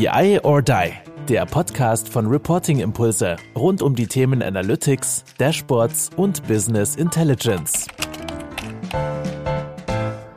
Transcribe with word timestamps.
BI 0.00 0.40
or 0.44 0.62
Die, 0.62 0.94
der 1.28 1.44
Podcast 1.44 2.08
von 2.08 2.26
Reporting 2.26 2.80
Impulse 2.80 3.36
rund 3.54 3.82
um 3.82 3.94
die 3.94 4.06
Themen 4.06 4.42
Analytics, 4.42 5.24
Dashboards 5.36 6.08
und 6.16 6.42
Business 6.48 6.96
Intelligence. 6.96 7.86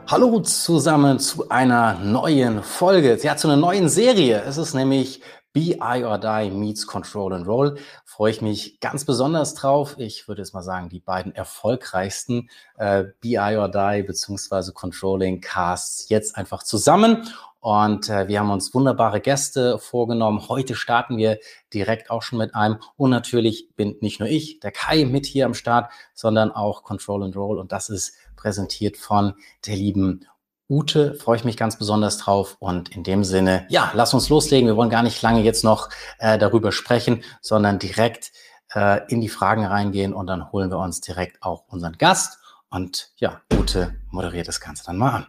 Hallo 0.06 0.40
zusammen 0.40 1.18
zu 1.18 1.48
einer 1.48 1.94
neuen 1.94 2.62
Folge, 2.62 3.18
ja, 3.22 3.38
zu 3.38 3.48
einer 3.48 3.56
neuen 3.56 3.88
Serie. 3.88 4.42
Es 4.42 4.58
ist 4.58 4.74
nämlich 4.74 5.22
BI 5.54 6.04
or 6.04 6.18
Die 6.18 6.50
meets 6.50 6.86
Control 6.86 7.32
and 7.32 7.46
Roll. 7.46 7.78
Freue 8.04 8.32
ich 8.32 8.42
mich 8.42 8.80
ganz 8.80 9.06
besonders 9.06 9.54
drauf. 9.54 9.94
Ich 9.96 10.28
würde 10.28 10.42
jetzt 10.42 10.52
mal 10.52 10.62
sagen, 10.62 10.90
die 10.90 11.00
beiden 11.00 11.34
erfolgreichsten 11.34 12.50
äh, 12.76 13.04
BI 13.20 13.56
or 13.56 13.70
Die 13.70 14.02
beziehungsweise 14.02 14.74
Controlling 14.74 15.40
Casts 15.40 16.10
jetzt 16.10 16.36
einfach 16.36 16.64
zusammen. 16.64 17.26
Und 17.64 18.10
äh, 18.10 18.28
wir 18.28 18.40
haben 18.40 18.50
uns 18.50 18.74
wunderbare 18.74 19.22
Gäste 19.22 19.78
vorgenommen. 19.78 20.50
Heute 20.50 20.74
starten 20.74 21.16
wir 21.16 21.38
direkt 21.72 22.10
auch 22.10 22.20
schon 22.20 22.38
mit 22.38 22.54
einem. 22.54 22.76
Und 22.98 23.08
natürlich 23.08 23.74
bin 23.74 23.96
nicht 24.02 24.20
nur 24.20 24.28
ich, 24.28 24.60
der 24.60 24.70
Kai, 24.70 25.06
mit 25.06 25.24
hier 25.24 25.46
am 25.46 25.54
Start, 25.54 25.90
sondern 26.12 26.52
auch 26.52 26.82
Control 26.82 27.24
and 27.24 27.34
Roll. 27.36 27.58
Und 27.58 27.72
das 27.72 27.88
ist 27.88 28.18
präsentiert 28.36 28.98
von 28.98 29.32
der 29.64 29.76
lieben 29.76 30.26
Ute. 30.68 31.14
Freue 31.14 31.36
ich 31.36 31.44
mich 31.44 31.56
ganz 31.56 31.78
besonders 31.78 32.18
drauf. 32.18 32.58
Und 32.60 32.94
in 32.94 33.02
dem 33.02 33.24
Sinne, 33.24 33.64
ja, 33.70 33.90
lass 33.94 34.12
uns 34.12 34.28
loslegen. 34.28 34.68
Wir 34.68 34.76
wollen 34.76 34.90
gar 34.90 35.02
nicht 35.02 35.22
lange 35.22 35.40
jetzt 35.40 35.64
noch 35.64 35.88
äh, 36.18 36.36
darüber 36.36 36.70
sprechen, 36.70 37.24
sondern 37.40 37.78
direkt 37.78 38.32
äh, 38.74 39.10
in 39.10 39.22
die 39.22 39.30
Fragen 39.30 39.64
reingehen. 39.64 40.12
Und 40.12 40.26
dann 40.26 40.52
holen 40.52 40.70
wir 40.70 40.80
uns 40.80 41.00
direkt 41.00 41.42
auch 41.42 41.64
unseren 41.68 41.96
Gast. 41.96 42.36
Und 42.68 43.12
ja, 43.16 43.40
Ute 43.54 43.94
moderiert 44.10 44.48
das 44.48 44.60
Ganze 44.60 44.84
dann 44.84 44.98
mal 44.98 45.12
an. 45.12 45.26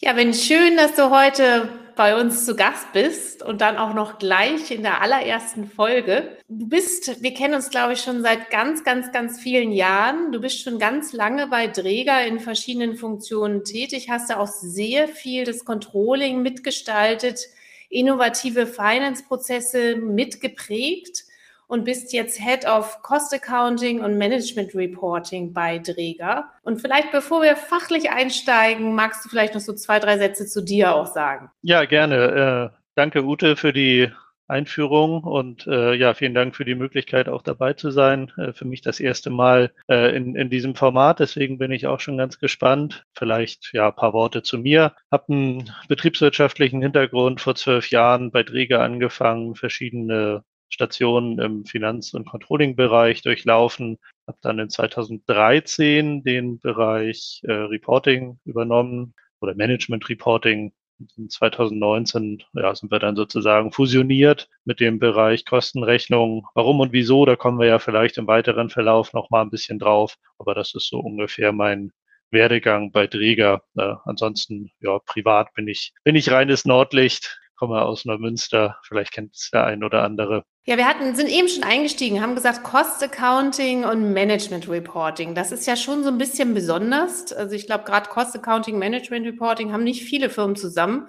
Ja, 0.00 0.12
bin 0.12 0.34
schön, 0.34 0.76
dass 0.76 0.96
du 0.96 1.10
heute 1.10 1.68
bei 1.94 2.20
uns 2.20 2.44
zu 2.44 2.56
Gast 2.56 2.92
bist 2.92 3.44
und 3.44 3.60
dann 3.60 3.76
auch 3.76 3.94
noch 3.94 4.18
gleich 4.18 4.72
in 4.72 4.82
der 4.82 5.00
allerersten 5.00 5.68
Folge. 5.68 6.36
Du 6.48 6.68
bist, 6.68 7.22
wir 7.22 7.32
kennen 7.32 7.54
uns, 7.54 7.70
glaube 7.70 7.92
ich, 7.92 8.00
schon 8.00 8.20
seit 8.20 8.50
ganz, 8.50 8.82
ganz, 8.82 9.12
ganz 9.12 9.40
vielen 9.40 9.70
Jahren. 9.70 10.32
Du 10.32 10.40
bist 10.40 10.60
schon 10.60 10.80
ganz 10.80 11.12
lange 11.12 11.46
bei 11.46 11.68
Dräger 11.68 12.26
in 12.26 12.40
verschiedenen 12.40 12.96
Funktionen 12.96 13.62
tätig, 13.62 14.10
hast 14.10 14.30
da 14.30 14.38
auch 14.38 14.48
sehr 14.48 15.06
viel 15.06 15.44
das 15.44 15.64
Controlling 15.64 16.42
mitgestaltet, 16.42 17.46
innovative 17.88 18.66
Finance-Prozesse 18.66 19.94
mitgeprägt 19.96 21.24
und 21.66 21.84
bist 21.84 22.12
jetzt 22.12 22.40
Head 22.40 22.66
of 22.66 23.02
Cost 23.02 23.34
Accounting 23.34 24.00
und 24.00 24.18
Management 24.18 24.74
Reporting 24.74 25.52
bei 25.52 25.78
Dräger. 25.78 26.50
Und 26.62 26.80
vielleicht 26.80 27.12
bevor 27.12 27.42
wir 27.42 27.56
fachlich 27.56 28.10
einsteigen, 28.10 28.94
magst 28.94 29.24
du 29.24 29.28
vielleicht 29.28 29.54
noch 29.54 29.60
so 29.60 29.72
zwei, 29.72 29.98
drei 29.98 30.18
Sätze 30.18 30.46
zu 30.46 30.62
dir 30.62 30.94
auch 30.94 31.06
sagen? 31.06 31.50
Ja, 31.62 31.84
gerne. 31.84 32.72
Äh, 32.74 32.76
danke, 32.94 33.24
Ute, 33.24 33.56
für 33.56 33.72
die 33.72 34.10
Einführung 34.46 35.24
und 35.24 35.66
äh, 35.66 35.94
ja, 35.94 36.12
vielen 36.12 36.34
Dank 36.34 36.54
für 36.54 36.66
die 36.66 36.74
Möglichkeit, 36.74 37.28
auch 37.28 37.42
dabei 37.42 37.72
zu 37.72 37.90
sein. 37.90 38.30
Äh, 38.36 38.52
für 38.52 38.66
mich 38.66 38.82
das 38.82 39.00
erste 39.00 39.30
Mal 39.30 39.72
äh, 39.88 40.14
in, 40.14 40.36
in 40.36 40.50
diesem 40.50 40.74
Format, 40.74 41.20
deswegen 41.20 41.56
bin 41.58 41.72
ich 41.72 41.86
auch 41.86 42.00
schon 42.00 42.18
ganz 42.18 42.38
gespannt. 42.38 43.06
Vielleicht 43.14 43.70
ja 43.72 43.88
ein 43.88 43.96
paar 43.96 44.12
Worte 44.12 44.42
zu 44.42 44.58
mir. 44.58 44.94
Hab 45.10 45.30
einen 45.30 45.70
betriebswirtschaftlichen 45.88 46.82
Hintergrund 46.82 47.40
vor 47.40 47.54
zwölf 47.54 47.90
Jahren 47.90 48.30
bei 48.30 48.42
Dräger 48.42 48.82
angefangen, 48.82 49.54
verschiedene 49.54 50.44
Stationen 50.68 51.38
im 51.38 51.64
Finanz- 51.64 52.14
und 52.14 52.28
Controlling-Bereich 52.28 53.22
durchlaufen, 53.22 53.98
habe 54.26 54.38
dann 54.42 54.58
in 54.58 54.70
2013 54.70 56.22
den 56.22 56.58
Bereich 56.58 57.40
äh, 57.44 57.52
Reporting 57.52 58.38
übernommen 58.44 59.14
oder 59.40 59.54
Management 59.54 60.08
Reporting. 60.08 60.72
In 61.16 61.28
2019 61.28 62.42
ja, 62.54 62.74
sind 62.74 62.90
wir 62.90 63.00
dann 63.00 63.16
sozusagen 63.16 63.72
fusioniert 63.72 64.48
mit 64.64 64.80
dem 64.80 64.98
Bereich 64.98 65.44
Kostenrechnung. 65.44 66.46
Warum 66.54 66.80
und 66.80 66.92
wieso, 66.92 67.26
da 67.26 67.34
kommen 67.36 67.58
wir 67.58 67.66
ja 67.66 67.78
vielleicht 67.78 68.16
im 68.16 68.28
weiteren 68.28 68.70
Verlauf 68.70 69.12
noch 69.12 69.28
mal 69.28 69.42
ein 69.42 69.50
bisschen 69.50 69.78
drauf. 69.78 70.16
Aber 70.38 70.54
das 70.54 70.74
ist 70.74 70.88
so 70.88 71.00
ungefähr 71.00 71.52
mein 71.52 71.90
Werdegang 72.30 72.92
bei 72.92 73.06
Dräger. 73.06 73.62
Äh, 73.76 73.94
ansonsten, 74.04 74.70
ja, 74.80 74.98
privat 75.00 75.52
bin 75.54 75.68
ich, 75.68 75.92
bin 76.04 76.16
ich 76.16 76.30
reines 76.30 76.64
Nordlicht, 76.64 77.40
komme 77.56 77.82
aus 77.82 78.04
Neumünster. 78.04 78.78
Vielleicht 78.82 79.12
kennt 79.12 79.34
es 79.34 79.50
der 79.50 79.64
ein 79.64 79.84
oder 79.84 80.02
andere. 80.02 80.44
Ja, 80.66 80.78
wir 80.78 80.88
hatten, 80.88 81.14
sind 81.14 81.28
eben 81.28 81.48
schon 81.48 81.62
eingestiegen, 81.62 82.22
haben 82.22 82.34
gesagt 82.34 82.62
Cost 82.62 83.02
Accounting 83.02 83.84
und 83.84 84.12
Management 84.12 84.68
Reporting. 84.68 85.34
Das 85.34 85.52
ist 85.52 85.66
ja 85.66 85.76
schon 85.76 86.02
so 86.02 86.08
ein 86.08 86.16
bisschen 86.16 86.54
besonders. 86.54 87.32
Also 87.32 87.54
ich 87.54 87.66
glaube, 87.66 87.84
gerade 87.84 88.08
Cost 88.08 88.34
Accounting, 88.34 88.78
Management 88.78 89.26
Reporting 89.26 89.72
haben 89.72 89.84
nicht 89.84 90.04
viele 90.04 90.30
Firmen 90.30 90.56
zusammen. 90.56 91.08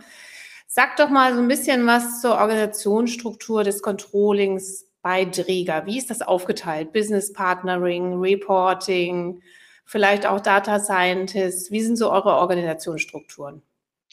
Sag 0.67 0.97
doch 0.97 1.09
mal 1.09 1.33
so 1.33 1.39
ein 1.39 1.47
bisschen 1.47 1.87
was 1.87 2.21
zur 2.21 2.35
Organisationsstruktur 2.35 3.63
des 3.63 3.81
Controllings 3.81 4.85
bei 5.01 5.23
Dräger. 5.23 5.85
Wie 5.85 5.97
ist 5.97 6.09
das 6.09 6.21
aufgeteilt? 6.21 6.91
Business 6.91 7.31
Partnering, 7.31 8.19
Reporting, 8.19 9.41
vielleicht 9.85 10.25
auch 10.25 10.41
Data 10.41 10.79
Scientists. 10.79 11.71
Wie 11.71 11.81
sind 11.81 11.95
so 11.95 12.11
eure 12.11 12.35
Organisationsstrukturen? 12.35 13.61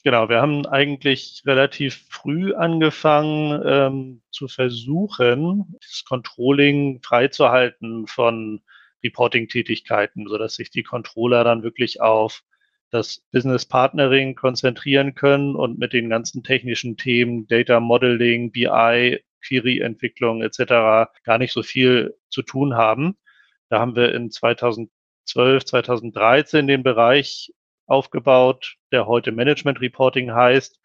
Genau, 0.04 0.28
wir 0.28 0.40
haben 0.40 0.66
eigentlich 0.66 1.42
relativ 1.46 2.06
früh 2.10 2.54
angefangen 2.54 3.62
ähm, 3.64 4.22
zu 4.32 4.48
versuchen, 4.48 5.76
das 5.80 6.04
Controlling 6.04 7.00
freizuhalten 7.02 8.08
von 8.08 8.62
Reporting-Tätigkeiten, 9.04 10.26
sodass 10.26 10.56
sich 10.56 10.70
die 10.70 10.82
Controller 10.82 11.44
dann 11.44 11.62
wirklich 11.62 12.00
auf 12.00 12.42
das 12.90 13.22
Business 13.30 13.64
Partnering 13.64 14.34
konzentrieren 14.34 15.14
können 15.14 15.54
und 15.54 15.78
mit 15.78 15.92
den 15.92 16.10
ganzen 16.10 16.42
technischen 16.42 16.96
Themen 16.96 17.46
Data 17.46 17.78
Modeling, 17.78 18.50
BI, 18.50 19.20
Query-Entwicklung 19.46 20.42
etc. 20.42 21.12
gar 21.22 21.38
nicht 21.38 21.52
so 21.52 21.62
viel 21.62 22.16
zu 22.28 22.42
tun 22.42 22.74
haben. 22.74 23.16
Da 23.68 23.78
haben 23.78 23.94
wir 23.94 24.12
in 24.14 24.30
2012, 24.32 25.64
2013 25.64 26.66
den 26.66 26.82
Bereich 26.82 27.52
aufgebaut, 27.86 28.76
der 28.92 29.06
heute 29.06 29.32
Management 29.32 29.80
Reporting 29.80 30.32
heißt. 30.32 30.78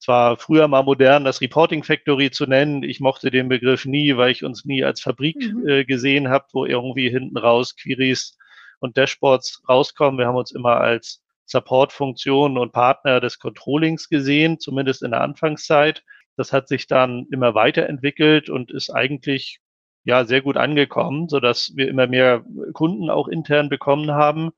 Es 0.00 0.08
war 0.08 0.36
früher 0.36 0.68
mal 0.68 0.82
modern, 0.82 1.24
das 1.24 1.40
Reporting 1.40 1.82
Factory 1.82 2.30
zu 2.30 2.46
nennen. 2.46 2.82
Ich 2.82 3.00
mochte 3.00 3.30
den 3.30 3.48
Begriff 3.48 3.86
nie, 3.86 4.16
weil 4.16 4.30
ich 4.30 4.44
uns 4.44 4.64
nie 4.64 4.84
als 4.84 5.00
Fabrik 5.00 5.36
mhm. 5.36 5.68
äh, 5.68 5.84
gesehen 5.84 6.28
habe, 6.28 6.46
wo 6.52 6.66
irgendwie 6.66 7.08
hinten 7.08 7.38
raus 7.38 7.74
Queries 7.76 8.36
und 8.80 8.96
Dashboards 8.96 9.62
rauskommen. 9.68 10.18
Wir 10.18 10.26
haben 10.26 10.36
uns 10.36 10.52
immer 10.52 10.80
als 10.80 11.22
Support-Funktion 11.46 12.58
und 12.58 12.72
Partner 12.72 13.20
des 13.20 13.38
Controllings 13.38 14.08
gesehen, 14.08 14.58
zumindest 14.58 15.02
in 15.02 15.12
der 15.12 15.20
Anfangszeit. 15.20 16.02
Das 16.36 16.52
hat 16.52 16.68
sich 16.68 16.86
dann 16.86 17.26
immer 17.30 17.54
weiterentwickelt 17.54 18.50
und 18.50 18.72
ist 18.72 18.90
eigentlich 18.90 19.60
ja 20.04 20.24
sehr 20.24 20.42
gut 20.42 20.56
angekommen, 20.56 21.28
so 21.28 21.40
dass 21.40 21.72
wir 21.76 21.88
immer 21.88 22.06
mehr 22.06 22.44
Kunden 22.72 23.08
auch 23.10 23.28
intern 23.28 23.68
bekommen 23.68 24.10
haben 24.10 24.52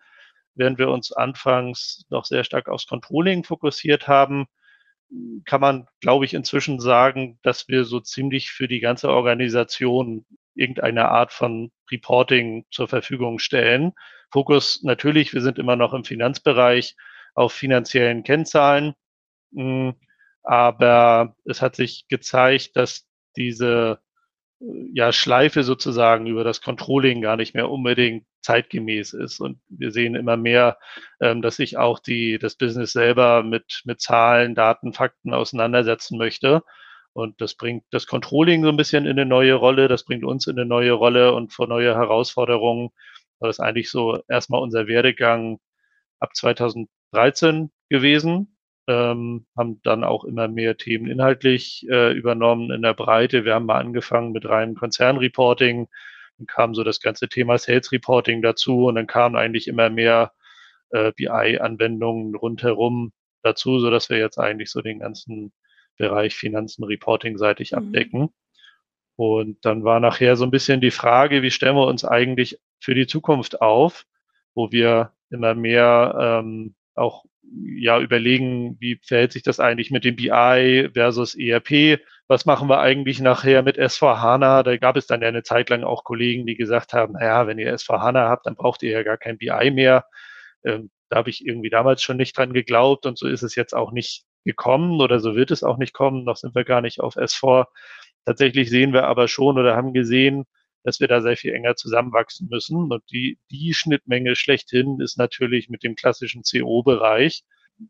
während 0.57 0.79
wir 0.79 0.89
uns 0.89 1.13
anfangs 1.13 2.05
noch 2.11 2.25
sehr 2.25 2.45
stark 2.45 2.69
aufs 2.69 2.87
Controlling 2.87 3.45
fokussiert 3.45 4.09
haben, 4.09 4.47
kann 5.45 5.61
man, 5.61 5.87
glaube 6.01 6.25
ich, 6.25 6.35
inzwischen 6.35 6.81
sagen, 6.81 7.39
dass 7.43 7.69
wir 7.69 7.85
so 7.85 8.01
ziemlich 8.01 8.51
für 8.51 8.67
die 8.67 8.81
ganze 8.81 9.09
Organisation 9.11 10.27
irgendeine 10.55 11.09
Art 11.09 11.33
von 11.33 11.71
Reporting 11.91 12.65
zur 12.71 12.89
Verfügung 12.89 13.39
stellen. 13.39 13.93
Fokus 14.31 14.83
natürlich, 14.83 15.33
wir 15.33 15.43
sind 15.43 15.59
immer 15.59 15.77
noch 15.77 15.93
im 15.95 16.05
Finanzbereich 16.05 16.97
auf 17.35 17.53
finanziellen 17.53 18.25
Kennzahlen, 18.25 18.95
hm, 19.55 19.95
aber 20.43 21.37
es 21.45 21.63
hat 21.63 21.77
sich 21.77 22.07
gezeigt, 22.09 22.77
dass 22.77 23.07
diese 23.37 24.01
ja, 24.61 25.13
Schleife 25.13 25.63
sozusagen 25.63 26.27
über 26.27 26.45
das 26.45 26.61
Controlling 26.63 27.21
gar 27.21 27.37
nicht 27.37 27.55
mehr 27.55 27.71
unbedingt 27.71 28.27
zeitgemäß 28.43 29.13
ist. 29.13 29.41
Und 29.41 29.61
wir 29.69 29.93
sehen 29.93 30.15
immer 30.15 30.37
mehr, 30.37 30.79
ähm, 31.21 31.43
dass 31.43 31.57
sich 31.57 31.77
auch 31.77 31.99
die, 31.99 32.39
das 32.39 32.57
Business 32.57 32.93
selber 32.93 33.43
mit, 33.43 33.83
mit 33.85 34.01
Zahlen, 34.01 34.55
Daten, 34.55 34.93
Fakten 34.93 35.35
auseinandersetzen 35.35 36.19
möchte. 36.19 36.63
Und 37.13 37.41
das 37.41 37.55
bringt 37.55 37.85
das 37.91 38.07
Controlling 38.07 38.63
so 38.63 38.69
ein 38.69 38.77
bisschen 38.77 39.05
in 39.07 39.13
eine 39.13 39.27
neue 39.27 39.55
Rolle, 39.55 39.89
das 39.89 40.05
bringt 40.05 40.25
uns 40.25 40.47
in 40.47 40.59
eine 40.59 40.67
neue 40.67 40.93
Rolle 40.93 41.33
und 41.35 41.53
vor 41.53 41.67
neue 41.67 41.95
Herausforderungen. 41.95 42.91
Das 43.41 43.57
ist 43.57 43.61
eigentlich 43.61 43.91
so 43.91 44.21
erstmal 44.29 44.63
unser 44.63 44.87
Werdegang 44.87 45.59
ab 46.21 46.35
2013 46.35 47.71
gewesen 47.89 48.56
ähm, 48.87 49.47
haben 49.57 49.81
dann 49.83 50.05
auch 50.05 50.25
immer 50.25 50.49
mehr 50.49 50.77
Themen 50.77 51.07
inhaltlich 51.07 51.87
äh, 51.91 52.13
übernommen 52.13 52.71
in 52.71 52.83
der 52.83 52.95
Breite. 52.95 53.45
Wir 53.45 53.55
haben 53.55 53.67
mal 53.67 53.81
angefangen 53.81 54.33
mit 54.33 54.49
reinem 54.49 54.75
Konzernreporting, 54.75 55.89
dann 56.39 56.47
kam 56.47 56.75
so 56.75 56.85
das 56.85 57.01
ganze 57.01 57.29
Thema 57.29 57.59
Sales 57.59 57.91
Reporting 57.93 58.43
dazu 58.43 58.87
und 58.87 58.95
dann 58.97 59.07
kamen 59.07 59.37
eigentlich 59.37 59.69
immer 59.69 59.91
mehr 59.91 60.33
äh, 60.91 61.13
BI-Anwendungen 61.17 62.35
rundherum 62.35 63.13
dazu, 63.43 63.79
so 63.79 63.91
dass 63.91 64.11
wir 64.11 64.19
jetzt 64.19 64.39
eigentlich 64.39 64.71
so 64.71 64.83
den 64.83 65.01
ganzen 65.01 65.53
Bereich 65.97 66.35
Finanzen 66.35 66.85
Reporting-seitig 66.85 67.73
mhm. 67.73 67.79
abdecken. 67.79 68.29
Und 69.17 69.65
dann 69.65 69.83
war 69.83 69.99
nachher 69.99 70.37
so 70.37 70.45
ein 70.45 70.51
bisschen 70.51 70.81
die 70.81 70.91
Frage, 70.91 71.43
wie 71.43 71.51
stellen 71.51 71.77
wir 71.77 71.87
uns 71.87 72.05
eigentlich 72.05 72.61
für 72.81 72.95
die 72.95 73.07
Zukunft 73.07 73.63
auf, 73.63 74.05
wo 74.55 74.71
wir 74.73 75.13
immer 75.31 75.55
mehr 75.55 76.43
ähm, 76.45 76.75
auch 76.95 77.25
ja 77.79 78.01
überlegen, 78.01 78.77
wie 78.81 79.01
verhält 79.03 79.33
sich 79.33 79.43
das 79.43 79.61
eigentlich 79.61 79.91
mit 79.91 80.05
dem 80.05 80.17
BI 80.17 80.91
versus 80.95 81.35
ERP 81.35 82.01
was 82.29 82.45
machen 82.45 82.69
wir 82.69 82.81
eigentlich 82.81 83.21
nachher 83.21 83.63
mit 83.63 83.79
S4HANA? 83.79 84.63
Da 84.65 84.77
gab 84.79 84.97
es 84.97 85.07
dann 85.07 85.23
ja 85.23 85.29
eine 85.29 85.45
Zeit 85.45 85.71
lang 85.71 85.85
auch 85.85 86.03
Kollegen, 86.03 86.47
die 86.47 86.57
gesagt 86.57 86.93
haben, 86.93 87.13
naja, 87.13 87.47
wenn 87.47 87.59
ihr 87.59 87.73
S4HANA 87.73 88.29
habt, 88.29 88.47
dann 88.47 88.57
braucht 88.57 88.83
ihr 88.83 88.91
ja 88.91 89.03
gar 89.03 89.17
kein 89.17 89.39
BI 89.39 89.71
mehr. 89.71 90.05
Ähm, 90.65 90.91
da 91.09 91.19
habe 91.19 91.31
ich 91.31 91.47
irgendwie 91.47 91.71
damals 91.71 92.03
schon 92.03 92.17
nicht 92.17 92.37
dran 92.37 92.53
geglaubt 92.53 93.07
und 93.07 93.17
so 93.17 93.29
ist 93.29 93.43
es 93.43 93.55
jetzt 93.55 93.75
auch 93.75 93.93
nicht 93.93 94.25
gekommen 94.45 95.01
oder 95.01 95.21
so 95.21 95.37
wird 95.37 95.53
es 95.53 95.63
auch 95.63 95.77
nicht 95.79 95.93
kommen. 95.93 96.25
Noch 96.25 96.37
sind 96.37 96.55
wir 96.57 96.65
gar 96.65 96.81
nicht 96.81 97.01
auf 97.01 97.17
S4. 97.17 97.67
Tatsächlich 98.25 98.71
sehen 98.71 98.93
wir 98.93 99.05
aber 99.05 99.29
schon 99.29 99.57
oder 99.57 99.77
haben 99.77 99.93
gesehen, 99.93 100.47
dass 100.87 101.01
wir 101.01 101.09
da 101.09 101.21
sehr 101.21 101.37
viel 101.37 101.53
enger 101.53 101.77
zusammenwachsen 101.77 102.49
müssen. 102.51 102.91
Und 102.91 103.03
die, 103.11 103.39
die 103.51 103.75
Schnittmenge 103.75 104.37
schlechthin 104.37 105.01
ist 105.01 105.19
natürlich 105.19 105.69
mit 105.69 105.83
dem 105.83 105.97
klassischen 105.97 106.43
CO-Bereich 106.43 107.45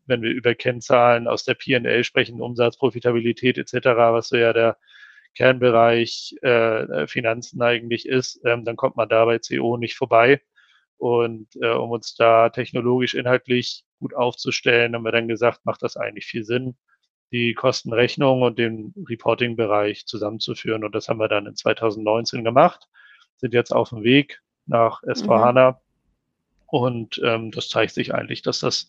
wenn 0.07 0.23
wir 0.23 0.31
über 0.31 0.55
Kennzahlen 0.55 1.29
aus 1.29 1.45
der 1.45 1.55
P&L 1.55 2.05
sprechen, 2.05 2.41
Umsatz, 2.41 2.77
Profitabilität 2.77 3.59
etc., 3.59 3.87
was 3.87 4.29
so 4.29 4.37
ja 4.37 4.53
der 4.53 4.77
Kernbereich 5.35 6.35
äh, 6.43 7.07
Finanzen 7.07 7.63
eigentlich 7.63 8.07
ist, 8.07 8.41
ähm, 8.45 8.65
dann 8.65 8.77
kommt 8.77 8.97
man 8.97 9.09
da 9.09 9.25
bei 9.27 9.39
CO 9.39 9.77
nicht 9.77 9.97
vorbei. 9.97 10.41
Und 10.99 11.49
äh, 11.61 11.73
um 11.73 11.91
uns 11.91 12.15
da 12.15 12.49
technologisch 12.49 13.15
inhaltlich 13.15 13.85
gut 14.01 14.15
aufzustellen, 14.15 14.95
haben 14.95 15.05
wir 15.05 15.13
dann 15.13 15.29
gesagt, 15.29 15.61
macht 15.65 15.83
das 15.83 15.97
eigentlich 15.97 16.25
viel 16.27 16.45
Sinn, 16.45 16.77
die 17.33 17.55
Kostenrechnung 17.55 18.43
und 18.43 18.59
den 18.59 18.95
Reporting-Bereich 19.09 20.07
zusammenzuführen. 20.07 20.85
Und 20.85 20.95
das 20.95 21.09
haben 21.09 21.19
wir 21.19 21.29
dann 21.29 21.47
in 21.47 21.57
2019 21.57 22.45
gemacht, 22.45 22.89
sind 23.37 23.53
jetzt 23.53 23.73
auf 23.73 23.91
dem 23.91 24.03
Weg 24.03 24.41
nach 24.67 25.03
S4HANA. 25.03 25.73
Mhm. 25.73 25.77
Und 26.67 27.21
ähm, 27.25 27.51
das 27.51 27.69
zeigt 27.69 27.95
sich 27.95 28.15
eigentlich, 28.15 28.43
dass 28.43 28.61
das 28.61 28.89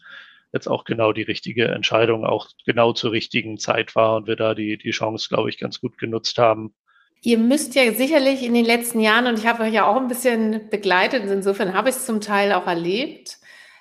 jetzt 0.53 0.67
auch 0.67 0.83
genau 0.83 1.13
die 1.13 1.23
richtige 1.23 1.67
Entscheidung, 1.67 2.25
auch 2.25 2.47
genau 2.65 2.93
zur 2.93 3.11
richtigen 3.11 3.57
Zeit 3.57 3.95
war 3.95 4.15
und 4.15 4.27
wir 4.27 4.35
da 4.35 4.53
die, 4.53 4.77
die 4.77 4.91
Chance, 4.91 5.27
glaube 5.29 5.49
ich, 5.49 5.57
ganz 5.57 5.81
gut 5.81 5.97
genutzt 5.97 6.37
haben. 6.37 6.73
Ihr 7.21 7.37
müsst 7.37 7.75
ja 7.75 7.91
sicherlich 7.93 8.43
in 8.43 8.53
den 8.53 8.65
letzten 8.65 8.99
Jahren, 8.99 9.27
und 9.27 9.39
ich 9.39 9.47
habe 9.47 9.63
euch 9.63 9.73
ja 9.73 9.85
auch 9.85 9.97
ein 9.97 10.07
bisschen 10.07 10.69
begleitet, 10.69 11.23
insofern 11.25 11.73
habe 11.73 11.89
ich 11.89 11.95
es 11.95 12.05
zum 12.05 12.21
Teil 12.21 12.53
auch 12.53 12.67
erlebt, 12.67 13.36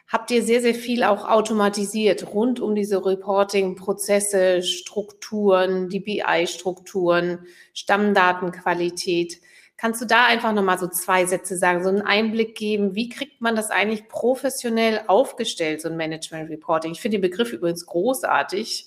habt 0.09 0.31
ihr 0.31 0.43
sehr, 0.43 0.61
sehr 0.61 0.75
viel 0.75 1.03
auch 1.03 1.29
automatisiert 1.29 2.33
rund 2.33 2.61
um 2.61 2.75
diese 2.75 3.05
Reporting-Prozesse, 3.05 4.63
Strukturen, 4.63 5.89
die 5.89 6.01
BI-Strukturen, 6.01 7.41
Stammdatenqualität. 7.75 9.41
Kannst 9.77 10.01
du 10.01 10.07
da 10.07 10.25
einfach 10.27 10.53
nochmal 10.53 10.79
so 10.79 10.87
zwei 10.87 11.27
Sätze 11.27 11.59
sagen, 11.59 11.83
so 11.83 11.91
einen 11.91 12.03
Einblick 12.03 12.55
geben? 12.55 12.95
Wie 12.95 13.11
kriegt 13.11 13.43
man 13.43 13.57
das 13.57 13.71
eigentlich 13.71 14.09
professionell 14.09 15.03
aufgestellt, 15.07 15.83
so 15.83 15.89
ein 15.89 15.97
Management 15.97 16.49
Reporting? 16.49 16.93
Ich 16.93 17.01
finde 17.01 17.19
den 17.19 17.29
Begriff 17.29 17.53
übrigens 17.53 17.85
großartig. 17.85 18.87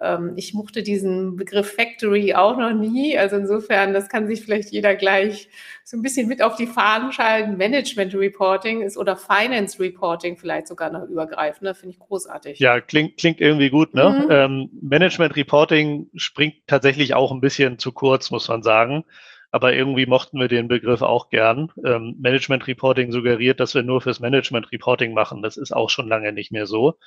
Ähm, 0.00 0.32
ich 0.36 0.54
mochte 0.54 0.82
diesen 0.82 1.36
Begriff 1.36 1.74
Factory 1.74 2.34
auch 2.34 2.56
noch 2.56 2.72
nie. 2.72 3.16
Also 3.18 3.36
insofern, 3.36 3.92
das 3.92 4.08
kann 4.08 4.26
sich 4.26 4.42
vielleicht 4.42 4.70
jeder 4.70 4.94
gleich 4.94 5.48
so 5.84 5.96
ein 5.96 6.02
bisschen 6.02 6.28
mit 6.28 6.42
auf 6.42 6.56
die 6.56 6.66
Fahnen 6.66 7.12
schalten. 7.12 7.56
Management 7.56 8.14
Reporting 8.14 8.82
ist 8.82 8.96
oder 8.96 9.16
Finance 9.16 9.78
Reporting 9.78 10.36
vielleicht 10.36 10.68
sogar 10.68 10.90
noch 10.90 11.08
übergreifend. 11.08 11.66
Das 11.66 11.78
finde 11.78 11.94
ich 11.94 12.00
großartig. 12.00 12.58
Ja, 12.58 12.80
klingt, 12.80 13.18
klingt 13.18 13.40
irgendwie 13.40 13.70
gut. 13.70 13.94
Ne? 13.94 14.24
Mhm. 14.24 14.30
Ähm, 14.30 14.70
Management 14.80 15.36
Reporting 15.36 16.08
springt 16.14 16.54
tatsächlich 16.66 17.14
auch 17.14 17.32
ein 17.32 17.40
bisschen 17.40 17.78
zu 17.78 17.92
kurz, 17.92 18.30
muss 18.30 18.48
man 18.48 18.62
sagen 18.62 19.04
aber 19.52 19.74
irgendwie 19.74 20.06
mochten 20.06 20.40
wir 20.40 20.48
den 20.48 20.66
Begriff 20.66 21.02
auch 21.02 21.28
gern. 21.28 21.70
Ähm, 21.84 22.16
Management 22.18 22.66
Reporting 22.66 23.12
suggeriert, 23.12 23.60
dass 23.60 23.74
wir 23.74 23.82
nur 23.82 24.00
fürs 24.00 24.18
Management 24.18 24.72
Reporting 24.72 25.12
machen. 25.12 25.42
Das 25.42 25.58
ist 25.58 25.76
auch 25.76 25.90
schon 25.90 26.08
lange 26.08 26.32
nicht 26.32 26.52
mehr 26.52 26.66
so. 26.66 26.98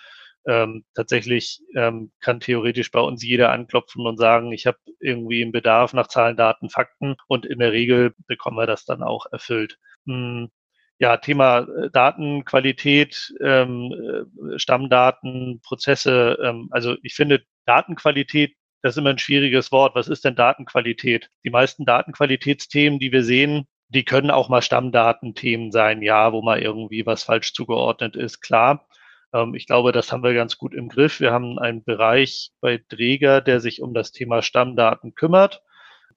Ähm, 0.47 0.85
tatsächlich 0.93 1.61
ähm, 1.75 2.11
kann 2.21 2.39
theoretisch 2.39 2.91
bei 2.91 2.99
uns 2.99 3.23
jeder 3.23 3.51
anklopfen 3.51 4.05
und 4.05 4.17
sagen, 4.17 4.51
ich 4.51 4.67
habe 4.67 4.77
irgendwie 4.99 5.41
einen 5.41 5.51
Bedarf 5.51 5.93
nach 5.93 6.07
Zahlen, 6.07 6.37
Daten, 6.37 6.69
Fakten 6.69 7.15
und 7.27 7.45
in 7.45 7.59
der 7.59 7.71
Regel 7.71 8.13
bekommen 8.27 8.57
wir 8.57 8.67
das 8.67 8.85
dann 8.85 9.01
auch 9.01 9.25
erfüllt. 9.31 9.79
Hm, 10.05 10.49
ja, 10.99 11.17
Thema 11.17 11.59
äh, 11.59 11.89
Datenqualität, 11.91 13.33
ähm, 13.41 14.27
äh, 14.53 14.59
Stammdaten, 14.59 15.61
Prozesse. 15.61 16.37
Ähm, 16.43 16.67
also 16.71 16.95
ich 17.01 17.15
finde, 17.15 17.43
Datenqualität 17.65 18.55
das 18.85 18.93
ist 18.93 18.99
immer 18.99 19.09
ein 19.09 19.17
schwieriges 19.17 19.71
Wort. 19.71 19.95
Was 19.95 20.07
ist 20.07 20.25
denn 20.25 20.35
Datenqualität? 20.35 21.31
Die 21.43 21.49
meisten 21.49 21.85
Datenqualitätsthemen, 21.85 22.99
die 22.99 23.11
wir 23.11 23.23
sehen, 23.23 23.65
die 23.89 24.05
können 24.05 24.29
auch 24.29 24.47
mal 24.47 24.61
Stammdatenthemen 24.61 25.71
sein, 25.71 26.03
ja, 26.03 26.31
wo 26.33 26.43
mal 26.43 26.61
irgendwie 26.61 27.03
was 27.03 27.23
falsch 27.23 27.53
zugeordnet 27.53 28.15
ist, 28.15 28.41
klar. 28.41 28.87
Ähm, 29.35 29.53
ich 29.55 29.67
glaube, 29.67 29.91
das 29.91 30.11
haben 30.11 30.23
wir 30.23 30.33
ganz 30.33 30.57
gut 30.57 30.73
im 30.73 30.89
Griff. 30.89 31.19
Wir 31.19 31.31
haben 31.31 31.59
einen 31.59 31.83
Bereich 31.83 32.51
bei 32.61 32.77
Träger, 32.89 33.41
der 33.41 33.59
sich 33.59 33.81
um 33.81 33.93
das 33.93 34.11
Thema 34.11 34.41
Stammdaten 34.41 35.13
kümmert, 35.15 35.61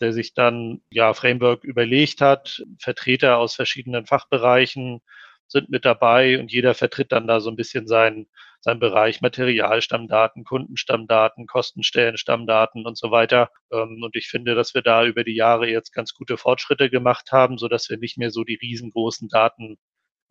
der 0.00 0.12
sich 0.12 0.34
dann 0.34 0.80
ja 0.90 1.12
Framework 1.14 1.64
überlegt 1.64 2.20
hat, 2.20 2.62
Vertreter 2.80 3.38
aus 3.38 3.56
verschiedenen 3.56 4.06
Fachbereichen 4.06 5.00
sind 5.48 5.70
mit 5.70 5.84
dabei 5.84 6.38
und 6.38 6.52
jeder 6.52 6.74
vertritt 6.74 7.10
dann 7.12 7.26
da 7.26 7.40
so 7.40 7.50
ein 7.50 7.56
bisschen 7.56 7.86
seinen 7.88 8.28
sein 8.60 8.80
Bereich 8.80 9.20
Materialstammdaten, 9.20 10.44
Kundenstammdaten, 10.44 11.46
Kostenstellenstammdaten 11.46 12.86
und 12.86 12.98
so 12.98 13.10
weiter. 13.10 13.50
Ähm, 13.72 14.02
und 14.02 14.16
ich 14.16 14.28
finde, 14.28 14.54
dass 14.54 14.74
wir 14.74 14.82
da 14.82 15.04
über 15.06 15.24
die 15.24 15.34
Jahre 15.36 15.68
jetzt 15.68 15.92
ganz 15.92 16.12
gute 16.14 16.36
Fortschritte 16.36 16.90
gemacht 16.90 17.32
haben, 17.32 17.58
so 17.58 17.68
dass 17.68 17.88
wir 17.88 17.98
nicht 17.98 18.18
mehr 18.18 18.30
so 18.30 18.44
die 18.44 18.58
riesengroßen 18.60 19.28
Daten, 19.28 19.78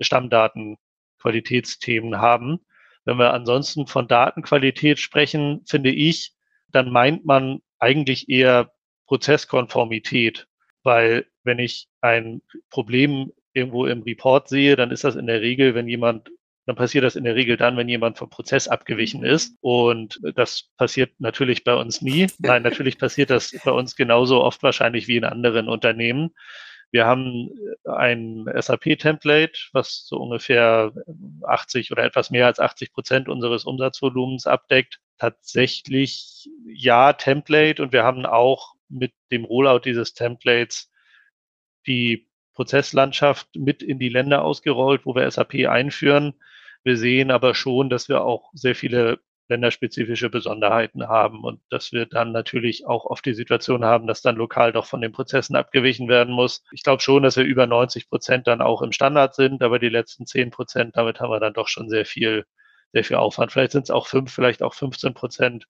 Stammdaten, 0.02 0.78
Qualitätsthemen 1.20 2.18
haben. 2.20 2.60
Wenn 3.08 3.18
wir 3.20 3.34
ansonsten 3.34 3.88
von 3.88 4.10
Datenqualität 4.10 5.00
sprechen, 5.00 5.62
finde 5.66 5.92
ich, 5.92 6.34
dann 6.68 6.92
meint 6.92 7.24
man 7.24 7.62
eigentlich 7.80 8.28
eher 8.28 8.74
Prozesskonformität, 9.06 10.48
weil 10.84 11.26
wenn 11.46 11.58
ich 11.58 11.88
ein 12.02 12.42
Problem 12.70 13.32
irgendwo 13.54 13.86
im 13.86 14.02
Report 14.02 14.50
sehe, 14.50 14.76
dann 14.76 14.92
ist 14.92 15.06
das 15.06 15.16
in 15.16 15.26
der 15.26 15.40
Regel, 15.40 15.74
wenn 15.74 15.88
jemand 15.88 16.30
dann 16.66 16.76
passiert 16.76 17.06
das 17.06 17.16
in 17.16 17.24
der 17.24 17.36
Regel 17.36 17.56
dann, 17.56 17.78
wenn 17.78 17.88
jemand 17.88 18.18
vom 18.18 18.30
Prozess 18.30 18.68
abgewichen 18.68 19.24
ist. 19.24 19.56
Und 19.62 20.20
das 20.36 20.70
passiert 20.76 21.12
natürlich 21.18 21.64
bei 21.64 21.74
uns 21.74 22.02
nie. 22.02 22.28
Nein, 22.40 22.62
natürlich 22.62 22.98
passiert 22.98 23.30
das 23.30 23.56
bei 23.64 23.72
uns 23.72 23.96
genauso 23.96 24.44
oft 24.44 24.62
wahrscheinlich 24.64 25.08
wie 25.08 25.16
in 25.16 25.24
anderen 25.24 25.70
Unternehmen. 25.70 26.36
Wir 26.92 27.06
haben 27.06 27.50
ein 27.86 28.46
SAP-Template, 28.54 29.70
was 29.74 30.06
so 30.08 30.18
ungefähr 30.18 30.94
80 31.44 31.92
oder 31.92 32.04
etwas 32.04 32.32
mehr 32.32 32.46
als 32.46 32.60
80 32.60 32.94
Prozent 32.94 33.30
unseres 33.30 33.66
Umsatzvolumens 33.66 34.48
abdeckt. 34.48 35.00
Tatsächlich 35.18 36.50
ja, 36.66 37.14
Template. 37.14 37.84
Und 37.84 37.92
wir 37.92 38.04
haben 38.04 38.26
auch 38.26 38.76
mit 38.88 39.14
dem 39.32 39.44
Rollout 39.44 39.80
dieses 39.80 40.14
Templates 40.14 40.90
die 41.88 42.30
Prozesslandschaft 42.54 43.56
mit 43.56 43.84
in 43.84 44.00
die 44.00 44.10
Länder 44.10 44.44
ausgerollt, 44.44 45.06
wo 45.06 45.14
wir 45.14 45.30
SAP 45.30 45.68
einführen. 45.68 46.34
Wir 46.84 46.98
sehen 46.98 47.32
aber 47.32 47.54
schon, 47.54 47.90
dass 47.90 48.08
wir 48.08 48.24
auch 48.24 48.50
sehr 48.54 48.76
viele 48.76 49.20
länderspezifische 49.50 50.30
Besonderheiten 50.30 51.08
haben 51.08 51.44
und 51.44 51.62
dass 51.70 51.92
wir 51.92 52.06
dann 52.06 52.32
natürlich 52.32 52.86
auch 52.86 53.06
oft 53.06 53.26
die 53.26 53.34
Situation 53.34 53.86
haben, 53.86 54.08
dass 54.08 54.22
dann 54.22 54.36
lokal 54.36 54.74
doch 54.74 54.86
von 54.86 55.02
den 55.02 55.12
Prozessen 55.12 55.56
abgewichen 55.56 56.08
werden 56.08 56.34
muss. 56.34 56.64
Ich 56.72 56.84
glaube 56.84 57.02
schon, 57.02 57.24
dass 57.24 57.38
wir 57.38 57.44
über 57.44 57.68
90 57.68 58.10
Prozent 58.10 58.48
dann 58.48 58.62
auch 58.62 58.82
im 58.82 58.92
Standard 58.92 59.36
sind, 59.36 59.64
aber 59.64 59.80
die 59.80 59.90
letzten 59.90 60.26
10 60.26 60.52
Prozent, 60.52 60.98
damit 60.98 61.20
haben 61.20 61.32
wir 61.32 61.40
dann 61.40 61.54
doch 61.54 61.68
schon 61.68 61.90
sehr 61.90 62.06
viel, 62.06 62.46
sehr 62.94 63.04
viel 63.04 63.18
Aufwand. 63.18 63.52
Vielleicht 63.52 63.72
sind 63.72 63.84
es 63.84 63.92
auch 63.92 64.08
fünf, 64.08 64.34
vielleicht 64.34 64.64
auch 64.64 64.74
15 64.74 65.14
Prozent. 65.14 65.68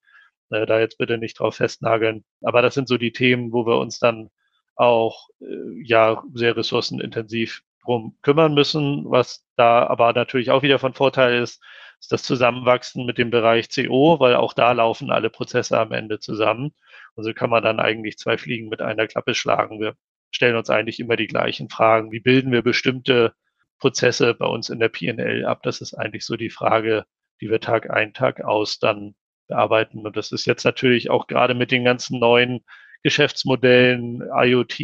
Äh, 0.50 0.65
da 0.65 0.79
jetzt 0.79 0.98
bitte 0.98 1.17
nicht 1.17 1.39
drauf 1.39 1.55
festnageln. 1.55 2.24
Aber 2.41 2.62
das 2.62 2.74
sind 2.74 2.88
so 2.88 2.98
die 2.98 3.12
Themen, 3.12 3.51
wo 3.51 3.65
wir 3.65 3.77
uns 3.77 4.00
dann 4.00 4.29
auch 4.75 5.29
äh, 5.41 5.46
ja 5.84 6.24
sehr 6.34 6.55
ressourcenintensiv 6.55 7.63
drum 7.84 8.17
kümmern 8.22 8.53
müssen. 8.53 9.05
Was 9.10 9.46
da 9.58 9.86
aber 9.88 10.14
natürlich 10.14 10.52
auch 10.52 10.62
wieder 10.62 10.80
von 10.80 10.94
Vorteil 10.94 11.42
ist, 11.42 11.62
ist 12.00 12.12
das 12.12 12.24
Zusammenwachsen 12.24 13.06
mit 13.06 13.18
dem 13.18 13.32
Bereich 13.32 13.70
CO, 13.70 14.20
weil 14.20 14.36
auch 14.36 14.54
da 14.54 14.72
laufen 14.72 15.10
alle 15.12 15.30
Prozesse 15.30 15.78
am 15.80 15.92
Ende 15.92 16.20
zusammen. 16.20 16.74
Und 17.16 17.24
so 17.24 17.34
kann 17.34 17.50
man 17.50 17.64
dann 17.64 17.80
eigentlich 17.80 18.18
zwei 18.18 18.38
Fliegen 18.38 18.70
mit 18.70 18.82
einer 18.82 19.08
Klappe 19.08 19.34
schlagen. 19.34 19.80
Wir 19.80 19.96
stellen 20.32 20.56
uns 20.56 20.70
eigentlich 20.70 21.00
immer 21.00 21.16
die 21.16 21.28
gleichen 21.28 21.70
Fragen. 21.70 22.12
Wie 22.12 22.20
bilden 22.20 22.52
wir 22.52 22.62
bestimmte 22.62 23.34
Prozesse 23.80 24.34
bei 24.36 24.46
uns 24.46 24.70
in 24.70 24.80
der 24.80 24.90
PNL 24.90 25.46
ab? 25.46 25.64
Das 25.64 25.82
ist 25.82 25.96
eigentlich 25.96 26.26
so 26.26 26.36
die 26.36 26.52
Frage, 26.52 27.06
die 27.42 27.50
wir 27.50 27.60
Tag 27.60 27.90
ein, 27.90 28.14
Tag 28.14 28.44
aus 28.44 28.80
dann 28.80 29.16
bearbeiten. 29.48 30.06
Und 30.06 30.16
das 30.18 30.32
ist 30.32 30.46
jetzt 30.46 30.66
natürlich 30.66 31.10
auch 31.10 31.28
gerade 31.28 31.56
mit 31.56 31.72
den 31.72 31.84
ganzen 31.84 32.20
neuen 32.20 32.64
Geschäftsmodellen, 33.04 34.22
IoT, 34.22 34.80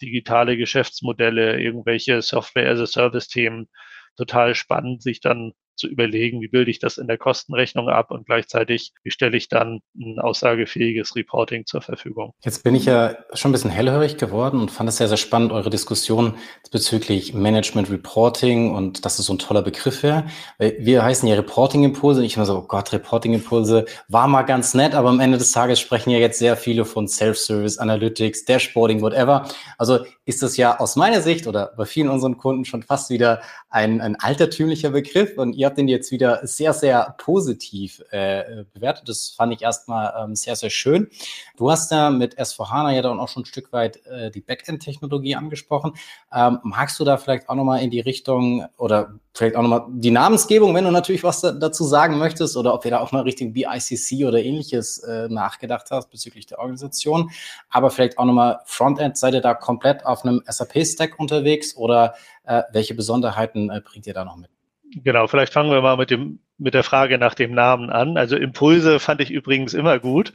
digitale 0.00 0.56
Geschäftsmodelle, 0.56 1.60
irgendwelche 1.60 2.22
Software-as-a-Service-Themen 2.22 3.68
total 4.16 4.54
spannend, 4.54 5.02
sich 5.02 5.20
dann 5.20 5.52
zu 5.76 5.86
überlegen, 5.86 6.40
wie 6.40 6.48
bilde 6.48 6.70
ich 6.70 6.78
das 6.78 6.98
in 6.98 7.06
der 7.06 7.18
Kostenrechnung 7.18 7.88
ab 7.88 8.10
und 8.10 8.26
gleichzeitig, 8.26 8.92
wie 9.02 9.10
stelle 9.10 9.36
ich 9.36 9.48
dann 9.48 9.80
ein 9.96 10.18
aussagefähiges 10.18 11.14
Reporting 11.16 11.66
zur 11.66 11.82
Verfügung. 11.82 12.32
Jetzt 12.44 12.64
bin 12.64 12.74
ich 12.74 12.86
ja 12.86 13.16
schon 13.34 13.50
ein 13.50 13.52
bisschen 13.52 13.70
hellhörig 13.70 14.16
geworden 14.16 14.60
und 14.60 14.70
fand 14.70 14.88
es 14.88 14.96
sehr, 14.96 15.08
sehr 15.08 15.16
spannend, 15.16 15.52
eure 15.52 15.70
Diskussion 15.70 16.34
bezüglich 16.70 17.34
Management 17.34 17.90
Reporting 17.90 18.74
und 18.74 19.04
dass 19.04 19.18
es 19.18 19.26
so 19.26 19.34
ein 19.34 19.38
toller 19.38 19.62
Begriff 19.62 20.02
wäre. 20.02 20.24
Wir 20.58 21.04
heißen 21.04 21.28
ja 21.28 21.34
Reporting-Impulse. 21.34 22.24
Ich 22.24 22.36
immer 22.36 22.46
so, 22.46 22.58
oh 22.58 22.62
Gott, 22.62 22.92
Reporting-Impulse 22.92 23.86
war 24.08 24.28
mal 24.28 24.42
ganz 24.42 24.74
nett, 24.74 24.94
aber 24.94 25.08
am 25.10 25.20
Ende 25.20 25.38
des 25.38 25.52
Tages 25.52 25.80
sprechen 25.80 26.10
ja 26.10 26.18
jetzt 26.18 26.38
sehr 26.38 26.56
viele 26.56 26.84
von 26.84 27.08
Self-Service, 27.08 27.78
Analytics, 27.78 28.44
Dashboarding, 28.44 29.02
whatever. 29.02 29.48
Also 29.78 30.00
ist 30.24 30.42
das 30.42 30.56
ja 30.56 30.78
aus 30.80 30.96
meiner 30.96 31.20
Sicht 31.20 31.46
oder 31.46 31.72
bei 31.76 31.84
vielen 31.84 32.08
unseren 32.08 32.36
Kunden 32.36 32.64
schon 32.64 32.82
fast 32.82 33.10
wieder 33.10 33.40
ein, 33.68 34.00
ein 34.00 34.16
altertümlicher 34.16 34.90
Begriff 34.90 35.36
und 35.36 35.52
ihr 35.52 35.65
habt 35.66 35.78
den 35.78 35.88
jetzt 35.88 36.10
wieder 36.10 36.46
sehr, 36.46 36.72
sehr 36.72 37.14
positiv 37.18 38.02
äh, 38.10 38.64
bewertet. 38.72 39.08
Das 39.08 39.28
fand 39.28 39.52
ich 39.52 39.62
erstmal 39.62 40.14
ähm, 40.18 40.34
sehr, 40.34 40.56
sehr 40.56 40.70
schön. 40.70 41.08
Du 41.56 41.70
hast 41.70 41.90
ja 41.90 42.10
mit 42.10 42.38
S4HANA 42.38 42.92
ja 42.92 43.02
dann 43.02 43.20
auch 43.20 43.28
schon 43.28 43.42
ein 43.42 43.46
Stück 43.46 43.72
weit 43.72 44.04
äh, 44.06 44.30
die 44.30 44.40
Backend-Technologie 44.40 45.36
angesprochen. 45.36 45.94
Ähm, 46.32 46.58
magst 46.62 46.98
du 46.98 47.04
da 47.04 47.16
vielleicht 47.16 47.48
auch 47.48 47.54
nochmal 47.54 47.82
in 47.82 47.90
die 47.90 48.00
Richtung 48.00 48.66
oder 48.78 49.14
vielleicht 49.34 49.56
auch 49.56 49.62
nochmal 49.62 49.84
die 49.88 50.10
Namensgebung, 50.10 50.74
wenn 50.74 50.84
du 50.84 50.90
natürlich 50.90 51.22
was 51.22 51.40
da, 51.40 51.52
dazu 51.52 51.84
sagen 51.84 52.18
möchtest 52.18 52.56
oder 52.56 52.72
ob 52.72 52.84
ihr 52.84 52.90
da 52.90 53.00
auch 53.00 53.12
mal 53.12 53.22
Richtung 53.22 53.52
BICC 53.52 54.26
oder 54.26 54.42
ähnliches 54.42 54.98
äh, 55.00 55.28
nachgedacht 55.28 55.88
hast 55.90 56.10
bezüglich 56.10 56.46
der 56.46 56.58
Organisation. 56.58 57.30
Aber 57.68 57.90
vielleicht 57.90 58.18
auch 58.18 58.24
nochmal 58.24 58.60
Frontend, 58.64 59.16
seid 59.16 59.34
ihr 59.34 59.42
da 59.42 59.54
komplett 59.54 60.06
auf 60.06 60.24
einem 60.24 60.42
SAP-Stack 60.46 61.18
unterwegs 61.18 61.76
oder 61.76 62.14
äh, 62.44 62.62
welche 62.72 62.94
Besonderheiten 62.94 63.70
äh, 63.70 63.80
bringt 63.84 64.06
ihr 64.06 64.14
da 64.14 64.24
noch 64.24 64.36
mit? 64.36 64.55
Genau, 65.04 65.26
vielleicht 65.26 65.52
fangen 65.52 65.70
wir 65.70 65.82
mal 65.82 65.96
mit 65.98 66.10
dem 66.10 66.40
mit 66.58 66.72
der 66.72 66.82
Frage 66.84 67.18
nach 67.18 67.34
dem 67.34 67.52
Namen 67.52 67.90
an. 67.90 68.16
Also 68.16 68.34
Impulse 68.34 68.98
fand 68.98 69.20
ich 69.20 69.30
übrigens 69.30 69.74
immer 69.74 69.98
gut 69.98 70.32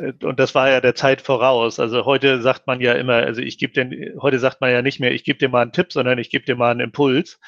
äh, 0.00 0.12
und 0.24 0.40
das 0.40 0.56
war 0.56 0.68
ja 0.68 0.80
der 0.80 0.96
Zeit 0.96 1.22
voraus. 1.22 1.78
Also 1.78 2.04
heute 2.04 2.42
sagt 2.42 2.66
man 2.66 2.80
ja 2.80 2.94
immer, 2.94 3.14
also 3.14 3.40
ich 3.40 3.58
gebe 3.58 3.72
den, 3.72 4.20
heute 4.20 4.40
sagt 4.40 4.60
man 4.60 4.72
ja 4.72 4.82
nicht 4.82 4.98
mehr, 4.98 5.12
ich 5.12 5.22
gebe 5.22 5.38
dir 5.38 5.48
mal 5.48 5.62
einen 5.62 5.70
Tipp, 5.72 5.92
sondern 5.92 6.18
ich 6.18 6.30
gebe 6.30 6.44
dir 6.44 6.56
mal 6.56 6.72
einen 6.72 6.80
Impuls. 6.80 7.38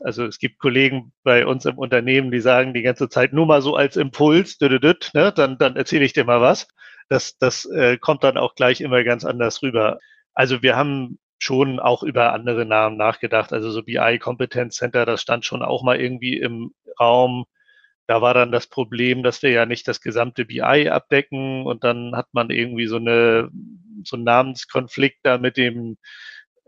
Also 0.00 0.26
es 0.26 0.38
gibt 0.38 0.58
Kollegen 0.58 1.12
bei 1.22 1.46
uns 1.46 1.64
im 1.64 1.78
Unternehmen, 1.78 2.30
die 2.30 2.40
sagen 2.40 2.74
die 2.74 2.82
ganze 2.82 3.08
Zeit 3.08 3.32
nur 3.32 3.46
mal 3.46 3.62
so 3.62 3.74
als 3.74 3.96
Impuls, 3.96 4.58
düdüdüd, 4.58 5.12
ne, 5.14 5.32
dann 5.34 5.56
dann 5.56 5.76
erzähle 5.76 6.04
ich 6.04 6.12
dir 6.12 6.24
mal 6.24 6.42
was. 6.42 6.68
Das 7.08 7.38
das 7.38 7.64
äh, 7.70 7.96
kommt 7.96 8.22
dann 8.22 8.36
auch 8.36 8.54
gleich 8.54 8.82
immer 8.82 9.02
ganz 9.02 9.24
anders 9.24 9.62
rüber. 9.62 9.98
Also 10.34 10.62
wir 10.62 10.76
haben 10.76 11.18
schon 11.42 11.80
auch 11.80 12.04
über 12.04 12.32
andere 12.32 12.64
Namen 12.64 12.96
nachgedacht. 12.96 13.52
Also 13.52 13.72
so 13.72 13.82
BI 13.82 14.18
Competence 14.20 14.76
Center, 14.76 15.04
das 15.04 15.22
stand 15.22 15.44
schon 15.44 15.62
auch 15.62 15.82
mal 15.82 16.00
irgendwie 16.00 16.38
im 16.38 16.72
Raum. 17.00 17.46
Da 18.06 18.22
war 18.22 18.32
dann 18.32 18.52
das 18.52 18.68
Problem, 18.68 19.24
dass 19.24 19.42
wir 19.42 19.50
ja 19.50 19.66
nicht 19.66 19.88
das 19.88 20.00
gesamte 20.00 20.44
BI 20.44 20.88
abdecken 20.88 21.66
und 21.66 21.82
dann 21.82 22.14
hat 22.14 22.28
man 22.32 22.50
irgendwie 22.50 22.86
so 22.86 22.96
eine 22.96 23.50
so 24.04 24.16
einen 24.16 24.24
Namenskonflikt 24.24 25.18
da 25.24 25.38
mit 25.38 25.56
dem 25.56 25.96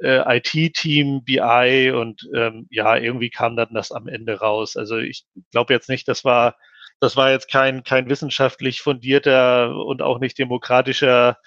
äh, 0.02 0.38
IT-Team 0.38 1.22
BI 1.24 1.92
und 1.92 2.28
ähm, 2.34 2.66
ja, 2.70 2.96
irgendwie 2.96 3.30
kam 3.30 3.56
dann 3.56 3.74
das 3.74 3.92
am 3.92 4.08
Ende 4.08 4.40
raus. 4.40 4.76
Also 4.76 4.98
ich 4.98 5.24
glaube 5.52 5.72
jetzt 5.72 5.88
nicht, 5.88 6.08
das 6.08 6.24
war 6.24 6.56
das 7.00 7.16
war 7.16 7.30
jetzt 7.30 7.48
kein 7.48 7.84
kein 7.84 8.08
wissenschaftlich 8.08 8.80
fundierter 8.82 9.76
und 9.76 10.02
auch 10.02 10.18
nicht 10.18 10.38
demokratischer 10.38 11.38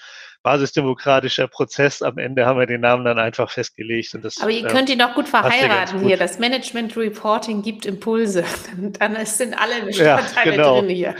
basisdemokratischer 0.47 1.49
Prozess. 1.49 2.01
Am 2.01 2.17
Ende 2.17 2.45
haben 2.45 2.57
wir 2.57 2.67
den 2.67 2.79
Namen 2.79 3.03
dann 3.03 3.19
einfach 3.19 3.51
festgelegt. 3.51 4.15
Und 4.15 4.23
das, 4.23 4.39
Aber 4.39 4.49
ihr 4.49 4.65
äh, 4.65 4.69
könnt 4.69 4.89
ihn 4.89 4.99
doch 4.99 5.13
gut 5.13 5.27
verheiraten 5.27 5.99
gut. 5.99 6.07
hier. 6.07 6.15
Das 6.15 6.39
Management 6.39 6.95
Reporting 6.95 7.61
gibt 7.63 7.85
Impulse. 7.85 8.45
Dann 8.99 9.25
sind 9.25 9.59
alle 9.59 9.83
Bestandteile 9.83 10.51
ja, 10.51 10.51
genau. 10.51 10.79
drin 10.79 10.89
hier. 10.89 11.15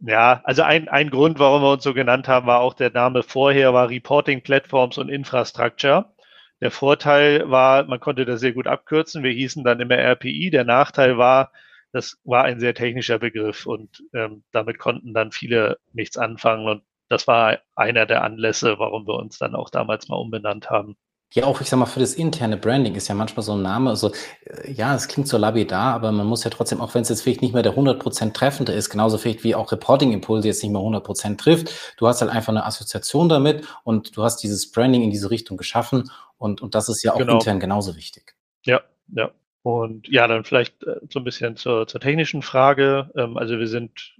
Ja, 0.00 0.42
also 0.44 0.62
ein, 0.62 0.90
ein 0.90 1.08
Grund, 1.08 1.38
warum 1.38 1.62
wir 1.62 1.72
uns 1.72 1.82
so 1.82 1.94
genannt 1.94 2.28
haben, 2.28 2.46
war 2.46 2.60
auch 2.60 2.74
der 2.74 2.90
Name 2.90 3.22
vorher, 3.22 3.72
war 3.72 3.88
Reporting 3.88 4.42
Platforms 4.42 4.98
und 4.98 5.08
Infrastructure. 5.08 6.12
Der 6.60 6.70
Vorteil 6.70 7.50
war, 7.50 7.84
man 7.84 8.00
konnte 8.00 8.26
das 8.26 8.40
sehr 8.40 8.52
gut 8.52 8.66
abkürzen. 8.66 9.22
Wir 9.22 9.32
hießen 9.32 9.64
dann 9.64 9.80
immer 9.80 9.96
RPI. 9.96 10.50
Der 10.50 10.64
Nachteil 10.64 11.16
war, 11.16 11.52
das 11.92 12.18
war 12.24 12.44
ein 12.44 12.60
sehr 12.60 12.74
technischer 12.74 13.18
Begriff 13.18 13.64
und 13.64 14.02
ähm, 14.12 14.42
damit 14.52 14.78
konnten 14.78 15.14
dann 15.14 15.32
viele 15.32 15.78
nichts 15.94 16.18
anfangen. 16.18 16.68
Und 16.68 16.82
das 17.10 17.26
war 17.26 17.58
einer 17.74 18.06
der 18.06 18.22
Anlässe, 18.22 18.78
warum 18.78 19.06
wir 19.06 19.14
uns 19.14 19.38
dann 19.38 19.54
auch 19.54 19.68
damals 19.68 20.08
mal 20.08 20.16
umbenannt 20.16 20.70
haben. 20.70 20.96
Ja, 21.32 21.44
auch 21.44 21.60
ich 21.60 21.68
sag 21.68 21.78
mal, 21.78 21.86
für 21.86 22.00
das 22.00 22.14
interne 22.14 22.56
Branding 22.56 22.96
ist 22.96 23.06
ja 23.06 23.14
manchmal 23.14 23.44
so 23.44 23.52
ein 23.52 23.62
Name, 23.62 23.90
also 23.90 24.10
äh, 24.46 24.72
ja, 24.72 24.94
es 24.96 25.06
klingt 25.06 25.28
so 25.28 25.38
labidar, 25.38 25.94
aber 25.94 26.10
man 26.10 26.26
muss 26.26 26.42
ja 26.42 26.50
trotzdem, 26.50 26.80
auch 26.80 26.94
wenn 26.94 27.02
es 27.02 27.08
jetzt 27.08 27.22
vielleicht 27.22 27.42
nicht 27.42 27.54
mehr 27.54 27.62
der 27.62 27.76
100% 27.76 28.32
treffende 28.32 28.72
ist, 28.72 28.90
genauso 28.90 29.16
vielleicht 29.16 29.44
wie 29.44 29.54
auch 29.54 29.70
Reporting-Impulse 29.70 30.48
jetzt 30.48 30.62
nicht 30.62 30.72
mehr 30.72 30.80
100% 30.80 31.36
trifft, 31.38 31.94
du 31.98 32.08
hast 32.08 32.20
halt 32.20 32.32
einfach 32.32 32.52
eine 32.52 32.64
Assoziation 32.64 33.28
damit 33.28 33.64
und 33.84 34.16
du 34.16 34.24
hast 34.24 34.38
dieses 34.38 34.72
Branding 34.72 35.02
in 35.02 35.10
diese 35.10 35.30
Richtung 35.30 35.56
geschaffen 35.56 36.10
und, 36.36 36.62
und 36.62 36.74
das 36.74 36.88
ist 36.88 37.04
ja 37.04 37.12
auch 37.12 37.18
genau. 37.18 37.34
intern 37.34 37.60
genauso 37.60 37.94
wichtig. 37.94 38.34
Ja, 38.64 38.80
ja. 39.14 39.30
Und 39.62 40.08
ja, 40.08 40.26
dann 40.26 40.44
vielleicht 40.44 40.82
äh, 40.84 40.96
so 41.10 41.20
ein 41.20 41.24
bisschen 41.24 41.54
zur, 41.56 41.86
zur 41.86 42.00
technischen 42.00 42.40
Frage. 42.40 43.10
Ähm, 43.14 43.36
also 43.36 43.58
wir 43.58 43.66
sind 43.66 44.14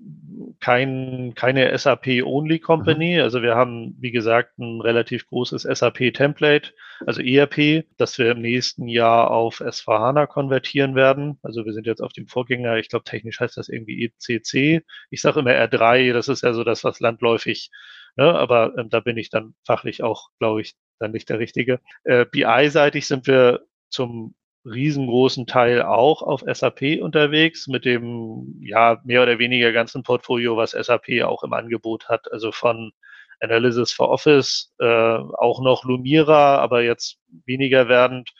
kein, 0.60 1.32
keine 1.34 1.76
SAP-Only-Company. 1.76 3.16
Mhm. 3.16 3.22
Also 3.22 3.40
wir 3.40 3.54
haben, 3.54 3.96
wie 4.00 4.10
gesagt, 4.10 4.58
ein 4.58 4.82
relativ 4.82 5.26
großes 5.28 5.62
SAP-Template, 5.62 6.72
also 7.06 7.22
ERP, 7.22 7.86
das 7.96 8.18
wir 8.18 8.32
im 8.32 8.42
nächsten 8.42 8.86
Jahr 8.86 9.30
auf 9.30 9.62
S4HANA 9.62 10.26
konvertieren 10.26 10.94
werden. 10.94 11.38
Also 11.42 11.64
wir 11.64 11.72
sind 11.72 11.86
jetzt 11.86 12.02
auf 12.02 12.12
dem 12.12 12.26
Vorgänger, 12.26 12.76
ich 12.76 12.90
glaube 12.90 13.04
technisch 13.04 13.40
heißt 13.40 13.56
das 13.56 13.70
irgendwie 13.70 14.04
ECC. 14.04 14.84
Ich 15.08 15.22
sage 15.22 15.40
immer 15.40 15.52
R3, 15.52 16.12
das 16.12 16.28
ist 16.28 16.42
ja 16.42 16.52
so 16.52 16.64
das, 16.64 16.84
was 16.84 17.00
landläufig, 17.00 17.70
ne? 18.16 18.34
aber 18.34 18.76
ähm, 18.76 18.90
da 18.90 19.00
bin 19.00 19.16
ich 19.16 19.30
dann 19.30 19.54
fachlich 19.64 20.02
auch, 20.02 20.28
glaube 20.38 20.60
ich, 20.60 20.74
dann 20.98 21.12
nicht 21.12 21.30
der 21.30 21.38
Richtige. 21.38 21.80
Äh, 22.04 22.26
BI-seitig 22.26 23.06
sind 23.06 23.26
wir 23.26 23.64
zum 23.88 24.34
riesengroßen 24.64 25.46
Teil 25.46 25.82
auch 25.82 26.22
auf 26.22 26.42
SAP 26.46 27.00
unterwegs 27.00 27.66
mit 27.66 27.84
dem 27.84 28.60
ja 28.60 29.00
mehr 29.04 29.22
oder 29.22 29.38
weniger 29.38 29.72
ganzen 29.72 30.02
Portfolio, 30.02 30.56
was 30.56 30.72
SAP 30.72 31.22
auch 31.24 31.42
im 31.42 31.52
Angebot 31.52 32.08
hat. 32.08 32.30
Also 32.30 32.52
von 32.52 32.92
Analysis 33.40 33.92
for 33.92 34.10
Office, 34.10 34.72
äh, 34.78 34.84
auch 34.86 35.62
noch 35.62 35.84
Lumira, 35.84 36.58
aber 36.58 36.82
jetzt 36.82 37.18
weniger 37.46 37.88
werdend 37.88 38.30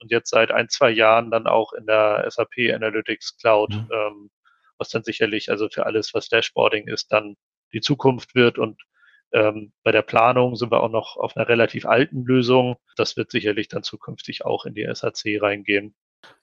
und 0.00 0.10
jetzt 0.12 0.30
seit 0.30 0.52
ein, 0.52 0.68
zwei 0.68 0.90
Jahren 0.90 1.30
dann 1.30 1.46
auch 1.46 1.72
in 1.72 1.86
der 1.86 2.24
SAP 2.30 2.72
Analytics 2.72 3.36
Cloud, 3.38 3.70
mhm. 3.70 3.88
ähm, 3.92 4.30
was 4.78 4.90
dann 4.90 5.02
sicherlich 5.02 5.50
also 5.50 5.68
für 5.68 5.86
alles, 5.86 6.14
was 6.14 6.28
Dashboarding 6.28 6.86
ist, 6.88 7.10
dann 7.12 7.36
die 7.72 7.80
Zukunft 7.80 8.34
wird 8.34 8.58
und 8.58 8.80
ähm, 9.34 9.72
bei 9.82 9.92
der 9.92 10.02
Planung 10.02 10.56
sind 10.56 10.70
wir 10.70 10.82
auch 10.82 10.90
noch 10.90 11.16
auf 11.16 11.36
einer 11.36 11.48
relativ 11.48 11.86
alten 11.86 12.24
Lösung. 12.24 12.76
Das 12.96 13.16
wird 13.16 13.30
sicherlich 13.30 13.68
dann 13.68 13.82
zukünftig 13.82 14.44
auch 14.44 14.64
in 14.64 14.74
die 14.74 14.88
SAC 14.90 15.42
reingehen. 15.42 15.94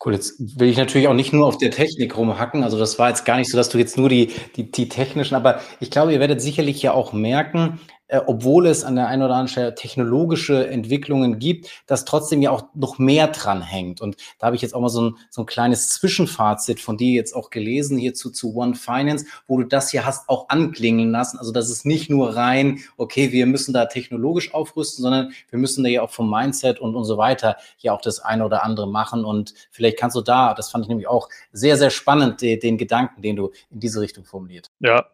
Cool, 0.04 0.14
jetzt 0.14 0.60
will 0.60 0.70
ich 0.70 0.78
natürlich 0.78 1.08
auch 1.08 1.14
nicht 1.14 1.34
nur 1.34 1.48
auf 1.48 1.58
der 1.58 1.72
Technik 1.72 2.16
rumhacken. 2.16 2.64
Also 2.64 2.78
das 2.78 3.00
war 3.00 3.10
jetzt 3.10 3.26
gar 3.26 3.38
nicht 3.38 3.50
so, 3.50 3.58
dass 3.58 3.70
du 3.70 3.80
jetzt 3.80 3.98
nur 3.98 4.10
die, 4.10 4.32
die, 4.56 4.70
die 4.70 4.90
technischen, 4.90 5.36
aber 5.36 5.62
ich 5.80 5.90
glaube, 5.90 6.14
ihr 6.14 6.20
werdet 6.20 6.42
sicherlich 6.42 6.82
ja 6.82 6.94
auch 6.94 7.14
merken, 7.14 7.80
äh, 8.12 8.20
obwohl 8.27 8.68
es 8.68 8.84
an 8.84 8.98
der 8.98 9.08
einen 9.08 9.22
oder 9.22 9.36
anderen 9.36 9.48
Stelle 9.48 9.74
technologische 9.74 10.68
Entwicklungen 10.68 11.39
gibt, 11.39 11.70
dass 11.88 12.03
trotzdem 12.03 12.41
ja 12.41 12.51
auch 12.51 12.63
noch 12.75 13.00
mehr 13.00 13.27
dran 13.27 13.62
hängt. 13.62 14.01
Und 14.01 14.18
da 14.38 14.48
habe 14.48 14.56
ich 14.58 14.62
jetzt 14.62 14.75
auch 14.75 14.82
mal 14.82 14.89
so 14.89 15.01
ein, 15.01 15.15
so 15.30 15.44
ein 15.44 15.46
kleines 15.46 15.88
Zwischenfazit 15.88 16.82
von 16.82 16.98
dir 16.98 17.13
jetzt 17.13 17.34
auch 17.34 17.50
gelesen, 17.50 17.98
hierzu 17.98 18.30
zu 18.30 18.53
One 18.53 18.75
Finance, 18.75 19.25
wo 19.48 19.58
du 19.60 19.63
das 19.65 19.91
hier 19.91 20.06
hast 20.06 20.27
auch 20.27 20.50
anklingen 20.50 21.10
lassen. 21.12 21.39
Also 21.39 21.53
das 21.53 21.70
ist 21.70 21.86
nicht 21.86 22.10
nur 22.10 22.36
rein, 22.36 22.80
okay, 22.98 23.32
wir 23.32 23.46
müssen 23.46 23.72
da 23.74 23.86
technologisch 23.86 24.53
aufrüsten, 24.53 25.01
sondern 25.01 25.32
wir 25.50 25.58
müssen 25.58 25.82
da 25.82 25.89
ja 25.89 26.01
auch 26.01 26.12
vom 26.12 26.30
Mindset 26.30 26.80
und, 26.80 26.96
und 26.96 27.06
so 27.06 27.18
weiter 27.18 27.56
ja 27.80 27.94
auch 27.94 28.01
das 28.01 28.20
eine 28.20 28.44
oder 28.46 28.65
andere 28.65 28.89
machen. 28.89 29.24
Und 29.24 29.53
vielleicht 29.72 29.98
kannst 29.98 30.18
du 30.18 30.22
da, 30.22 30.53
das 30.53 30.70
fand 30.70 30.84
ich 30.84 30.89
nämlich 30.89 31.08
auch 31.08 31.30
sehr, 31.53 31.77
sehr 31.77 31.89
spannend, 31.89 32.41
den, 32.41 32.60
den 32.60 32.77
Gedanken, 32.77 33.22
den 33.22 33.38
du 33.38 33.51
in 33.70 33.80
diese 33.80 34.01
Richtung 34.01 34.25
formuliert. 34.25 34.70
Ja, 34.82 35.06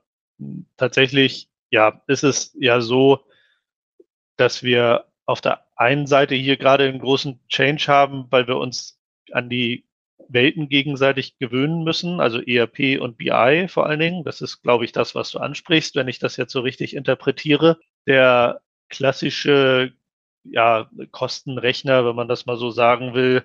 tatsächlich 0.78 1.48
ja, 1.70 2.02
ist 2.08 2.24
es 2.24 2.56
ja 2.60 2.82
so, 2.82 3.26
dass 4.38 4.64
wir 4.64 5.06
auf 5.26 5.42
der 5.42 5.66
einen 5.76 6.08
Seite 6.08 6.36
hier 6.36 6.58
gerade 6.58 6.86
einen 6.86 7.00
großen 7.00 7.40
Change 7.50 7.88
haben, 7.88 8.28
weil 8.30 8.48
wir 8.48 8.58
uns 8.58 9.00
an 9.32 9.50
die 9.50 9.86
Welten 10.30 10.70
gegenseitig 10.70 11.38
gewöhnen 11.38 11.84
müssen, 11.84 12.20
also 12.20 12.42
ERP 12.42 13.00
und 13.00 13.18
BI 13.18 13.68
vor 13.70 13.86
allen 13.86 14.00
Dingen. 14.00 14.24
Das 14.24 14.42
ist, 14.42 14.62
glaube 14.62 14.86
ich, 14.86 14.92
das, 14.92 15.16
was 15.16 15.32
du 15.32 15.40
ansprichst, 15.40 15.96
wenn 15.96 16.08
ich 16.08 16.20
das 16.20 16.38
jetzt 16.38 16.52
so 16.52 16.62
richtig 16.62 16.96
interpretiere. 16.96 17.80
Der 18.06 18.62
klassische 18.90 19.94
ja, 20.44 20.90
Kostenrechner, 21.12 22.06
wenn 22.06 22.16
man 22.16 22.28
das 22.28 22.46
mal 22.46 22.58
so 22.58 22.72
sagen 22.72 23.14
will, 23.14 23.44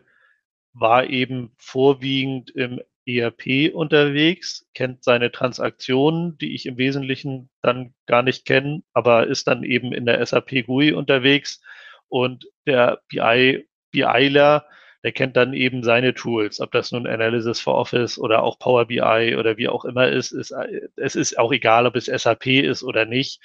war 0.72 1.06
eben 1.06 1.52
vorwiegend 1.58 2.50
im 2.50 2.80
ERP 3.06 3.72
unterwegs, 3.72 4.66
kennt 4.74 5.04
seine 5.04 5.32
Transaktionen, 5.32 6.38
die 6.38 6.54
ich 6.54 6.66
im 6.66 6.78
Wesentlichen 6.78 7.50
dann 7.62 7.94
gar 8.06 8.22
nicht 8.22 8.44
kenne, 8.44 8.82
aber 8.92 9.26
ist 9.26 9.48
dann 9.48 9.64
eben 9.64 9.92
in 9.92 10.06
der 10.06 10.24
SAP 10.24 10.66
GUI 10.66 10.92
unterwegs 10.92 11.60
und 12.08 12.46
der 12.66 13.00
BI, 13.08 13.66
BIler, 13.90 14.66
der 15.04 15.12
kennt 15.12 15.36
dann 15.36 15.52
eben 15.52 15.82
seine 15.82 16.14
Tools, 16.14 16.60
ob 16.60 16.70
das 16.70 16.92
nun 16.92 17.06
Analysis 17.06 17.60
for 17.60 17.74
Office 17.74 18.18
oder 18.18 18.42
auch 18.42 18.58
Power 18.58 18.86
BI 18.86 19.36
oder 19.36 19.56
wie 19.56 19.68
auch 19.68 19.84
immer 19.84 20.08
ist, 20.08 20.30
ist 20.32 20.54
es 20.96 21.16
ist 21.16 21.38
auch 21.38 21.52
egal, 21.52 21.86
ob 21.86 21.96
es 21.96 22.06
SAP 22.06 22.46
ist 22.46 22.84
oder 22.84 23.04
nicht. 23.04 23.40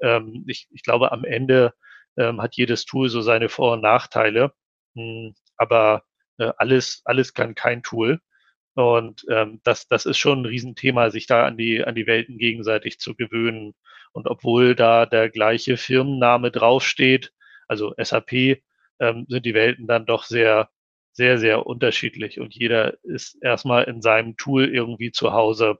Ähm, 0.00 0.44
ich, 0.48 0.68
ich 0.72 0.82
glaube, 0.82 1.12
am 1.12 1.24
Ende 1.24 1.74
ähm, 2.16 2.40
hat 2.42 2.56
jedes 2.56 2.84
Tool 2.86 3.08
so 3.08 3.20
seine 3.20 3.48
Vor- 3.48 3.74
und 3.74 3.82
Nachteile. 3.82 4.52
Hm, 4.94 5.34
aber 5.56 6.04
äh, 6.38 6.52
alles, 6.58 7.02
alles 7.04 7.34
kann 7.34 7.54
kein 7.54 7.82
Tool. 7.82 8.20
Und 8.74 9.24
ähm, 9.30 9.60
das, 9.64 9.88
das 9.88 10.06
ist 10.06 10.18
schon 10.18 10.42
ein 10.42 10.46
Riesenthema, 10.46 11.10
sich 11.10 11.26
da 11.26 11.46
an 11.46 11.56
die, 11.56 11.84
an 11.84 11.94
die 11.94 12.06
Welten 12.06 12.38
gegenseitig 12.38 12.98
zu 12.98 13.14
gewöhnen. 13.14 13.74
Und 14.12 14.26
obwohl 14.28 14.74
da 14.74 15.06
der 15.06 15.30
gleiche 15.30 15.76
Firmenname 15.76 16.50
draufsteht, 16.50 17.32
also 17.68 17.94
SAP, 17.96 18.62
ähm, 19.00 19.26
sind 19.28 19.46
die 19.46 19.54
Welten 19.54 19.86
dann 19.86 20.06
doch 20.06 20.24
sehr, 20.24 20.70
sehr, 21.12 21.38
sehr 21.38 21.66
unterschiedlich. 21.66 22.40
Und 22.40 22.54
jeder 22.54 22.94
ist 23.04 23.36
erstmal 23.42 23.84
in 23.84 24.02
seinem 24.02 24.36
Tool 24.36 24.66
irgendwie 24.66 25.12
zu 25.12 25.32
Hause. 25.32 25.78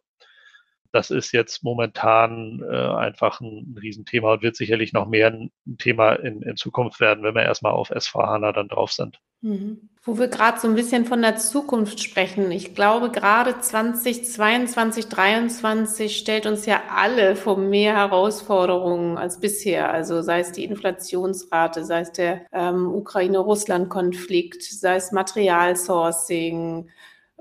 Das 0.94 1.10
ist 1.10 1.32
jetzt 1.32 1.64
momentan 1.64 2.62
äh, 2.62 2.76
einfach 2.76 3.40
ein, 3.40 3.76
Riesenthema 3.82 4.34
und 4.34 4.42
wird 4.42 4.54
sicherlich 4.54 4.92
noch 4.92 5.08
mehr 5.08 5.26
ein, 5.26 5.50
Thema 5.78 6.12
in, 6.12 6.40
in 6.42 6.56
Zukunft 6.56 7.00
werden, 7.00 7.24
wenn 7.24 7.34
wir 7.34 7.42
erstmal 7.42 7.72
auf 7.72 7.90
S4HANA 7.90 8.52
dann 8.52 8.68
drauf 8.68 8.92
sind. 8.92 9.18
Mhm. 9.40 9.88
Wo 10.04 10.18
wir 10.18 10.28
gerade 10.28 10.60
so 10.60 10.68
ein 10.68 10.76
bisschen 10.76 11.04
von 11.04 11.20
der 11.20 11.34
Zukunft 11.34 12.00
sprechen. 12.00 12.52
Ich 12.52 12.76
glaube, 12.76 13.10
gerade 13.10 13.58
2022, 13.58 15.08
2023 15.08 16.16
stellt 16.16 16.46
uns 16.46 16.64
ja 16.64 16.80
alle 16.94 17.34
vor 17.34 17.58
mehr 17.58 17.96
Herausforderungen 17.96 19.18
als 19.18 19.40
bisher. 19.40 19.90
Also 19.90 20.22
sei 20.22 20.40
es 20.40 20.52
die 20.52 20.62
Inflationsrate, 20.62 21.84
sei 21.84 22.02
es 22.02 22.12
der 22.12 22.46
ähm, 22.52 22.86
Ukraine-Russland-Konflikt, 22.94 24.62
sei 24.62 24.94
es 24.94 25.10
Materialsourcing, 25.10 26.88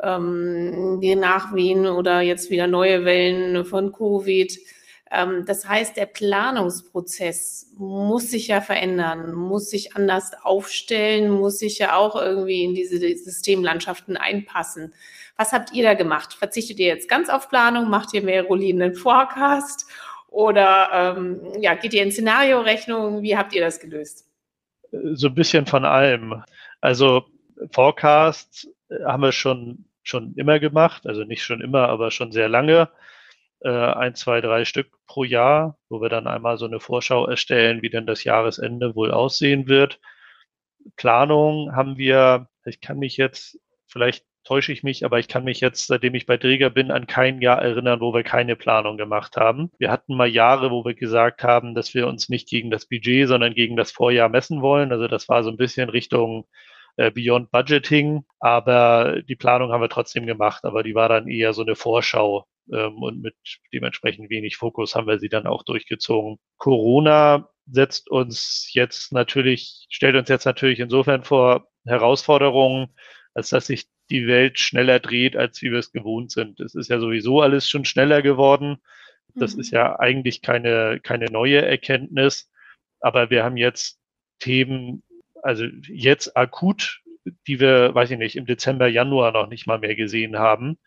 ähm, 0.01 0.99
die 1.01 1.15
Nachwehen 1.15 1.85
oder 1.85 2.21
jetzt 2.21 2.49
wieder 2.49 2.67
neue 2.67 3.05
Wellen 3.05 3.65
von 3.65 3.91
Covid. 3.91 4.57
Ähm, 5.11 5.45
das 5.45 5.67
heißt, 5.67 5.95
der 5.95 6.07
Planungsprozess 6.07 7.73
muss 7.77 8.31
sich 8.31 8.47
ja 8.47 8.61
verändern, 8.61 9.33
muss 9.33 9.69
sich 9.69 9.95
anders 9.95 10.31
aufstellen, 10.41 11.29
muss 11.29 11.59
sich 11.59 11.77
ja 11.77 11.95
auch 11.95 12.15
irgendwie 12.15 12.63
in 12.63 12.73
diese 12.73 12.97
Systemlandschaften 12.97 14.17
einpassen. 14.17 14.93
Was 15.37 15.51
habt 15.51 15.73
ihr 15.73 15.83
da 15.83 15.93
gemacht? 15.93 16.33
Verzichtet 16.33 16.79
ihr 16.79 16.87
jetzt 16.87 17.09
ganz 17.09 17.29
auf 17.29 17.49
Planung? 17.49 17.89
Macht 17.89 18.13
ihr 18.13 18.23
mehr 18.23 18.43
rollierenden 18.43 18.95
Forecast? 18.95 19.87
Oder 20.27 21.15
ähm, 21.17 21.61
ja, 21.61 21.75
geht 21.75 21.93
ihr 21.93 22.01
in 22.01 22.11
Szenariorechnungen? 22.11 23.21
Wie 23.21 23.37
habt 23.37 23.53
ihr 23.53 23.61
das 23.61 23.79
gelöst? 23.79 24.25
So 24.91 25.27
ein 25.27 25.35
bisschen 25.35 25.67
von 25.67 25.85
allem. 25.85 26.43
Also 26.81 27.25
Forecast 27.71 28.67
haben 29.05 29.23
wir 29.23 29.31
schon, 29.31 29.85
schon 30.03 30.33
immer 30.35 30.59
gemacht, 30.59 31.07
also 31.07 31.23
nicht 31.23 31.43
schon 31.43 31.61
immer, 31.61 31.89
aber 31.89 32.11
schon 32.11 32.31
sehr 32.31 32.49
lange 32.49 32.89
äh, 33.63 33.69
ein, 33.69 34.15
zwei, 34.15 34.41
drei 34.41 34.65
Stück 34.65 34.91
pro 35.07 35.23
Jahr, 35.23 35.77
wo 35.89 36.01
wir 36.01 36.09
dann 36.09 36.27
einmal 36.27 36.57
so 36.57 36.65
eine 36.65 36.79
Vorschau 36.79 37.25
erstellen, 37.25 37.81
wie 37.81 37.89
denn 37.89 38.05
das 38.05 38.23
Jahresende 38.23 38.95
wohl 38.95 39.11
aussehen 39.11 39.67
wird. 39.67 39.99
Planung 40.97 41.75
haben 41.75 41.97
wir, 41.97 42.49
ich 42.65 42.81
kann 42.81 42.99
mich 42.99 43.17
jetzt, 43.17 43.59
vielleicht 43.87 44.25
täusche 44.43 44.73
ich 44.73 44.83
mich, 44.83 45.05
aber 45.05 45.19
ich 45.19 45.29
kann 45.29 45.45
mich 45.45 45.61
jetzt, 45.61 45.87
seitdem 45.87 46.15
ich 46.15 46.25
bei 46.25 46.37
Träger 46.37 46.69
bin, 46.69 46.91
an 46.91 47.07
kein 47.07 47.41
Jahr 47.41 47.61
erinnern, 47.61 48.01
wo 48.01 48.13
wir 48.13 48.23
keine 48.23 48.57
Planung 48.57 48.97
gemacht 48.97 49.37
haben. 49.37 49.71
Wir 49.79 49.89
hatten 49.89 50.15
mal 50.15 50.27
Jahre, 50.27 50.69
wo 50.71 50.83
wir 50.83 50.95
gesagt 50.95 51.43
haben, 51.43 51.75
dass 51.75 51.93
wir 51.93 52.07
uns 52.07 52.27
nicht 52.27 52.49
gegen 52.49 52.69
das 52.69 52.85
Budget, 52.85 53.29
sondern 53.29 53.53
gegen 53.53 53.77
das 53.77 53.91
Vorjahr 53.91 54.27
messen 54.27 54.61
wollen. 54.61 54.91
Also 54.91 55.07
das 55.07 55.29
war 55.29 55.43
so 55.43 55.49
ein 55.49 55.57
bisschen 55.57 55.89
Richtung 55.89 56.45
äh, 56.97 57.11
Beyond 57.11 57.51
Budgeting, 57.51 58.25
aber 58.39 59.21
die 59.23 59.35
Planung 59.35 59.71
haben 59.71 59.81
wir 59.81 59.89
trotzdem 59.89 60.25
gemacht, 60.25 60.63
aber 60.65 60.83
die 60.83 60.95
war 60.95 61.09
dann 61.09 61.27
eher 61.27 61.53
so 61.53 61.61
eine 61.61 61.75
Vorschau 61.75 62.45
ähm, 62.71 63.01
und 63.01 63.21
mit 63.21 63.35
dementsprechend 63.73 64.29
wenig 64.29 64.57
Fokus 64.57 64.95
haben 64.95 65.07
wir 65.07 65.19
sie 65.19 65.29
dann 65.29 65.47
auch 65.47 65.63
durchgezogen. 65.63 66.37
Corona 66.57 67.49
setzt 67.65 68.09
uns 68.09 68.69
jetzt 68.73 69.11
natürlich, 69.11 69.85
stellt 69.89 70.15
uns 70.15 70.29
jetzt 70.29 70.45
natürlich 70.45 70.79
insofern 70.79 71.23
vor 71.23 71.67
Herausforderungen, 71.85 72.93
als 73.33 73.49
dass 73.49 73.67
sich 73.67 73.87
die 74.09 74.27
Welt 74.27 74.59
schneller 74.59 74.99
dreht, 74.99 75.35
als 75.35 75.61
wie 75.61 75.71
wir 75.71 75.79
es 75.79 75.91
gewohnt 75.91 76.31
sind. 76.31 76.59
Es 76.59 76.75
ist 76.75 76.89
ja 76.89 76.99
sowieso 76.99 77.41
alles 77.41 77.69
schon 77.69 77.85
schneller 77.85 78.21
geworden. 78.21 78.77
Das 79.35 79.55
mhm. 79.55 79.61
ist 79.61 79.71
ja 79.71 79.99
eigentlich 79.99 80.41
keine, 80.41 80.99
keine 81.01 81.25
neue 81.25 81.61
Erkenntnis. 81.61 82.49
Aber 82.99 83.29
wir 83.29 83.43
haben 83.43 83.57
jetzt 83.57 83.99
Themen, 84.39 85.03
also 85.43 85.65
jetzt 85.87 86.35
akut, 86.37 87.01
die 87.47 87.59
wir, 87.59 87.93
weiß 87.93 88.11
ich 88.11 88.17
nicht, 88.17 88.35
im 88.35 88.45
Dezember, 88.45 88.87
Januar 88.87 89.31
noch 89.31 89.47
nicht 89.47 89.67
mal 89.67 89.79
mehr 89.79 89.95
gesehen 89.95 90.37
haben. 90.37 90.77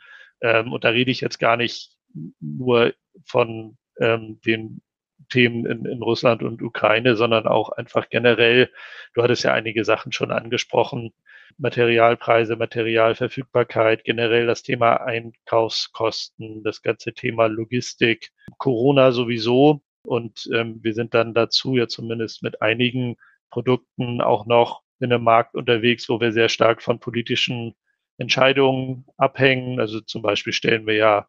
Ähm, 0.40 0.72
und 0.72 0.84
da 0.84 0.90
rede 0.90 1.10
ich 1.10 1.20
jetzt 1.20 1.38
gar 1.38 1.56
nicht 1.56 1.96
nur 2.40 2.94
von 3.24 3.76
ähm, 4.00 4.40
den 4.44 4.82
Themen 5.30 5.66
in, 5.66 5.84
in 5.86 6.02
Russland 6.02 6.42
und 6.42 6.62
Ukraine, 6.62 7.16
sondern 7.16 7.46
auch 7.46 7.70
einfach 7.70 8.08
generell, 8.10 8.70
du 9.14 9.22
hattest 9.22 9.44
ja 9.44 9.52
einige 9.52 9.84
Sachen 9.84 10.12
schon 10.12 10.30
angesprochen, 10.30 11.12
Materialpreise, 11.58 12.56
Materialverfügbarkeit, 12.56 14.04
generell 14.04 14.46
das 14.46 14.62
Thema 14.62 14.96
Einkaufskosten, 14.96 16.62
das 16.62 16.82
ganze 16.82 17.14
Thema 17.14 17.46
Logistik, 17.46 18.30
Corona 18.58 19.12
sowieso. 19.12 19.82
Und 20.02 20.48
ähm, 20.52 20.80
wir 20.82 20.94
sind 20.94 21.14
dann 21.14 21.34
dazu 21.34 21.76
ja 21.76 21.88
zumindest 21.88 22.42
mit 22.42 22.62
einigen 22.62 23.16
Produkten 23.50 24.20
auch 24.20 24.46
noch 24.46 24.82
in 25.00 25.12
einem 25.12 25.24
Markt 25.24 25.54
unterwegs, 25.54 26.08
wo 26.08 26.20
wir 26.20 26.32
sehr 26.32 26.48
stark 26.48 26.82
von 26.82 27.00
politischen 27.00 27.74
Entscheidungen 28.18 29.06
abhängen. 29.16 29.80
Also 29.80 30.00
zum 30.00 30.22
Beispiel 30.22 30.52
stellen 30.52 30.86
wir 30.86 30.94
ja 30.94 31.28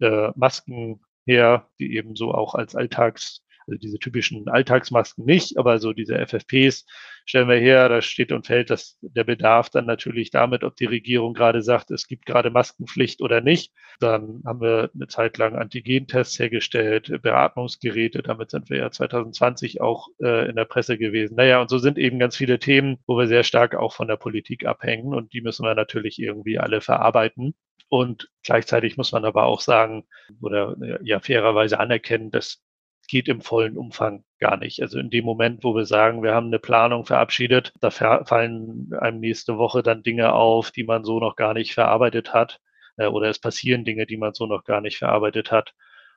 äh, 0.00 0.30
Masken 0.34 1.00
her, 1.26 1.68
die 1.78 1.96
eben 1.96 2.16
so 2.16 2.32
auch 2.32 2.54
als 2.54 2.74
Alltags 2.74 3.44
also 3.66 3.78
diese 3.78 3.98
typischen 3.98 4.48
Alltagsmasken 4.48 5.24
nicht, 5.24 5.58
aber 5.58 5.78
so 5.78 5.92
diese 5.92 6.18
FFPs 6.18 6.84
stellen 7.26 7.48
wir 7.48 7.56
her, 7.56 7.88
da 7.88 8.00
steht 8.00 8.30
und 8.30 8.46
fällt 8.46 8.70
das, 8.70 8.98
der 9.02 9.24
Bedarf 9.24 9.68
dann 9.68 9.84
natürlich 9.84 10.30
damit, 10.30 10.62
ob 10.62 10.76
die 10.76 10.84
Regierung 10.84 11.34
gerade 11.34 11.60
sagt, 11.60 11.90
es 11.90 12.06
gibt 12.06 12.24
gerade 12.24 12.50
Maskenpflicht 12.50 13.20
oder 13.20 13.40
nicht. 13.40 13.72
Dann 13.98 14.42
haben 14.46 14.60
wir 14.60 14.90
eine 14.94 15.08
Zeit 15.08 15.36
lang 15.36 15.56
Antigentests 15.56 16.38
hergestellt, 16.38 17.20
Beatmungsgeräte, 17.22 18.22
damit 18.22 18.50
sind 18.50 18.70
wir 18.70 18.78
ja 18.78 18.90
2020 18.90 19.80
auch 19.80 20.08
äh, 20.22 20.48
in 20.48 20.56
der 20.56 20.64
Presse 20.64 20.96
gewesen. 20.98 21.34
Naja, 21.34 21.60
und 21.60 21.68
so 21.68 21.78
sind 21.78 21.98
eben 21.98 22.18
ganz 22.18 22.36
viele 22.36 22.60
Themen, 22.60 22.98
wo 23.06 23.18
wir 23.18 23.26
sehr 23.26 23.42
stark 23.44 23.74
auch 23.74 23.92
von 23.92 24.06
der 24.08 24.16
Politik 24.16 24.64
abhängen 24.64 25.12
und 25.12 25.32
die 25.32 25.40
müssen 25.40 25.64
wir 25.64 25.74
natürlich 25.74 26.20
irgendwie 26.20 26.58
alle 26.58 26.80
verarbeiten. 26.80 27.54
Und 27.88 28.30
gleichzeitig 28.42 28.96
muss 28.96 29.12
man 29.12 29.24
aber 29.24 29.44
auch 29.44 29.60
sagen 29.60 30.04
oder 30.40 30.76
ja 31.02 31.20
fairerweise 31.20 31.78
anerkennen, 31.78 32.30
dass 32.30 32.62
geht 33.06 33.28
im 33.28 33.40
vollen 33.40 33.76
Umfang 33.76 34.24
gar 34.38 34.56
nicht. 34.56 34.82
Also 34.82 34.98
in 34.98 35.10
dem 35.10 35.24
Moment, 35.24 35.64
wo 35.64 35.74
wir 35.74 35.86
sagen, 35.86 36.22
wir 36.22 36.34
haben 36.34 36.46
eine 36.46 36.58
Planung 36.58 37.04
verabschiedet, 37.06 37.72
da 37.80 37.90
fallen 37.90 38.90
einem 38.98 39.20
nächste 39.20 39.58
Woche 39.58 39.82
dann 39.82 40.02
Dinge 40.02 40.32
auf, 40.32 40.70
die 40.70 40.84
man 40.84 41.04
so 41.04 41.20
noch 41.20 41.36
gar 41.36 41.54
nicht 41.54 41.74
verarbeitet 41.74 42.34
hat. 42.34 42.60
Äh, 42.96 43.06
oder 43.06 43.28
es 43.28 43.38
passieren 43.38 43.84
Dinge, 43.84 44.06
die 44.06 44.16
man 44.16 44.34
so 44.34 44.46
noch 44.46 44.64
gar 44.64 44.80
nicht 44.80 44.98
verarbeitet 44.98 45.50
hat. 45.52 45.74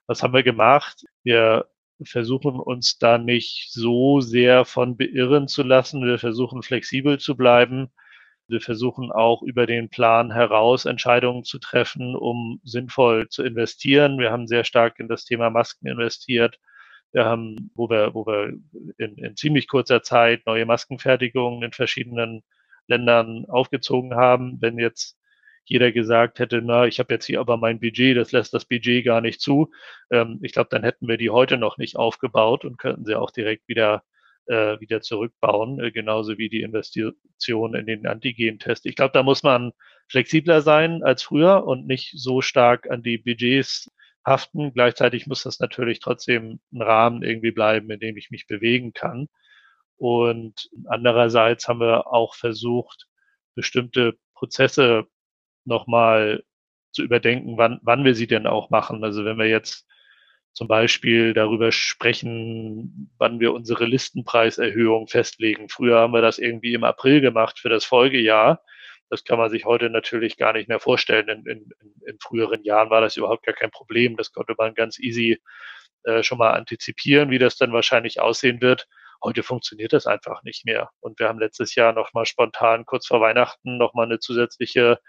Was 0.07 0.23
haben 0.23 0.33
wir 0.33 0.43
gemacht? 0.43 1.03
Wir 1.23 1.67
versuchen 2.03 2.59
uns 2.59 2.97
da 2.97 3.17
nicht 3.17 3.71
so 3.71 4.21
sehr 4.21 4.65
von 4.65 4.97
beirren 4.97 5.47
zu 5.47 5.63
lassen. 5.63 6.05
Wir 6.05 6.17
versuchen 6.19 6.63
flexibel 6.63 7.19
zu 7.19 7.35
bleiben. 7.35 7.91
Wir 8.47 8.61
versuchen 8.61 9.11
auch 9.11 9.43
über 9.43 9.67
den 9.67 9.89
Plan 9.89 10.31
heraus 10.31 10.85
Entscheidungen 10.85 11.43
zu 11.43 11.59
treffen, 11.59 12.15
um 12.15 12.59
sinnvoll 12.63 13.29
zu 13.29 13.43
investieren. 13.43 14.17
Wir 14.17 14.31
haben 14.31 14.47
sehr 14.47 14.63
stark 14.63 14.99
in 14.99 15.07
das 15.07 15.25
Thema 15.25 15.51
Masken 15.51 15.87
investiert. 15.87 16.57
Haben, 17.15 17.71
wo 17.75 17.89
wir, 17.89 18.13
wo 18.13 18.25
wir 18.25 18.53
in, 18.97 19.17
in 19.17 19.35
ziemlich 19.35 19.67
kurzer 19.67 20.03
Zeit 20.03 20.45
neue 20.45 20.65
Maskenfertigungen 20.65 21.63
in 21.63 21.71
verschiedenen 21.71 22.43
Ländern 22.87 23.45
aufgezogen 23.47 24.15
haben. 24.15 24.57
Wenn 24.61 24.77
jetzt 24.77 25.17
jeder 25.65 25.91
gesagt 25.91 26.39
hätte, 26.39 26.61
na, 26.61 26.85
ich 26.87 26.99
habe 26.99 27.13
jetzt 27.13 27.25
hier 27.25 27.39
aber 27.39 27.57
mein 27.57 27.79
Budget, 27.79 28.17
das 28.17 28.31
lässt 28.31 28.53
das 28.53 28.65
Budget 28.65 29.05
gar 29.05 29.21
nicht 29.21 29.41
zu. 29.41 29.71
Ähm, 30.11 30.39
ich 30.41 30.53
glaube, 30.53 30.69
dann 30.71 30.83
hätten 30.83 31.07
wir 31.07 31.17
die 31.17 31.29
heute 31.29 31.57
noch 31.57 31.77
nicht 31.77 31.95
aufgebaut 31.95 32.65
und 32.65 32.77
könnten 32.77 33.05
sie 33.05 33.15
auch 33.15 33.31
direkt 33.31 33.67
wieder 33.67 34.03
äh, 34.49 34.79
wieder 34.79 35.01
zurückbauen, 35.01 35.79
äh, 35.79 35.91
genauso 35.91 36.37
wie 36.37 36.49
die 36.49 36.61
Investition 36.61 37.75
in 37.75 37.85
den 37.85 38.07
Antigen-Test. 38.07 38.85
Ich 38.87 38.95
glaube, 38.95 39.11
da 39.13 39.23
muss 39.23 39.43
man 39.43 39.71
flexibler 40.07 40.61
sein 40.61 41.03
als 41.03 41.21
früher 41.23 41.65
und 41.65 41.85
nicht 41.87 42.13
so 42.17 42.41
stark 42.41 42.89
an 42.89 43.03
die 43.03 43.19
Budgets 43.19 43.91
haften. 44.25 44.73
Gleichzeitig 44.73 45.27
muss 45.27 45.43
das 45.43 45.59
natürlich 45.59 45.99
trotzdem 45.99 46.59
ein 46.71 46.81
Rahmen 46.81 47.23
irgendwie 47.23 47.51
bleiben, 47.51 47.89
in 47.89 47.99
dem 47.99 48.17
ich 48.17 48.31
mich 48.31 48.47
bewegen 48.47 48.93
kann. 48.93 49.27
Und 49.97 50.69
andererseits 50.87 51.67
haben 51.67 51.81
wir 51.81 52.07
auch 52.07 52.35
versucht, 52.35 53.07
bestimmte 53.55 54.17
Prozesse 54.33 55.05
nochmal 55.65 56.43
zu 56.91 57.03
überdenken, 57.03 57.57
wann, 57.57 57.79
wann 57.83 58.05
wir 58.05 58.15
sie 58.15 58.27
denn 58.27 58.47
auch 58.47 58.69
machen. 58.69 59.03
Also 59.03 59.25
wenn 59.25 59.37
wir 59.37 59.47
jetzt 59.47 59.85
zum 60.53 60.67
Beispiel 60.67 61.33
darüber 61.33 61.71
sprechen, 61.71 63.11
wann 63.17 63.39
wir 63.39 63.53
unsere 63.53 63.85
Listenpreiserhöhung 63.85 65.07
festlegen. 65.07 65.69
Früher 65.69 65.99
haben 65.99 66.13
wir 66.13 66.21
das 66.21 66.39
irgendwie 66.39 66.73
im 66.73 66.83
April 66.83 67.21
gemacht 67.21 67.59
für 67.59 67.69
das 67.69 67.85
Folgejahr. 67.85 68.61
Das 69.09 69.23
kann 69.23 69.39
man 69.39 69.49
sich 69.49 69.65
heute 69.65 69.89
natürlich 69.89 70.37
gar 70.37 70.53
nicht 70.53 70.69
mehr 70.69 70.79
vorstellen. 70.79 71.27
In, 71.29 71.45
in, 71.45 71.69
in 72.05 72.19
früheren 72.19 72.63
Jahren 72.63 72.89
war 72.89 73.01
das 73.01 73.17
überhaupt 73.17 73.45
gar 73.45 73.55
kein 73.55 73.71
Problem. 73.71 74.17
Das 74.17 74.31
konnte 74.31 74.53
man 74.57 74.73
ganz 74.75 74.99
easy 74.99 75.41
äh, 76.03 76.23
schon 76.23 76.37
mal 76.37 76.51
antizipieren, 76.51 77.29
wie 77.29 77.39
das 77.39 77.57
dann 77.57 77.73
wahrscheinlich 77.73 78.21
aussehen 78.21 78.61
wird. 78.61 78.87
Heute 79.21 79.43
funktioniert 79.43 79.93
das 79.93 80.07
einfach 80.07 80.43
nicht 80.43 80.65
mehr. 80.65 80.91
Und 81.01 81.19
wir 81.19 81.27
haben 81.27 81.39
letztes 81.39 81.75
Jahr 81.75 81.91
nochmal 81.91 82.25
spontan 82.25 82.85
kurz 82.85 83.07
vor 83.07 83.19
Weihnachten 83.19 83.77
nochmal 83.77 84.05
eine 84.05 84.19
zusätzliche 84.19 84.99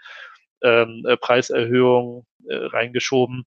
ähm, 0.63 1.03
äh, 1.07 1.15
Preiserhöhung 1.17 2.25
äh, 2.47 2.55
reingeschoben. 2.55 3.45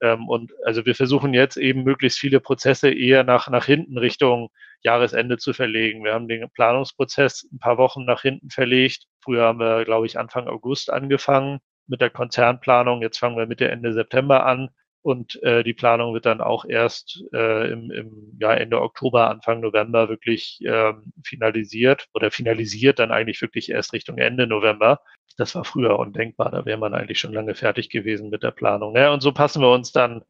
Ähm, 0.00 0.28
und 0.28 0.52
also 0.64 0.86
wir 0.86 0.94
versuchen 0.94 1.34
jetzt 1.34 1.56
eben 1.56 1.82
möglichst 1.82 2.18
viele 2.18 2.40
Prozesse 2.40 2.90
eher 2.90 3.24
nach, 3.24 3.48
nach 3.48 3.64
hinten 3.64 3.98
Richtung 3.98 4.50
Jahresende 4.82 5.38
zu 5.38 5.52
verlegen. 5.52 6.04
Wir 6.04 6.14
haben 6.14 6.28
den 6.28 6.48
Planungsprozess 6.50 7.48
ein 7.52 7.58
paar 7.58 7.78
Wochen 7.78 8.04
nach 8.04 8.22
hinten 8.22 8.50
verlegt. 8.50 9.06
Früher 9.24 9.44
haben 9.44 9.58
wir, 9.58 9.84
glaube 9.84 10.06
ich, 10.06 10.18
Anfang 10.18 10.48
August 10.48 10.92
angefangen 10.92 11.60
mit 11.86 12.00
der 12.00 12.10
Konzernplanung. 12.10 13.02
Jetzt 13.02 13.18
fangen 13.18 13.36
wir 13.36 13.46
Mitte, 13.46 13.70
Ende 13.70 13.92
September 13.92 14.46
an. 14.46 14.70
Und 15.02 15.42
äh, 15.42 15.62
die 15.62 15.74
Planung 15.74 16.14
wird 16.14 16.24
dann 16.24 16.40
auch 16.40 16.64
erst 16.64 17.22
äh, 17.34 17.70
im, 17.70 17.90
im 17.90 18.38
ja, 18.40 18.54
Ende 18.54 18.80
Oktober, 18.80 19.28
Anfang 19.28 19.60
November 19.60 20.08
wirklich 20.08 20.60
ähm, 20.64 21.12
finalisiert 21.22 22.08
oder 22.14 22.30
finalisiert 22.30 22.98
dann 22.98 23.12
eigentlich 23.12 23.42
wirklich 23.42 23.70
erst 23.70 23.92
Richtung 23.92 24.16
Ende 24.16 24.46
November. 24.46 25.00
Das 25.36 25.54
war 25.56 25.64
früher 25.64 25.98
undenkbar, 25.98 26.50
da 26.50 26.64
wäre 26.64 26.78
man 26.78 26.94
eigentlich 26.94 27.18
schon 27.18 27.34
lange 27.34 27.54
fertig 27.54 27.90
gewesen 27.90 28.30
mit 28.30 28.42
der 28.42 28.52
Planung. 28.52 28.96
Ja, 28.96 29.12
und 29.12 29.20
so 29.20 29.32
passen 29.32 29.60
wir 29.60 29.70
uns 29.72 29.92
dann 29.92 30.24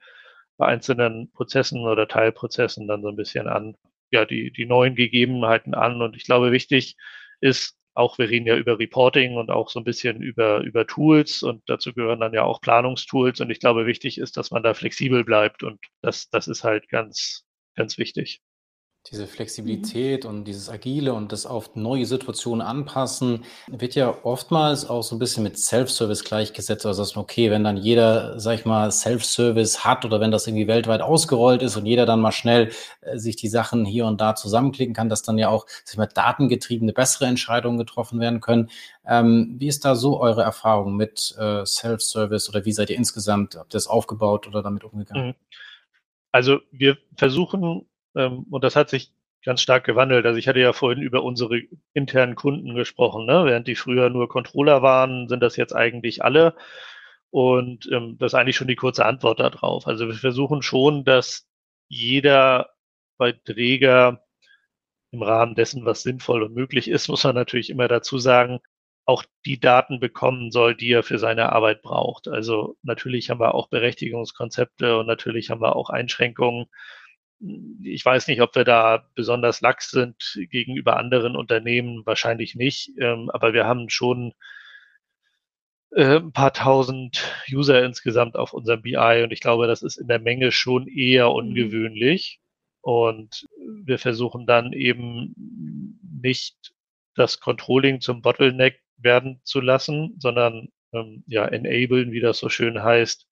bei 0.57 0.67
einzelnen 0.67 1.31
Prozessen 1.33 1.87
oder 1.87 2.09
Teilprozessen 2.09 2.89
dann 2.89 3.03
so 3.03 3.09
ein 3.09 3.17
bisschen 3.17 3.47
an, 3.47 3.77
ja, 4.11 4.25
die, 4.25 4.51
die 4.53 4.67
neuen 4.67 4.97
Gegebenheiten 4.97 5.75
an. 5.75 6.03
Und 6.03 6.17
ich 6.17 6.25
glaube, 6.25 6.51
wichtig 6.51 6.97
ist, 7.41 7.77
auch 7.95 8.19
wir 8.19 8.29
reden 8.29 8.47
ja 8.47 8.57
über 8.57 8.79
Reporting 8.79 9.37
und 9.37 9.51
auch 9.51 9.71
so 9.71 9.81
ein 9.81 9.85
bisschen 9.85 10.23
über, 10.23 10.61
über 10.61 10.87
Tools 10.87 11.43
und 11.43 11.63
dazu 11.67 11.95
gehören 11.95 12.21
dann 12.21 12.35
ja 12.35 12.45
auch 12.45 12.61
Planungstools. 12.61 13.41
Und 13.41 13.51
ich 13.51 13.61
glaube, 13.61 13.87
wichtig 13.87 14.19
ist, 14.19 14.37
dass 14.37 14.51
man 14.51 14.63
da 14.63 14.75
flexibel 14.75 15.25
bleibt 15.25 15.63
und 15.63 15.81
das, 16.03 16.29
das 16.31 16.49
ist 16.49 16.65
halt 16.65 16.89
ganz, 16.89 17.45
ganz 17.77 17.99
wichtig. 17.99 18.43
Diese 19.11 19.27
Flexibilität 19.27 20.25
mhm. 20.25 20.31
und 20.31 20.45
dieses 20.45 20.71
Agile 20.71 21.13
und 21.13 21.31
das 21.31 21.45
auf 21.45 21.77
neue 21.77 22.07
Situationen 22.07 22.67
anpassen, 22.67 23.45
wird 23.69 23.95
ja 23.95 24.17
oftmals 24.25 24.89
auch 24.89 25.03
so 25.03 25.15
ein 25.15 25.19
bisschen 25.19 25.43
mit 25.43 25.59
Self-Service 25.59 26.25
gleichgesetzt. 26.25 26.87
Also, 26.87 27.03
dass 27.03 27.15
okay, 27.15 27.51
wenn 27.51 27.65
dann 27.65 27.77
jeder, 27.77 28.41
sag 28.41 28.55
ich 28.55 28.65
mal, 28.65 28.91
Self-Service 28.91 29.85
hat 29.85 30.07
oder 30.07 30.21
wenn 30.21 30.31
das 30.31 30.47
irgendwie 30.47 30.69
weltweit 30.69 31.03
ausgerollt 31.03 31.61
ist 31.61 31.77
und 31.77 31.85
jeder 31.85 32.07
dann 32.07 32.21
mal 32.21 32.33
schnell 32.33 32.71
äh, 33.03 33.19
sich 33.19 33.37
die 33.37 33.49
Sachen 33.49 33.85
hier 33.85 34.07
und 34.07 34.23
da 34.23 34.35
zusammenklicken 34.35 34.95
kann, 34.95 35.11
dass 35.11 35.23
dann 35.23 35.37
ja 35.37 35.51
auch, 35.51 35.67
sag 35.85 35.93
ich 35.93 35.99
mal, 35.99 36.07
datengetriebene, 36.07 36.95
bessere 36.95 37.27
Entscheidungen 37.27 37.77
getroffen 37.77 38.21
werden 38.21 38.41
können. 38.41 38.71
Ähm, 39.07 39.57
wie 39.59 39.69
ist 39.69 39.85
da 39.85 39.97
so 39.97 40.19
eure 40.19 40.43
Erfahrung 40.43 40.97
mit 40.97 41.35
äh, 41.39 41.67
Self-Service 41.67 42.49
oder 42.49 42.65
wie 42.65 42.73
seid 42.73 42.89
ihr 42.89 42.97
insgesamt, 42.97 43.57
habt 43.57 43.75
ihr 43.75 43.77
das 43.77 43.87
aufgebaut 43.87 44.47
oder 44.47 44.63
damit 44.63 44.83
umgegangen? 44.83 45.27
Mhm. 45.27 45.35
Also, 46.33 46.61
wir 46.73 46.97
versuchen 47.17 47.87
ähm, 48.17 48.47
und 48.51 48.65
das 48.65 48.77
hat 48.77 48.91
sich 48.91 49.13
ganz 49.45 49.61
stark 49.61 49.85
gewandelt. 49.85 50.27
Also 50.27 50.39
ich 50.39 50.49
hatte 50.49 50.61
ja 50.61 50.73
vorhin 50.73 51.03
über 51.03 51.23
unsere 51.23 51.61
internen 51.93 52.35
Kunden 52.35 52.75
gesprochen. 52.75 53.27
Ne? 53.27 53.45
Während 53.45 53.69
die 53.69 53.75
früher 53.77 54.11
nur 54.11 54.29
Controller 54.29 54.83
waren, 54.83 55.29
sind 55.29 55.41
das 55.43 55.57
jetzt 55.57 55.75
eigentlich 55.75 56.25
alle. 56.25 56.57
Und 57.31 57.89
ähm, 57.93 58.17
das 58.19 58.33
ist 58.33 58.35
eigentlich 58.39 58.57
schon 58.57 58.69
die 58.69 58.77
kurze 58.77 59.05
Antwort 59.05 59.41
darauf. 59.41 59.87
Also 59.87 60.07
wir 60.07 60.15
versuchen 60.15 60.63
schon, 60.63 61.05
dass 61.05 61.47
jeder 61.89 62.71
bei 63.19 63.33
Träger 63.33 64.25
im 65.13 65.23
Rahmen 65.23 65.55
dessen, 65.55 65.85
was 65.85 66.03
sinnvoll 66.03 66.43
und 66.43 66.55
möglich 66.55 66.89
ist, 66.89 67.09
muss 67.09 67.25
man 67.25 67.35
natürlich 67.35 67.71
immer 67.71 67.89
dazu 67.89 68.19
sagen, 68.19 68.61
auch 69.07 69.25
die 69.45 69.61
Daten 69.61 70.01
bekommen 70.01 70.51
soll, 70.51 70.75
die 70.75 70.91
er 70.93 71.03
für 71.03 71.19
seine 71.19 71.53
Arbeit 71.53 71.83
braucht. 71.83 72.29
Also 72.29 72.77
natürlich 72.83 73.31
haben 73.31 73.41
wir 73.41 73.55
auch 73.55 73.69
Berechtigungskonzepte 73.69 74.99
und 74.99 75.07
natürlich 75.07 75.51
haben 75.51 75.61
wir 75.61 75.77
auch 75.77 75.91
Einschränkungen, 75.91 76.67
ich 77.83 78.05
weiß 78.05 78.29
nicht, 78.29 78.41
ob 78.41 78.55
wir 78.55 78.65
da 78.65 79.09
besonders 79.15 79.61
lax 79.61 79.91
sind 79.91 80.39
gegenüber 80.51 80.97
anderen 80.97 81.37
Unternehmen, 81.37 82.05
wahrscheinlich 82.07 82.55
nicht, 82.55 82.91
ähm, 82.99 83.31
aber 83.31 83.53
wir 83.53 83.67
haben 83.67 83.89
schon 83.91 84.33
äh, 85.95 86.17
ein 86.17 86.33
paar 86.33 86.53
tausend 86.53 87.23
User 87.53 87.85
insgesamt 87.85 88.37
auf 88.37 88.53
unserem 88.53 88.83
BI 88.83 89.23
und 89.23 89.33
ich 89.33 89.41
glaube, 89.41 89.67
das 89.67 89.83
ist 89.83 89.97
in 89.97 90.09
der 90.09 90.19
Menge 90.19 90.53
schon 90.53 90.89
eher 90.89 91.29
mhm. 91.29 91.35
ungewöhnlich. 91.35 92.41
Und 92.81 93.47
wir 93.85 93.99
versuchen 93.99 94.47
dann 94.47 94.75
eben 94.75 95.35
nicht 96.23 96.75
das 97.15 97.41
Controlling 97.41 98.01
zum 98.01 98.21
Bottleneck 98.21 98.83
werden 98.99 99.41
zu 99.45 99.61
lassen, 99.61 100.17
sondern 100.19 100.69
ähm, 100.93 101.25
ja, 101.27 101.47
enablen, 101.47 102.13
wie 102.13 102.21
das 102.21 102.39
so 102.39 102.51
schön 102.51 102.83
heißt, 102.83 103.27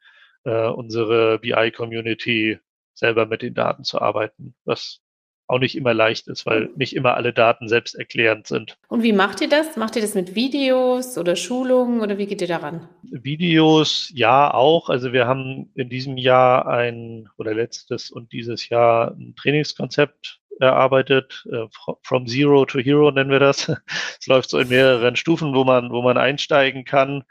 äh, 0.44 0.68
unsere 0.68 1.38
BI-Community 1.38 2.61
selber 2.94 3.26
mit 3.26 3.42
den 3.42 3.55
Daten 3.55 3.85
zu 3.85 4.00
arbeiten, 4.00 4.55
was 4.64 5.00
auch 5.52 5.59
nicht 5.59 5.76
immer 5.76 5.92
leicht 5.92 6.28
ist, 6.28 6.46
weil 6.46 6.70
nicht 6.76 6.96
immer 6.96 7.14
alle 7.14 7.33
Daten 7.33 7.68
selbsterklärend 7.68 8.46
sind. 8.46 8.78
Und 8.88 9.02
wie 9.02 9.12
macht 9.12 9.40
ihr 9.42 9.48
das? 9.48 9.76
Macht 9.76 9.96
ihr 9.96 10.02
das 10.02 10.14
mit 10.14 10.35
Videos 10.35 11.18
oder 11.18 11.37
Schulungen 11.37 12.00
oder 12.00 12.16
wie 12.16 12.26
geht 12.26 12.40
ihr 12.40 12.48
daran? 12.48 12.88
Videos, 13.02 14.11
ja, 14.14 14.52
auch. 14.52 14.88
Also 14.88 15.12
wir 15.12 15.26
haben 15.26 15.70
in 15.74 15.90
diesem 15.90 16.16
Jahr 16.16 16.66
ein 16.66 17.28
oder 17.37 17.52
letztes 17.52 18.11
und 18.11 18.33
dieses 18.33 18.68
Jahr 18.70 19.11
ein 19.11 19.35
Trainingskonzept 19.37 20.40
erarbeitet. 20.59 21.44
Äh, 21.52 21.66
from 22.02 22.26
Zero 22.26 22.64
to 22.64 22.78
Hero 22.78 23.11
nennen 23.11 23.31
wir 23.31 23.40
das. 23.40 23.68
Es 24.20 24.26
läuft 24.26 24.50
so 24.50 24.59
in 24.59 24.68
mehreren 24.68 25.16
Stufen, 25.16 25.55
wo 25.55 25.64
man, 25.64 25.90
wo 25.90 26.00
man 26.00 26.16
einsteigen 26.16 26.85
kann. 26.85 27.24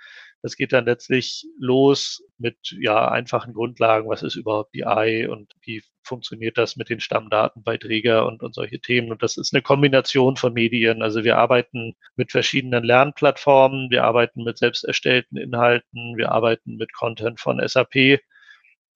Das 0.44 0.56
geht 0.56 0.74
dann 0.74 0.86
letztlich 0.86 1.46
los 1.60 2.24
mit 2.38 2.58
ja 2.80 3.10
einfachen 3.10 3.54
Grundlagen. 3.54 4.10
Was 4.10 4.24
ist 4.24 4.36
überhaupt 4.36 4.72
BI 4.72 5.28
und 5.28 5.54
wie 5.62 5.84
funktioniert 6.04 6.58
das 6.58 6.76
mit 6.76 6.90
den 6.90 7.00
Stammdaten 7.00 7.64
bei 7.64 7.78
Träger 7.78 8.26
und, 8.26 8.42
und 8.42 8.56
solche 8.56 8.80
Themen? 8.80 9.12
Und 9.12 9.22
das 9.22 9.38
ist 9.38 9.54
eine 9.54 9.62
Kombination 9.62 10.38
von 10.38 10.54
Medien. 10.54 11.04
Also 11.04 11.24
wir 11.24 11.38
arbeiten 11.38 11.96
mit 12.16 12.32
verschiedenen 12.32 12.84
Lernplattformen, 12.84 13.92
wir 13.92 14.04
arbeiten 14.04 14.44
mit 14.44 14.58
selbst 14.58 14.84
erstellten 14.84 15.38
Inhalten, 15.38 16.18
wir 16.18 16.32
arbeiten 16.32 16.76
mit 16.78 16.92
Content 16.94 17.40
von 17.40 17.62
SAP. 17.66 18.20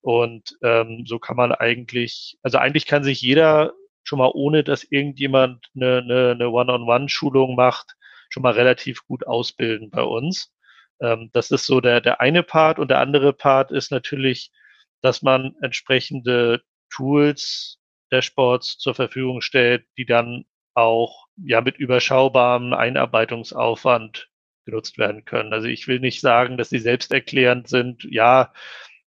Und 0.01 0.57
ähm, 0.63 1.03
so 1.05 1.19
kann 1.19 1.35
man 1.35 1.51
eigentlich, 1.51 2.37
also 2.43 2.57
eigentlich 2.57 2.85
kann 2.87 3.03
sich 3.03 3.21
jeder 3.21 3.73
schon 4.03 4.19
mal 4.19 4.31
ohne, 4.33 4.63
dass 4.63 4.83
irgendjemand 4.83 5.67
eine, 5.75 5.97
eine, 5.97 6.31
eine 6.31 6.49
One-on-One-Schulung 6.49 7.55
macht, 7.55 7.95
schon 8.29 8.43
mal 8.43 8.53
relativ 8.53 9.05
gut 9.07 9.25
ausbilden 9.27 9.89
bei 9.89 10.03
uns. 10.03 10.54
Ähm, 11.01 11.29
das 11.33 11.51
ist 11.51 11.65
so 11.65 11.81
der, 11.81 12.01
der 12.01 12.21
eine 12.21 12.43
Part. 12.43 12.79
Und 12.79 12.89
der 12.89 12.99
andere 12.99 13.33
Part 13.33 13.71
ist 13.71 13.91
natürlich, 13.91 14.51
dass 15.01 15.21
man 15.21 15.55
entsprechende 15.61 16.61
Tools, 16.89 17.79
Dashboards 18.11 18.77
zur 18.77 18.95
Verfügung 18.95 19.41
stellt, 19.41 19.85
die 19.97 20.05
dann 20.05 20.45
auch 20.73 21.27
ja 21.37 21.61
mit 21.61 21.77
überschaubarem 21.77 22.73
Einarbeitungsaufwand 22.73 24.29
genutzt 24.65 24.97
werden 24.97 25.25
können. 25.25 25.53
Also 25.53 25.67
ich 25.67 25.87
will 25.87 25.99
nicht 25.99 26.21
sagen, 26.21 26.57
dass 26.57 26.69
sie 26.69 26.79
selbsterklärend 26.79 27.67
sind. 27.67 28.03
Ja, 28.09 28.53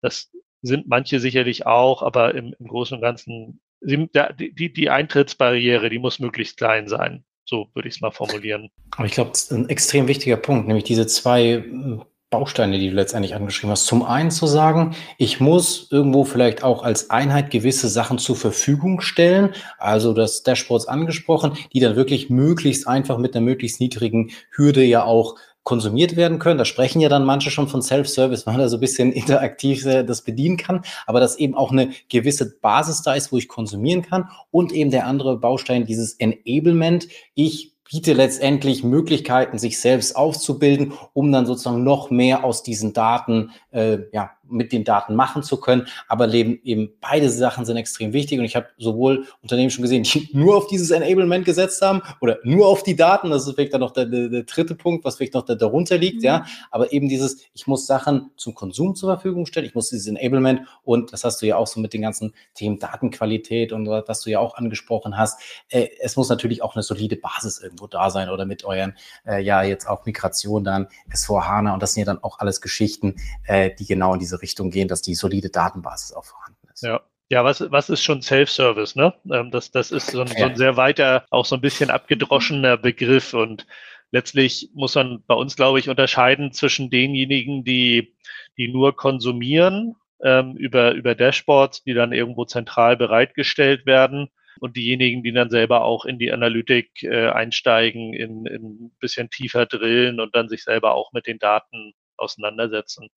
das 0.02 0.32
sind 0.62 0.88
manche 0.88 1.20
sicherlich 1.20 1.66
auch, 1.66 2.02
aber 2.02 2.36
im, 2.36 2.54
im 2.60 2.68
Großen 2.68 2.96
und 2.96 3.02
Ganzen, 3.02 3.62
die, 3.82 4.10
die, 4.54 4.74
die 4.74 4.90
Eintrittsbarriere, 4.90 5.90
die 5.90 6.00
muss 6.00 6.20
möglichst 6.20 6.58
klein 6.58 6.88
sein. 6.88 7.24
So 7.46 7.68
würde 7.74 7.88
ich 7.88 7.96
es 7.96 8.02
mal 8.02 8.12
formulieren. 8.12 8.70
Aber 8.98 9.06
ich 9.06 9.14
glaube, 9.14 9.32
das 9.32 9.44
ist 9.44 9.52
ein 9.52 9.70
extrem 9.70 10.08
wichtiger 10.08 10.38
Punkt, 10.38 10.68
nämlich 10.68 10.84
diese 10.84 11.06
zwei 11.06 11.44
äh, 11.44 12.00
Bausteine, 12.32 12.80
die 12.80 12.90
du 12.90 12.96
letztendlich 12.96 13.36
angeschrieben 13.36 13.72
hast. 13.72 13.86
Zum 13.86 14.04
einen 14.04 14.32
zu 14.32 14.48
sagen, 14.48 14.96
ich 15.18 15.40
muss 15.40 15.88
irgendwo 15.92 16.26
vielleicht 16.26 16.64
auch 16.64 16.84
als 16.84 17.10
Einheit 17.10 17.52
gewisse 17.52 17.88
Sachen 17.88 18.18
zur 18.18 18.36
Verfügung 18.36 19.00
stellen, 19.00 19.54
also 19.78 20.12
das 20.12 20.44
Dashboards 20.44 20.88
angesprochen, 20.88 21.54
die 21.72 21.80
dann 21.80 21.96
wirklich 21.96 22.30
möglichst 22.30 22.88
einfach 22.88 23.20
mit 23.20 23.36
einer 23.36 23.46
möglichst 23.46 23.80
niedrigen 23.80 24.32
Hürde 24.52 24.84
ja 24.84 25.04
auch 25.04 25.36
konsumiert 25.66 26.16
werden 26.16 26.40
können. 26.40 26.58
Da 26.58 26.64
sprechen 26.64 27.02
ja 27.02 27.10
dann 27.10 27.26
manche 27.26 27.52
schon 27.52 27.68
von 27.68 27.82
Self-Service, 27.82 28.46
weil 28.46 28.54
man 28.54 28.62
da 28.62 28.70
so 28.70 28.78
ein 28.78 28.80
bisschen 28.80 29.12
interaktiv 29.12 29.86
äh, 29.86 30.06
das 30.06 30.22
bedienen 30.22 30.56
kann, 30.56 30.84
aber 31.06 31.20
dass 31.20 31.38
eben 31.38 31.56
auch 31.56 31.72
eine 31.72 31.90
gewisse 32.08 32.58
Basis 32.60 33.02
da 33.02 33.14
ist, 33.14 33.34
wo 33.34 33.38
ich 33.38 33.50
konsumieren 33.50 34.04
kann 34.04 34.30
und 34.52 34.72
eben 34.72 34.92
der 34.92 35.08
andere 35.08 35.38
Baustein, 35.38 35.86
dieses 35.86 36.14
Enablement. 36.14 37.10
Ich 37.34 37.74
biete 37.90 38.14
letztendlich 38.14 38.84
Möglichkeiten, 38.84 39.58
sich 39.58 39.80
selbst 39.80 40.16
aufzubilden, 40.16 40.94
um 41.14 41.32
dann 41.32 41.46
sozusagen 41.46 41.84
noch 41.84 42.10
mehr 42.10 42.44
aus 42.44 42.64
diesen 42.64 42.94
Daten, 42.94 43.52
äh, 43.72 44.00
ja, 44.12 44.32
mit 44.50 44.72
den 44.72 44.84
Daten 44.84 45.16
machen 45.16 45.44
zu 45.44 45.60
können. 45.60 45.88
Aber 46.08 46.34
eben, 46.34 46.60
eben 46.64 46.90
beide 47.02 47.30
Sachen 47.30 47.66
sind 47.66 47.78
extrem 47.78 48.14
wichtig. 48.14 48.40
Und 48.40 48.46
ich 48.46 48.56
habe 48.56 48.68
sowohl 48.78 49.26
Unternehmen 49.42 49.70
schon 49.70 49.82
gesehen, 49.82 50.04
die 50.04 50.30
nur 50.34 50.58
auf 50.58 50.68
dieses 50.68 50.92
Enablement 50.92 51.46
gesetzt 51.46 51.82
haben 51.82 52.02
oder 52.22 52.40
nur 52.44 52.68
auf 52.68 52.84
die 52.84 52.96
Daten. 52.96 53.30
Das 53.30 53.48
ist 53.48 53.56
vielleicht 53.56 53.74
dann 53.74 53.82
noch 53.82 53.92
der, 53.92 54.06
der, 54.06 54.30
der 54.30 54.44
dritte 54.44 54.76
Punkt, 54.76 55.06
was 55.06 55.18
vielleicht 55.18 55.34
noch 55.34 55.46
da, 55.46 55.56
darunter 55.56 55.98
liegt. 55.98 56.18
Mhm. 56.18 56.26
Ja, 56.26 56.46
aber 56.72 56.92
eben 56.92 57.10
dieses, 57.10 57.44
ich 57.54 57.68
muss 57.68 57.86
Sachen 57.86 58.32
zum 58.36 58.54
Konsum 58.54 58.96
zur 58.96 59.10
Verfügung 59.10 59.46
stellen. 59.46 59.66
Ich 59.66 59.76
muss 59.76 59.90
dieses 59.90 60.08
Enablement 60.08 60.62
und 60.84 61.14
das 61.14 61.24
hast 61.24 61.42
du 61.42 61.46
ja 61.46 61.58
auch 61.58 61.68
so 61.68 61.80
mit 61.80 61.94
den 61.94 62.02
ganzen 62.02 62.34
Themen 62.54 62.80
Datenqualität 62.80 63.72
und 63.72 63.88
was 63.88 64.22
du 64.22 64.30
ja 64.30 64.40
auch 64.40 64.56
angesprochen 64.56 65.18
hast. 65.18 65.42
Äh, 65.70 65.88
es 66.00 66.16
muss 66.16 66.30
natürlich 66.30 66.62
auch 66.62 66.76
eine 66.76 66.84
solide 66.84 67.16
Basis 67.16 67.60
irgendwo 67.60 67.88
da 67.88 68.10
sein 68.10 68.30
oder 68.30 68.46
mit 68.46 68.64
euren, 68.66 68.96
äh, 69.26 69.42
ja, 69.42 69.64
jetzt 69.64 69.88
auch 69.88 70.06
Migration 70.06 70.64
dann, 70.64 70.88
S4 71.12 71.48
HANA 71.48 71.74
und 71.74 71.84
das 71.84 71.94
sind 71.94 72.02
ja 72.02 72.06
dann 72.06 72.24
auch 72.24 72.40
alles 72.40 72.62
Geschichten, 72.62 73.16
äh, 73.46 73.72
die 73.78 73.86
genau 73.86 74.14
in 74.14 74.20
diese 74.20 74.35
Richtung 74.42 74.72
gehen, 74.72 74.88
dass 74.88 75.02
die 75.02 75.16
solide 75.16 75.50
Datenbasis 75.50 76.14
auch 76.14 76.26
vorhanden 76.26 76.68
ist. 76.74 76.84
Ja. 76.84 77.02
Ja, 77.28 77.44
was, 77.44 77.60
was 77.72 77.90
ist 77.90 78.04
schon 78.04 78.22
Self-Service, 78.22 78.96
ne? 78.96 79.12
Ähm, 79.32 79.50
das, 79.50 79.72
das 79.72 79.92
ist 79.92 80.12
so 80.12 80.22
ein, 80.22 80.28
so 80.28 80.44
ein 80.44 80.56
sehr 80.56 80.78
weiter, 80.78 81.26
auch 81.32 81.46
so 81.46 81.56
ein 81.56 81.62
bisschen 81.62 81.90
abgedroschener 81.90 82.78
Begriff 82.78 83.34
und 83.34 83.66
letztlich 84.12 84.70
muss 84.76 84.94
man 84.94 85.24
bei 85.26 85.34
uns, 85.34 85.56
glaube 85.56 85.80
ich, 85.80 85.90
unterscheiden 85.90 86.52
zwischen 86.52 86.92
denjenigen, 86.92 87.64
die, 87.64 88.16
die 88.58 88.68
nur 88.68 88.96
konsumieren 88.96 89.96
ähm, 90.24 90.56
über, 90.56 90.94
über 90.94 91.16
Dashboards, 91.16 91.84
die 91.84 91.94
dann 91.94 92.14
irgendwo 92.14 92.46
zentral 92.46 92.96
bereitgestellt 92.96 93.86
werden 93.86 94.30
und 94.60 94.78
diejenigen, 94.78 95.24
die 95.24 95.34
dann 95.34 95.50
selber 95.50 95.84
auch 95.84 96.06
in 96.06 96.20
die 96.20 96.32
Analytik 96.32 97.04
äh, 97.04 97.30
einsteigen, 97.30 98.14
in, 98.14 98.46
in 98.46 98.86
ein 98.86 98.92
bisschen 99.00 99.30
tiefer 99.30 99.66
drillen 99.66 100.20
und 100.20 100.36
dann 100.36 100.48
sich 100.48 100.64
selber 100.64 100.94
auch 100.94 101.12
mit 101.12 101.28
den 101.28 101.40
Daten 101.40 101.94
auseinandersetzen. 102.18 103.10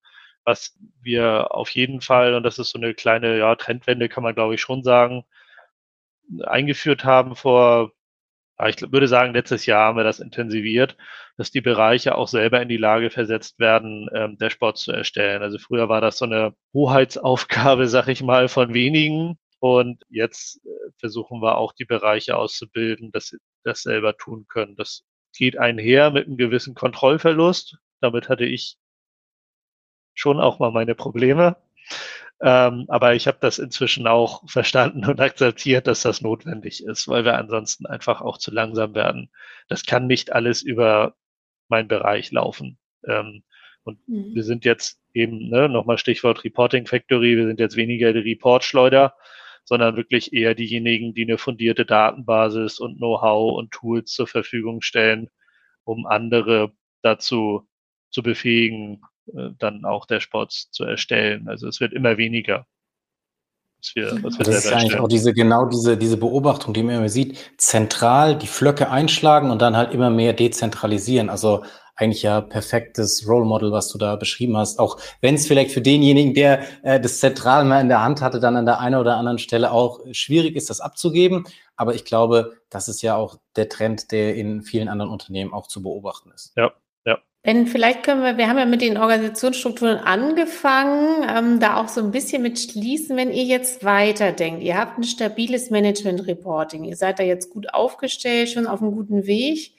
Was 0.48 0.78
wir 1.02 1.54
auf 1.54 1.68
jeden 1.70 2.00
Fall, 2.00 2.32
und 2.34 2.42
das 2.42 2.58
ist 2.58 2.70
so 2.70 2.78
eine 2.78 2.94
kleine 2.94 3.36
ja, 3.36 3.54
Trendwende, 3.54 4.08
kann 4.08 4.22
man 4.22 4.34
glaube 4.34 4.54
ich 4.54 4.62
schon 4.62 4.82
sagen, 4.82 5.24
eingeführt 6.42 7.04
haben 7.04 7.36
vor, 7.36 7.92
ich 8.66 8.80
würde 8.80 9.08
sagen, 9.08 9.34
letztes 9.34 9.66
Jahr 9.66 9.88
haben 9.88 9.98
wir 9.98 10.04
das 10.04 10.20
intensiviert, 10.20 10.96
dass 11.36 11.50
die 11.50 11.60
Bereiche 11.60 12.14
auch 12.16 12.28
selber 12.28 12.62
in 12.62 12.70
die 12.70 12.78
Lage 12.78 13.10
versetzt 13.10 13.58
werden, 13.58 14.08
ähm, 14.14 14.38
Dashboards 14.38 14.84
zu 14.84 14.92
erstellen. 14.92 15.42
Also 15.42 15.58
früher 15.58 15.90
war 15.90 16.00
das 16.00 16.16
so 16.16 16.24
eine 16.24 16.54
Hoheitsaufgabe, 16.72 17.86
sag 17.88 18.08
ich 18.08 18.22
mal, 18.22 18.48
von 18.48 18.72
wenigen. 18.72 19.38
Und 19.60 20.02
jetzt 20.08 20.64
äh, 20.64 20.68
versuchen 20.98 21.42
wir 21.42 21.58
auch 21.58 21.74
die 21.74 21.84
Bereiche 21.84 22.36
auszubilden, 22.38 23.12
dass 23.12 23.26
sie 23.28 23.38
das 23.64 23.82
selber 23.82 24.16
tun 24.16 24.46
können. 24.48 24.76
Das 24.76 25.04
geht 25.36 25.58
einher 25.58 26.10
mit 26.10 26.26
einem 26.26 26.38
gewissen 26.38 26.74
Kontrollverlust. 26.74 27.76
Damit 28.00 28.30
hatte 28.30 28.46
ich 28.46 28.78
schon 30.18 30.40
auch 30.40 30.58
mal 30.58 30.72
meine 30.72 30.94
Probleme. 30.94 31.56
Ähm, 32.40 32.84
aber 32.88 33.14
ich 33.14 33.26
habe 33.26 33.38
das 33.40 33.58
inzwischen 33.58 34.06
auch 34.06 34.48
verstanden 34.48 35.04
und 35.06 35.20
akzeptiert, 35.20 35.86
dass 35.86 36.02
das 36.02 36.20
notwendig 36.20 36.84
ist, 36.84 37.08
weil 37.08 37.24
wir 37.24 37.36
ansonsten 37.36 37.86
einfach 37.86 38.20
auch 38.20 38.38
zu 38.38 38.52
langsam 38.52 38.94
werden. 38.94 39.30
Das 39.68 39.84
kann 39.84 40.06
nicht 40.06 40.32
alles 40.32 40.62
über 40.62 41.14
meinen 41.68 41.88
Bereich 41.88 42.30
laufen. 42.30 42.78
Ähm, 43.04 43.42
und 43.82 44.06
mhm. 44.08 44.34
wir 44.34 44.44
sind 44.44 44.64
jetzt 44.64 45.00
eben, 45.14 45.48
ne, 45.48 45.68
nochmal 45.68 45.98
Stichwort 45.98 46.44
Reporting 46.44 46.86
Factory, 46.86 47.36
wir 47.36 47.46
sind 47.46 47.60
jetzt 47.60 47.76
weniger 47.76 48.12
die 48.12 48.20
Reportschleuder, 48.20 49.14
sondern 49.64 49.96
wirklich 49.96 50.32
eher 50.32 50.54
diejenigen, 50.54 51.14
die 51.14 51.24
eine 51.24 51.38
fundierte 51.38 51.84
Datenbasis 51.84 52.78
und 52.78 52.98
Know-how 52.98 53.56
und 53.58 53.70
Tools 53.72 54.12
zur 54.12 54.26
Verfügung 54.26 54.82
stellen, 54.82 55.28
um 55.84 56.06
andere 56.06 56.72
dazu 57.02 57.68
zu 58.10 58.22
befähigen, 58.22 59.00
äh, 59.00 59.17
dann 59.58 59.84
auch 59.84 60.06
Dashboards 60.06 60.70
zu 60.70 60.84
erstellen. 60.84 61.48
Also 61.48 61.68
es 61.68 61.80
wird 61.80 61.92
immer 61.92 62.16
weniger. 62.16 62.66
Was 63.78 63.94
wir, 63.94 64.22
was 64.24 64.38
wir 64.38 64.44
das 64.44 64.64
ist 64.64 64.72
eigentlich 64.72 64.98
auch 64.98 65.06
diese, 65.06 65.32
genau 65.32 65.66
diese, 65.66 65.96
diese 65.96 66.16
Beobachtung, 66.16 66.74
die 66.74 66.82
man 66.82 66.96
immer 66.96 67.08
sieht, 67.08 67.38
zentral 67.58 68.36
die 68.36 68.48
Flöcke 68.48 68.90
einschlagen 68.90 69.50
und 69.50 69.62
dann 69.62 69.76
halt 69.76 69.94
immer 69.94 70.10
mehr 70.10 70.32
dezentralisieren. 70.32 71.30
Also 71.30 71.62
eigentlich 71.94 72.22
ja 72.22 72.40
perfektes 72.40 73.28
Role 73.28 73.44
Model, 73.44 73.72
was 73.72 73.88
du 73.88 73.98
da 73.98 74.16
beschrieben 74.16 74.56
hast. 74.56 74.78
Auch 74.78 74.98
wenn 75.20 75.34
es 75.34 75.46
vielleicht 75.46 75.72
für 75.72 75.80
denjenigen, 75.80 76.34
der 76.34 76.62
äh, 76.82 77.00
das 77.00 77.20
zentral 77.20 77.64
mal 77.64 77.80
in 77.80 77.88
der 77.88 78.02
Hand 78.02 78.20
hatte, 78.20 78.40
dann 78.40 78.56
an 78.56 78.66
der 78.66 78.80
einen 78.80 79.00
oder 79.00 79.16
anderen 79.16 79.38
Stelle 79.38 79.72
auch 79.72 80.00
schwierig 80.12 80.56
ist, 80.56 80.70
das 80.70 80.80
abzugeben. 80.80 81.44
Aber 81.76 81.94
ich 81.94 82.04
glaube, 82.04 82.56
das 82.70 82.88
ist 82.88 83.02
ja 83.02 83.16
auch 83.16 83.36
der 83.56 83.68
Trend, 83.68 84.10
der 84.10 84.34
in 84.36 84.62
vielen 84.62 84.88
anderen 84.88 85.10
Unternehmen 85.10 85.52
auch 85.52 85.66
zu 85.66 85.82
beobachten 85.82 86.30
ist. 86.32 86.52
Ja, 86.56 86.72
Ben, 87.48 87.66
vielleicht 87.66 88.02
können 88.02 88.22
wir, 88.22 88.36
wir 88.36 88.46
haben 88.46 88.58
ja 88.58 88.66
mit 88.66 88.82
den 88.82 88.98
Organisationsstrukturen 88.98 89.96
angefangen, 89.96 91.26
ähm, 91.26 91.60
da 91.60 91.78
auch 91.78 91.88
so 91.88 92.02
ein 92.02 92.10
bisschen 92.10 92.42
mit 92.42 92.58
schließen, 92.58 93.16
wenn 93.16 93.32
ihr 93.32 93.44
jetzt 93.44 93.82
weiterdenkt. 93.82 94.62
Ihr 94.62 94.76
habt 94.76 94.98
ein 94.98 95.04
stabiles 95.04 95.70
Management-Reporting. 95.70 96.84
Ihr 96.84 96.96
seid 96.96 97.18
da 97.18 97.22
jetzt 97.22 97.48
gut 97.48 97.72
aufgestellt, 97.72 98.50
schon 98.50 98.66
auf 98.66 98.82
einem 98.82 98.92
guten 98.92 99.26
Weg. 99.26 99.72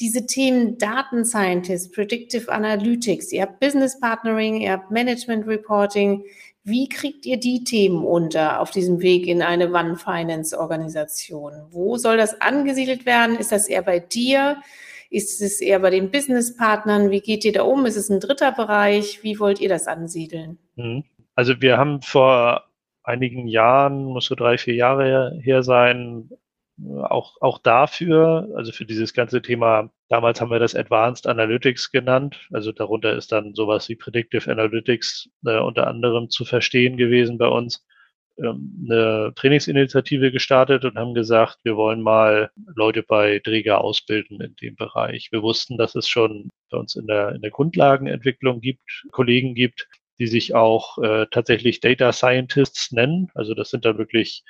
Diese 0.00 0.26
Themen 0.26 0.76
Daten 0.76 1.24
Scientist, 1.24 1.94
Predictive 1.94 2.52
Analytics, 2.52 3.32
ihr 3.32 3.40
habt 3.40 3.58
Business 3.58 3.98
Partnering, 3.98 4.60
ihr 4.60 4.72
habt 4.72 4.90
Management 4.90 5.46
Reporting. 5.46 6.24
Wie 6.62 6.90
kriegt 6.90 7.24
ihr 7.24 7.40
die 7.40 7.64
Themen 7.64 8.04
unter 8.04 8.60
auf 8.60 8.70
diesem 8.70 9.00
Weg 9.00 9.26
in 9.26 9.40
eine 9.40 9.72
One 9.72 9.96
Finance 9.96 10.58
Organisation? 10.58 11.54
Wo 11.70 11.96
soll 11.96 12.18
das 12.18 12.38
angesiedelt 12.42 13.06
werden? 13.06 13.38
Ist 13.38 13.50
das 13.50 13.66
eher 13.66 13.80
bei 13.80 13.98
dir? 13.98 14.58
Ist 15.10 15.40
es 15.40 15.60
eher 15.60 15.80
bei 15.80 15.90
den 15.90 16.10
Businesspartnern? 16.10 17.10
Wie 17.10 17.20
geht 17.20 17.44
ihr 17.44 17.52
da 17.52 17.62
um? 17.62 17.86
Ist 17.86 17.96
es 17.96 18.10
ein 18.10 18.20
dritter 18.20 18.52
Bereich? 18.52 19.22
Wie 19.22 19.38
wollt 19.40 19.60
ihr 19.60 19.68
das 19.68 19.86
ansiedeln? 19.86 20.58
Mhm. 20.76 21.04
Also 21.34 21.60
wir 21.60 21.78
haben 21.78 22.02
vor 22.02 22.64
einigen 23.02 23.46
Jahren, 23.46 24.04
muss 24.04 24.26
so 24.26 24.34
drei, 24.34 24.58
vier 24.58 24.74
Jahre 24.74 25.38
her 25.40 25.62
sein, 25.62 26.30
auch, 27.02 27.36
auch 27.40 27.58
dafür, 27.58 28.48
also 28.54 28.72
für 28.72 28.84
dieses 28.84 29.12
ganze 29.12 29.42
Thema, 29.42 29.90
damals 30.08 30.40
haben 30.40 30.50
wir 30.50 30.58
das 30.58 30.74
Advanced 30.74 31.26
Analytics 31.26 31.90
genannt, 31.90 32.48
also 32.52 32.72
darunter 32.72 33.14
ist 33.14 33.32
dann 33.32 33.54
sowas 33.54 33.88
wie 33.88 33.96
Predictive 33.96 34.50
Analytics 34.50 35.28
äh, 35.44 35.58
unter 35.58 35.86
anderem 35.86 36.30
zu 36.30 36.44
verstehen 36.44 36.96
gewesen 36.96 37.38
bei 37.38 37.48
uns. 37.48 37.84
Ähm, 38.42 38.86
eine 38.88 39.32
Trainingsinitiative 39.34 40.30
gestartet 40.30 40.84
und 40.84 40.96
haben 40.96 41.14
gesagt, 41.14 41.58
wir 41.64 41.76
wollen 41.76 42.02
mal 42.02 42.50
Leute 42.74 43.02
bei 43.02 43.40
Dräger 43.40 43.80
ausbilden 43.82 44.40
in 44.40 44.54
dem 44.56 44.76
Bereich. 44.76 45.32
Wir 45.32 45.42
wussten, 45.42 45.76
dass 45.76 45.94
es 45.94 46.08
schon 46.08 46.48
bei 46.70 46.78
uns 46.78 46.96
in 46.96 47.06
der, 47.06 47.34
in 47.34 47.42
der 47.42 47.50
Grundlagenentwicklung 47.50 48.60
gibt, 48.60 49.06
Kollegen 49.10 49.54
gibt, 49.54 49.88
die 50.18 50.26
sich 50.26 50.54
auch 50.54 50.98
äh, 50.98 51.26
tatsächlich 51.30 51.80
Data 51.80 52.12
Scientists 52.12 52.92
nennen. 52.92 53.30
Also 53.34 53.54
das 53.54 53.70
sind 53.70 53.84
dann 53.84 53.98
wirklich 53.98 54.44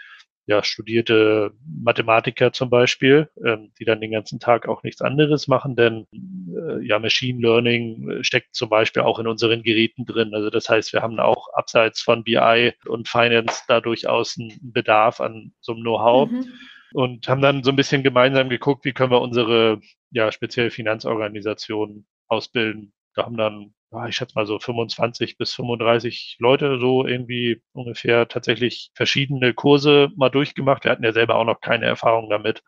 ja, 0.49 0.63
studierte 0.63 1.53
Mathematiker 1.67 2.55
zum 2.55 2.71
Beispiel, 2.71 3.29
ähm, 3.45 3.71
die 3.79 3.85
dann 3.85 4.01
den 4.01 4.13
ganzen 4.13 4.41
Tag 4.41 4.67
auch 4.67 4.83
nichts 4.83 5.03
anderes 5.03 5.47
machen, 5.47 5.77
denn 5.77 6.07
äh, 6.11 6.83
ja, 6.87 6.99
Machine 6.99 7.39
Learning 7.43 8.11
äh, 8.11 8.25
steckt 8.25 8.55
zum 8.55 8.71
Beispiel 8.71 9.03
auch 9.03 9.19
in 9.19 9.27
unseren 9.27 9.63
Geräten 9.63 10.07
drin. 10.07 10.33
Also 10.33 10.49
das 10.49 10.71
heißt, 10.71 10.95
wir 10.95 11.03
haben 11.03 11.21
auch 11.21 11.49
abseits 11.53 12.01
von 12.01 12.25
BI 12.25 12.73
und 12.87 13.09
Finance 13.09 13.65
da 13.69 13.83
durchaus 13.83 14.39
einen 14.39 14.59
Bedarf 14.63 15.21
an 15.21 15.53
so 15.61 15.73
einem 15.73 15.83
Know-how. 15.83 16.31
Mhm. 16.31 16.47
Und 16.95 17.29
haben 17.29 17.43
dann 17.43 17.63
so 17.63 17.69
ein 17.69 17.77
bisschen 17.77 18.03
gemeinsam 18.03 18.49
geguckt, 18.49 18.87
wie 18.87 18.95
können 18.95 19.13
wir 19.13 19.21
unsere 19.21 19.79
ja, 20.11 20.33
speziell 20.33 20.71
Finanzorganisationen 20.71 22.07
ausbilden. 22.27 22.95
Da 23.15 23.27
haben 23.27 23.37
dann 23.37 23.75
ich 24.09 24.17
schätze 24.17 24.35
mal 24.35 24.47
so 24.47 24.59
25 24.59 25.39
bis 25.39 25.55
35 25.55 26.37
Leute 26.41 26.79
so 26.79 27.07
irgendwie 27.07 27.63
ungefähr 27.73 28.29
tatsächlich 28.29 28.91
verschiedene 28.95 29.55
Kurse 29.55 30.11
mal 30.17 30.29
durchgemacht. 30.29 30.85
Wir 30.85 30.91
hatten 30.91 31.05
ja 31.05 31.13
selber 31.13 31.37
auch 31.37 31.45
noch 31.45 31.61
keine 31.61 31.87
Erfahrung 31.87 32.29
damit. 32.29 32.63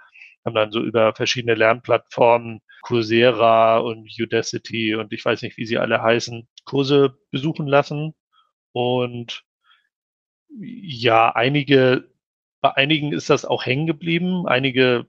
Haben 0.45 0.55
dann 0.55 0.73
so 0.73 0.81
über 0.81 1.15
verschiedene 1.15 1.55
Lernplattformen, 1.55 2.61
Coursera 2.83 3.79
und 3.79 4.09
Udacity 4.19 4.95
und 4.95 5.13
ich 5.13 5.23
weiß 5.25 5.43
nicht, 5.43 5.59
wie 5.59 5.67
sie 5.67 5.77
alle 5.77 6.03
heißen, 6.03 6.49
Kurse 6.65 7.19
besuchen 7.31 7.67
lassen. 7.67 8.15
Und 8.73 9.45
ja, 10.59 11.31
einige, 11.35 12.09
bei 12.63 12.75
einigen 12.77 13.13
ist 13.13 13.29
das 13.29 13.45
auch 13.45 13.67
hängen 13.67 13.87
geblieben. 13.87 14.47
Einige 14.47 15.07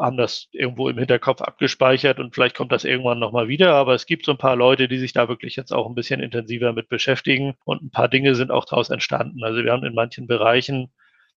haben 0.00 0.16
das 0.16 0.48
irgendwo 0.52 0.88
im 0.88 0.98
Hinterkopf 0.98 1.40
abgespeichert 1.42 2.18
und 2.18 2.34
vielleicht 2.34 2.56
kommt 2.56 2.72
das 2.72 2.84
irgendwann 2.84 3.18
nochmal 3.18 3.48
wieder. 3.48 3.74
Aber 3.74 3.94
es 3.94 4.06
gibt 4.06 4.24
so 4.24 4.32
ein 4.32 4.38
paar 4.38 4.56
Leute, 4.56 4.88
die 4.88 4.98
sich 4.98 5.12
da 5.12 5.28
wirklich 5.28 5.56
jetzt 5.56 5.72
auch 5.72 5.86
ein 5.88 5.94
bisschen 5.94 6.20
intensiver 6.20 6.72
mit 6.72 6.88
beschäftigen 6.88 7.54
und 7.64 7.82
ein 7.82 7.90
paar 7.90 8.08
Dinge 8.08 8.34
sind 8.34 8.50
auch 8.50 8.64
daraus 8.64 8.90
entstanden. 8.90 9.42
Also 9.44 9.64
wir 9.64 9.72
haben 9.72 9.84
in 9.84 9.94
manchen 9.94 10.26
Bereichen, 10.26 10.92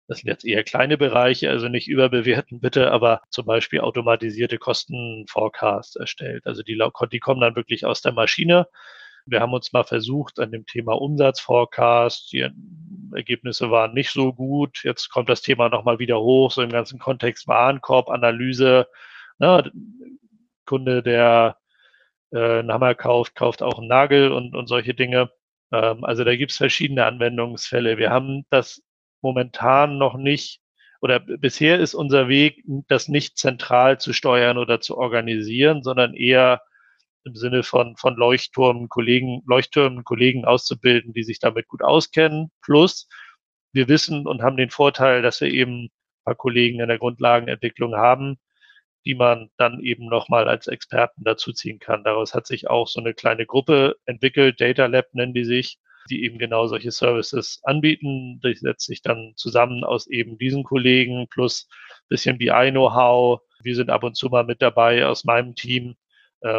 das 0.09 0.19
sind 0.19 0.29
jetzt 0.29 0.45
eher 0.45 0.65
kleine 0.65 0.99
Bereiche, 0.99 1.51
also 1.51 1.69
nicht 1.69 1.89
überbewerten 1.89 2.61
bitte, 2.61 2.91
aber 2.91 3.23
zum 3.31 3.47
Beispiel 3.47 3.81
automatisierte 3.81 4.59
Kostenforecasts 4.59 5.97
erstellt. 5.97 6.47
Also 6.47 6.63
die, 6.63 6.79
die 7.13 7.21
kommen 7.21 7.41
dann 7.41 7.57
wirklich 7.57 7.87
aus 7.87 8.03
der 8.03 8.13
Maschine. 8.13 8.67
Wir 9.27 9.41
haben 9.41 9.53
uns 9.53 9.73
mal 9.73 9.85
versucht 9.85 10.39
an 10.41 10.53
dem 10.53 10.67
Thema 10.67 10.93
Umsatzforecast. 10.93 12.33
Die 12.33 12.49
Ergebnisse 13.15 13.71
waren 13.71 13.95
nicht 13.95 14.11
so 14.11 14.33
gut. 14.33 14.81
Jetzt 14.85 15.09
kommt 15.11 15.29
das 15.29 15.43
Thema 15.43 15.69
nochmal 15.69 15.99
wieder 15.99 16.21
hoch, 16.21 16.51
so 16.51 16.63
im 16.63 16.71
ganzen 16.71 16.99
Kontext 16.99 17.47
Warenkorbanalyse. 17.49 18.89
Na, 19.39 19.65
Kunde, 20.67 21.03
der 21.03 21.59
äh, 22.33 22.61
einen 22.61 22.73
Hammer 22.73 22.95
kauft, 22.95 23.35
kauft 23.35 23.63
auch 23.63 23.79
einen 23.79 23.89
Nagel 23.89 24.33
und, 24.33 24.55
und 24.55 24.67
solche 24.67 24.95
Dinge. 24.95 25.31
Ähm, 25.73 26.05
also 26.05 26.25
da 26.25 26.37
gibt 26.37 26.53
es 26.53 26.59
verschiedene 26.59 27.05
Anwendungsfälle. 27.05 27.99
Wir 27.99 28.11
haben 28.11 28.45
das 28.51 28.83
momentan 29.21 29.99
noch 29.99 30.17
nicht 30.17 30.63
oder 31.03 31.19
bisher 31.19 31.81
ist 31.81 31.95
unser 31.95 32.29
Weg, 32.29 32.63
das 32.87 33.09
nicht 33.09 33.37
zentral 33.37 33.99
zu 33.99 34.13
steuern 34.13 34.57
oder 34.57 34.81
zu 34.81 34.97
organisieren, 34.97 35.83
sondern 35.83 36.15
eher 36.15 36.63
im 37.25 37.35
Sinne 37.37 37.63
von, 37.63 37.97
von 37.97 38.17
Leuchtturmen, 38.17 38.89
Kollegen, 38.89 39.43
Leuchttürmen, 39.47 40.05
Kollegen 40.05 40.45
auszubilden, 40.45 41.13
die 41.13 41.23
sich 41.23 41.39
damit 41.39 41.69
gut 41.69 41.83
auskennen. 41.83 42.51
Plus, 42.63 43.09
wir 43.73 43.89
wissen 43.89 44.27
und 44.27 44.43
haben 44.43 44.57
den 44.57 44.71
Vorteil, 44.71 45.23
dass 45.23 45.41
wir 45.41 45.49
eben 45.49 45.85
ein 45.85 45.91
paar 46.25 46.35
Kollegen 46.35 46.81
in 46.81 46.89
der 46.89 46.99
Grundlagenentwicklung 46.99 47.95
haben, 47.95 48.39
die 49.05 49.15
man 49.15 49.51
dann 49.57 49.81
eben 49.81 50.07
nochmal 50.07 50.49
als 50.49 50.67
Experten 50.67 51.25
dazuziehen 51.25 51.79
kann. 51.79 52.05
Daraus 52.05 52.35
hat 52.35 52.47
sich 52.47 52.69
auch 52.69 52.87
so 52.87 53.01
eine 53.01 53.15
kleine 53.15 53.47
Gruppe 53.47 53.97
entwickelt, 54.07 54.61
Data 54.61 54.87
Lab 54.87 55.07
nennen 55.13 55.35
die 55.35 55.45
sich, 55.45 55.79
die 56.11 56.25
eben 56.25 56.39
genau 56.39 56.67
solche 56.67 56.91
Services 56.91 57.61
anbieten. 57.63 58.41
Das 58.43 58.61
setzt 58.61 58.87
sich 58.87 59.03
dann 59.03 59.33
zusammen 59.37 59.85
aus 59.85 60.07
eben 60.09 60.39
diesen 60.39 60.65
Kollegen 60.65 61.29
plus 61.29 61.69
bisschen 62.09 62.39
BI-Know-how. 62.39 63.41
Wir 63.63 63.77
sind 63.77 63.91
ab 63.91 64.05
und 64.05 64.17
zu 64.17 64.29
mal 64.29 64.45
mit 64.45 64.61
dabei 64.61 65.07
aus 65.07 65.25
meinem 65.25 65.55
Team 65.55 65.97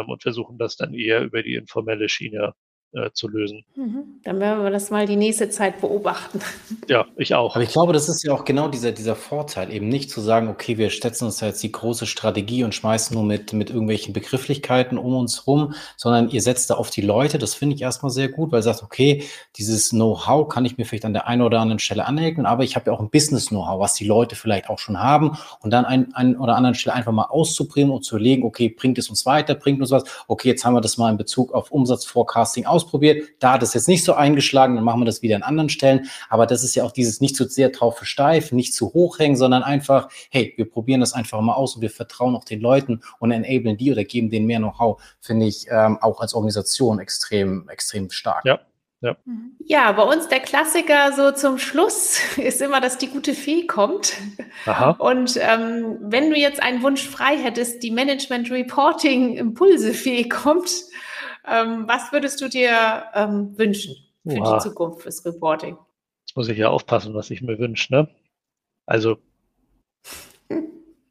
und 0.08 0.22
versuchen 0.22 0.58
das 0.58 0.76
dann 0.76 0.94
eher 0.94 1.22
über 1.22 1.42
die 1.42 1.54
informelle 1.54 2.08
Schiene 2.08 2.54
äh, 2.94 3.10
zu 3.12 3.28
lösen. 3.28 3.64
Mhm. 3.74 4.20
Dann 4.22 4.40
werden 4.40 4.62
wir 4.62 4.70
das 4.70 4.90
mal 4.90 5.06
die 5.06 5.16
nächste 5.16 5.50
Zeit 5.50 5.80
beobachten. 5.80 6.40
Ja, 6.86 7.06
ich 7.16 7.34
auch. 7.34 7.54
Aber 7.54 7.64
ich 7.64 7.70
glaube, 7.70 7.94
das 7.94 8.10
ist 8.10 8.22
ja 8.24 8.34
auch 8.34 8.44
genau 8.44 8.68
dieser, 8.68 8.92
dieser 8.92 9.16
Vorteil, 9.16 9.72
eben 9.72 9.88
nicht 9.88 10.10
zu 10.10 10.20
sagen, 10.20 10.48
okay, 10.48 10.76
wir 10.76 10.90
setzen 10.90 11.24
uns 11.24 11.38
da 11.38 11.46
jetzt 11.46 11.62
die 11.62 11.72
große 11.72 12.04
Strategie 12.04 12.62
und 12.62 12.74
schmeißen 12.74 13.14
nur 13.14 13.24
mit, 13.24 13.54
mit 13.54 13.70
irgendwelchen 13.70 14.12
Begrifflichkeiten 14.12 14.98
um 14.98 15.16
uns 15.16 15.46
rum, 15.46 15.72
sondern 15.96 16.28
ihr 16.28 16.42
setzt 16.42 16.68
da 16.68 16.74
auf 16.74 16.90
die 16.90 17.00
Leute. 17.00 17.38
Das 17.38 17.54
finde 17.54 17.76
ich 17.76 17.82
erstmal 17.82 18.10
sehr 18.10 18.28
gut, 18.28 18.52
weil 18.52 18.58
ihr 18.58 18.64
sagt, 18.64 18.82
okay, 18.82 19.24
dieses 19.56 19.90
Know-how 19.90 20.46
kann 20.46 20.66
ich 20.66 20.76
mir 20.76 20.84
vielleicht 20.84 21.06
an 21.06 21.14
der 21.14 21.26
einen 21.26 21.40
oder 21.40 21.60
anderen 21.60 21.78
Stelle 21.78 22.04
aneignen, 22.04 22.44
aber 22.44 22.64
ich 22.64 22.76
habe 22.76 22.90
ja 22.90 22.92
auch 22.92 23.00
ein 23.00 23.08
Business-Know-how, 23.08 23.80
was 23.80 23.94
die 23.94 24.06
Leute 24.06 24.36
vielleicht 24.36 24.68
auch 24.68 24.78
schon 24.78 25.00
haben 25.00 25.38
und 25.60 25.70
dann 25.70 25.86
an 25.86 26.12
ein 26.12 26.36
oder 26.36 26.56
anderen 26.56 26.74
Stelle 26.74 26.94
einfach 26.94 27.12
mal 27.12 27.26
auszubringen 27.30 27.92
und 27.92 28.04
zu 28.04 28.16
überlegen, 28.16 28.42
okay, 28.42 28.68
bringt 28.68 28.98
es 28.98 29.08
uns 29.08 29.24
weiter, 29.24 29.54
bringt 29.54 29.80
uns 29.80 29.90
was, 29.90 30.04
okay, 30.28 30.48
jetzt 30.48 30.66
haben 30.66 30.74
wir 30.74 30.82
das 30.82 30.98
mal 30.98 31.10
in 31.10 31.16
Bezug 31.16 31.54
auf 31.54 31.70
Umsatzforecasting 31.70 32.66
aus 32.66 32.83
ausprobiert. 32.84 33.28
Da 33.38 33.54
hat 33.54 33.62
es 33.62 33.74
jetzt 33.74 33.88
nicht 33.88 34.04
so 34.04 34.14
eingeschlagen, 34.14 34.74
dann 34.74 34.84
machen 34.84 35.00
wir 35.00 35.06
das 35.06 35.22
wieder 35.22 35.36
an 35.36 35.42
anderen 35.42 35.68
Stellen. 35.68 36.08
Aber 36.28 36.46
das 36.46 36.62
ist 36.62 36.74
ja 36.74 36.84
auch 36.84 36.92
dieses 36.92 37.20
nicht 37.20 37.36
zu 37.36 37.44
sehr 37.48 37.70
drauf 37.70 37.96
versteifen, 37.96 38.56
nicht 38.56 38.74
zu 38.74 38.92
hoch 38.92 39.18
hängen, 39.18 39.36
sondern 39.36 39.62
einfach, 39.62 40.08
hey, 40.30 40.52
wir 40.56 40.68
probieren 40.68 41.00
das 41.00 41.12
einfach 41.12 41.40
mal 41.40 41.54
aus 41.54 41.76
und 41.76 41.82
wir 41.82 41.90
vertrauen 41.90 42.36
auch 42.36 42.44
den 42.44 42.60
Leuten 42.60 43.00
und 43.18 43.30
enablen 43.30 43.76
die 43.76 43.90
oder 43.90 44.04
geben 44.04 44.30
denen 44.30 44.46
mehr 44.46 44.58
Know-how, 44.58 45.02
finde 45.20 45.46
ich 45.46 45.66
ähm, 45.70 45.98
auch 46.00 46.20
als 46.20 46.34
Organisation 46.34 46.98
extrem, 46.98 47.68
extrem 47.68 48.10
stark. 48.10 48.44
Ja. 48.44 48.60
Ja. 49.00 49.16
ja, 49.66 49.92
bei 49.92 50.02
uns 50.02 50.28
der 50.28 50.40
Klassiker 50.40 51.12
so 51.12 51.30
zum 51.30 51.58
Schluss 51.58 52.20
ist 52.38 52.62
immer, 52.62 52.80
dass 52.80 52.96
die 52.96 53.08
gute 53.08 53.34
Fee 53.34 53.66
kommt. 53.66 54.14
Aha. 54.64 54.92
Und 54.92 55.38
ähm, 55.42 55.98
wenn 56.00 56.30
du 56.30 56.36
jetzt 56.36 56.62
einen 56.62 56.82
Wunsch 56.82 57.06
frei 57.06 57.36
hättest, 57.36 57.82
die 57.82 57.90
Management 57.90 58.50
Reporting 58.50 59.36
Impulse 59.36 59.92
Fee 59.92 60.26
kommt, 60.26 60.70
ähm, 61.46 61.86
was 61.86 62.12
würdest 62.12 62.40
du 62.40 62.48
dir 62.48 63.04
ähm, 63.14 63.56
wünschen 63.58 63.96
für 64.26 64.40
Oha. 64.40 64.56
die 64.56 64.62
Zukunft 64.62 65.02
fürs 65.02 65.24
Reporting? 65.24 65.76
Jetzt 66.26 66.36
muss 66.36 66.48
ich 66.48 66.58
ja 66.58 66.68
aufpassen, 66.68 67.14
was 67.14 67.30
ich 67.30 67.42
mir 67.42 67.58
wünsche. 67.58 67.92
Ne? 67.92 68.08
Also 68.86 69.18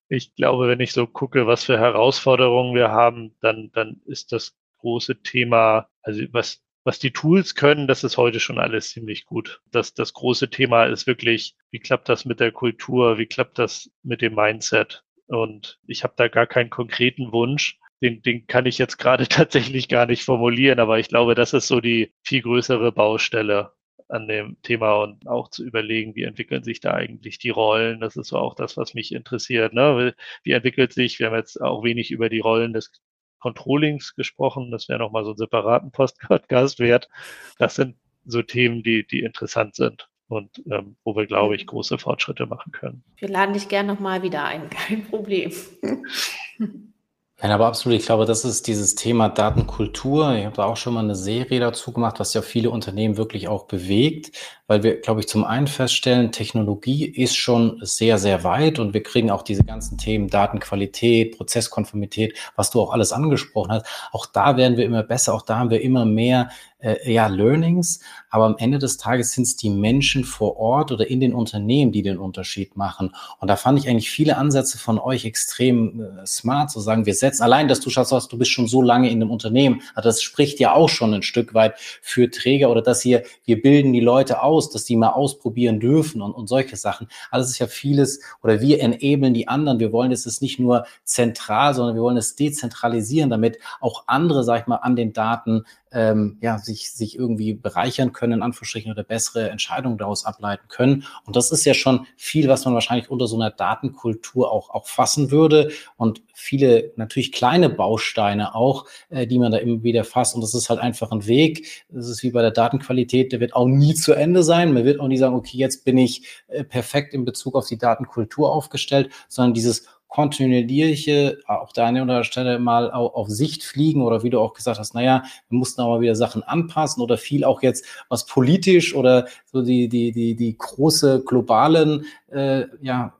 ich 0.10 0.36
glaube, 0.36 0.67
wenn 0.67 0.80
ich 0.80 0.93
so 0.93 1.08
gucke, 1.08 1.48
was 1.48 1.63
für 1.63 1.80
Herausforderungen 1.80 2.76
wir 2.76 2.91
haben, 2.91 3.36
dann, 3.41 3.72
dann 3.74 4.02
ist 4.06 4.32
das 4.32 4.56
große 4.80 5.22
Thema, 5.22 5.88
also 6.02 6.24
was, 6.32 6.63
was 6.84 7.00
die 7.00 7.12
Tools 7.12 7.56
können, 7.56 7.88
das 7.88 8.04
ist 8.04 8.17
heute 8.17 8.39
schon 8.39 8.60
alles 8.60 8.89
ziemlich 8.89 9.26
gut. 9.26 9.62
Das, 9.72 9.93
das 9.93 10.13
große 10.13 10.50
Thema 10.50 10.86
ist 10.86 11.08
wirklich, 11.08 11.56
wie 11.72 11.80
klappt 11.80 12.10
das 12.10 12.26
mit 12.26 12.39
der 12.39 12.52
Kultur, 12.52 13.17
wie 13.17 13.28
klappt 13.28 13.60
das 13.60 13.89
mit 14.04 14.22
dem 14.22 14.36
Mindset? 14.36 15.04
Und 15.28 15.80
ich 15.88 16.04
habe 16.04 16.13
da 16.17 16.28
gar 16.28 16.48
keinen 16.48 16.69
konkreten 16.69 17.32
Wunsch 17.32 17.80
den, 18.04 18.22
den 18.22 18.46
kann 18.48 18.66
ich 18.66 18.78
jetzt 18.78 18.98
gerade 18.98 19.28
tatsächlich 19.30 19.88
gar 19.88 20.06
nicht 20.06 20.24
formulieren, 20.24 20.80
aber 20.80 21.00
ich 21.00 21.08
glaube, 21.08 21.36
das 21.36 21.54
ist 21.54 21.68
so 21.68 21.80
die 21.80 22.13
viel 22.22 22.42
größere 22.42 22.92
Baustelle 22.92 23.72
an 24.10 24.28
dem 24.28 24.58
Thema 24.62 25.02
und 25.02 25.28
auch 25.28 25.50
zu 25.50 25.63
überlegen, 25.66 26.13
wie 26.16 26.24
entwickeln 26.24 26.63
sich 26.63 26.82
da 26.82 26.94
eigentlich 26.94 27.39
die 27.39 27.50
Rollen. 27.50 28.02
Das 28.02 28.16
ist 28.16 28.28
so 28.28 28.38
auch 28.38 28.54
das, 28.54 28.78
was 28.78 28.94
mich 28.94 29.13
interessiert. 29.13 29.74
Ne? 29.74 30.13
Wie 30.44 30.52
entwickelt 30.52 30.94
sich, 30.94 31.18
wir 31.20 31.28
haben 31.28 31.36
jetzt 31.36 31.60
auch 31.60 31.84
wenig 31.84 32.12
über 32.12 32.30
die 32.30 32.42
Rollen 32.42 32.74
des 32.74 32.92
Controllings 33.39 34.16
gesprochen, 34.16 34.72
das 34.72 34.88
wäre 34.88 35.00
nochmal 35.00 35.26
so 35.26 35.32
ein 35.32 35.38
separaten 35.38 35.92
Podcast 35.92 36.80
wert. 36.80 37.10
Das 37.58 37.76
sind 37.76 37.98
so 38.26 38.42
Themen, 38.42 38.84
die, 38.84 39.06
die 39.06 39.22
interessant 39.22 39.76
sind 39.76 40.10
und 40.28 40.63
ähm, 40.70 40.96
wo 41.04 41.16
wir, 41.16 41.26
glaube 41.26 41.56
ich, 41.56 41.68
große 41.68 41.98
Fortschritte 41.98 42.46
machen 42.46 42.72
können. 42.72 43.04
Wir 43.18 43.28
laden 43.28 43.54
dich 43.54 43.68
gerne 43.68 43.94
nochmal 43.94 44.22
wieder 44.22 44.46
ein, 44.46 44.70
kein 44.70 45.06
Problem. 45.06 45.52
Nein, 47.41 47.52
aber 47.52 47.65
absolut. 47.65 48.00
Ich 48.00 48.06
glaube, 48.06 48.26
das 48.26 48.46
ist 48.46 48.67
dieses 48.67 48.96
Thema 48.96 49.28
Datenkultur. 49.28 50.34
Ich 50.36 50.46
habe 50.46 50.56
da 50.56 50.65
auch 50.65 50.78
schon 50.78 50.93
mal 50.93 51.02
eine 51.04 51.15
Serie 51.15 51.60
dazu 51.60 51.91
gemacht, 51.91 52.19
was 52.19 52.34
ja 52.34 52.41
viele 52.41 52.69
Unternehmen 52.69 53.17
wirklich 53.17 53.48
auch 53.50 53.65
bewegt, 53.65 54.32
weil 54.67 54.84
wir, 54.84 55.02
glaube 55.02 55.19
ich, 55.19 55.28
zum 55.28 55.43
einen 55.43 55.67
feststellen, 55.67 56.32
Technologie 56.32 57.06
ist 57.06 57.36
schon 57.36 57.80
sehr, 57.82 58.17
sehr 58.17 58.43
weit 58.43 58.80
und 58.80 58.93
wir 58.93 59.04
kriegen 59.04 59.30
auch 59.32 59.41
diese 59.41 59.63
ganzen 59.65 59.98
Themen 59.98 60.30
Datenqualität, 60.30 61.36
Prozesskonformität, 61.36 62.38
was 62.56 62.69
du 62.69 62.80
auch 62.80 62.93
alles 62.93 63.12
angesprochen 63.12 63.72
hast. 63.72 63.88
Auch 64.12 64.26
da 64.28 64.56
werden 64.56 64.78
wir 64.78 64.86
immer 64.86 65.04
besser. 65.04 65.34
Auch 65.34 65.41
da 65.41 65.58
haben 65.58 65.69
wir 65.72 65.82
immer 65.82 66.06
mehr 66.06 66.50
äh, 66.84 67.12
ja, 67.12 67.28
Learnings, 67.28 68.00
aber 68.30 68.46
am 68.46 68.56
Ende 68.58 68.78
des 68.78 68.98
Tages 68.98 69.32
sind 69.32 69.43
es 69.43 69.56
die 69.56 69.69
Menschen 69.69 70.24
vor 70.24 70.58
Ort 70.58 70.91
oder 70.91 71.10
in 71.10 71.19
den 71.19 71.34
Unternehmen, 71.34 71.91
die 71.91 72.02
den 72.02 72.17
Unterschied 72.17 72.76
machen. 72.76 73.15
Und 73.39 73.48
da 73.48 73.56
fand 73.56 73.80
ich 73.80 73.88
eigentlich 73.88 74.12
viele 74.12 74.38
Ansätze 74.38 74.78
von 74.78 75.00
euch 75.00 75.26
extrem 75.26 76.02
äh, 76.02 76.26
smart, 76.26 76.72
zu 76.72 76.80
sagen, 76.80 77.06
wir 77.06 77.15
setzen, 77.15 77.43
allein, 77.43 77.67
dass 77.67 77.80
du 77.80 77.89
schaust, 77.89 78.32
du 78.32 78.38
bist 78.38 78.52
schon 78.52 78.67
so 78.67 78.82
lange 78.82 79.10
in 79.10 79.19
dem 79.19 79.32
Unternehmen, 79.32 79.82
also 79.96 80.10
das 80.10 80.22
spricht 80.22 80.60
ja 80.60 80.74
auch 80.74 80.89
schon 80.89 81.13
ein 81.13 81.24
Stück 81.24 81.54
weit 81.54 81.76
für 82.02 82.30
Träger 82.30 82.69
oder 82.69 82.82
dass 82.82 83.02
hier, 83.02 83.24
wir 83.46 83.62
bilden 83.62 83.93
die 83.93 84.02
Leute 84.02 84.41
aus, 84.41 84.69
dass 84.69 84.84
die 84.84 84.98
mal 84.98 85.10
ausprobieren 85.10 85.80
dürfen 85.80 86.22
und, 86.22 86.34
und 86.34 86.48
solche 86.48 86.76
Sachen. 86.76 87.08
Also 87.32 87.46
es 87.46 87.52
ist 87.52 87.60
ja 87.60 87.67
vieles, 87.67 88.19
oder 88.41 88.60
wir 88.60 88.82
enablen 88.82 89.34
die 89.34 89.48
anderen, 89.48 89.80
wir 89.80 89.91
wollen 89.91 90.12
es 90.12 90.41
nicht 90.41 90.60
nur 90.60 90.86
zentral, 91.04 91.74
sondern 91.74 91.96
wir 91.96 92.02
wollen 92.02 92.17
es 92.17 92.36
dezentralisieren, 92.36 93.30
damit 93.30 93.60
auch 93.80 94.04
andere, 94.08 94.43
sag 94.43 94.62
ich 94.62 94.67
mal, 94.67 94.78
an 94.78 94.96
den 94.96 95.13
Daten 95.13 95.63
ähm, 95.94 96.38
ja, 96.42 96.58
sich, 96.58 96.92
sich 96.92 97.18
irgendwie 97.18 97.54
bereichern 97.54 98.14
können, 98.14 98.34
in 98.34 98.42
Anführungsstrichen, 98.42 98.92
oder 98.92 99.04
bessere 99.04 99.50
Entscheidungen 99.50 99.98
daraus 99.98 100.26
ableiten 100.26 100.68
können. 100.68 101.06
Und 101.26 101.36
das 101.36 101.52
ist 101.52 101.66
ja 101.66 101.74
schon 101.74 102.08
viel, 102.18 102.48
was 102.50 102.66
man 102.66 102.74
wahrscheinlich 102.74 103.10
unter 103.10 103.28
so 103.28 103.36
einer 103.36 103.52
Datenkultur 103.52 104.52
auch, 104.52 104.70
auch 104.72 104.88
fassen 104.88 105.32
würde. 105.32 105.72
Und 105.96 106.22
viele 106.34 106.92
natürlich 106.96 107.32
kleine 107.32 107.70
Bausteine 107.70 108.56
auch, 108.56 108.86
äh, 109.10 109.28
die 109.28 109.40
man 109.40 109.52
da 109.52 109.60
immer 109.60 109.84
wieder 109.84 110.04
fasst. 110.04 110.36
Und 110.36 110.42
das 110.42 110.54
ist 110.54 110.70
halt 110.70 110.80
einfach 110.80 111.12
ein 111.12 111.28
Weg. 111.28 111.86
Das 111.90 112.10
ist 112.10 112.24
wie 112.24 112.32
bei 112.32 112.42
der 112.42 112.52
Datenqualität, 112.52 113.32
der 113.32 113.40
wird 113.40 113.56
auch 113.56 113.68
nie 113.68 113.94
zu 113.94 114.14
Ende 114.14 114.44
sein. 114.44 114.74
Man 114.74 114.86
wird 114.86 115.00
auch 115.00 115.08
nie 115.08 115.18
sagen, 115.18 115.36
okay, 115.36 115.58
jetzt 115.58 115.86
bin 115.86 115.98
ich 115.98 116.28
äh, 116.48 116.64
perfekt 116.64 117.14
in 117.14 117.26
Bezug 117.26 117.56
auf 117.56 117.68
die 117.68 117.78
Datenkultur 117.78 118.52
aufgestellt, 118.52 119.10
sondern 119.28 119.54
dieses 119.54 119.88
kontinuierliche, 120.13 121.39
auch 121.47 121.73
da 121.73 121.88
an 121.88 122.08
der 122.08 122.23
Stelle 122.23 122.60
mal 122.60 122.91
auf, 122.91 123.28
Sicht 123.30 123.63
fliegen 123.63 124.04
oder 124.04 124.21
wie 124.21 124.30
du 124.30 124.39
auch 124.39 124.54
gesagt 124.54 124.78
hast, 124.78 124.93
naja, 124.93 125.23
wir 125.49 125.58
mussten 125.58 125.82
aber 125.82 126.02
wieder 126.02 126.13
Sachen 126.13 126.43
anpassen 126.43 127.02
oder 127.02 127.17
viel 127.17 127.43
auch 127.43 127.63
jetzt 127.63 127.84
was 128.10 128.28
politisch 128.28 128.93
oder 128.93 129.28
so 129.52 129.63
die, 129.63 129.89
die, 129.89 130.12
die, 130.12 130.36
die 130.36 130.56
große 130.56 131.23
globalen, 131.26 132.06
äh, 132.32 132.65
ja, 132.82 133.15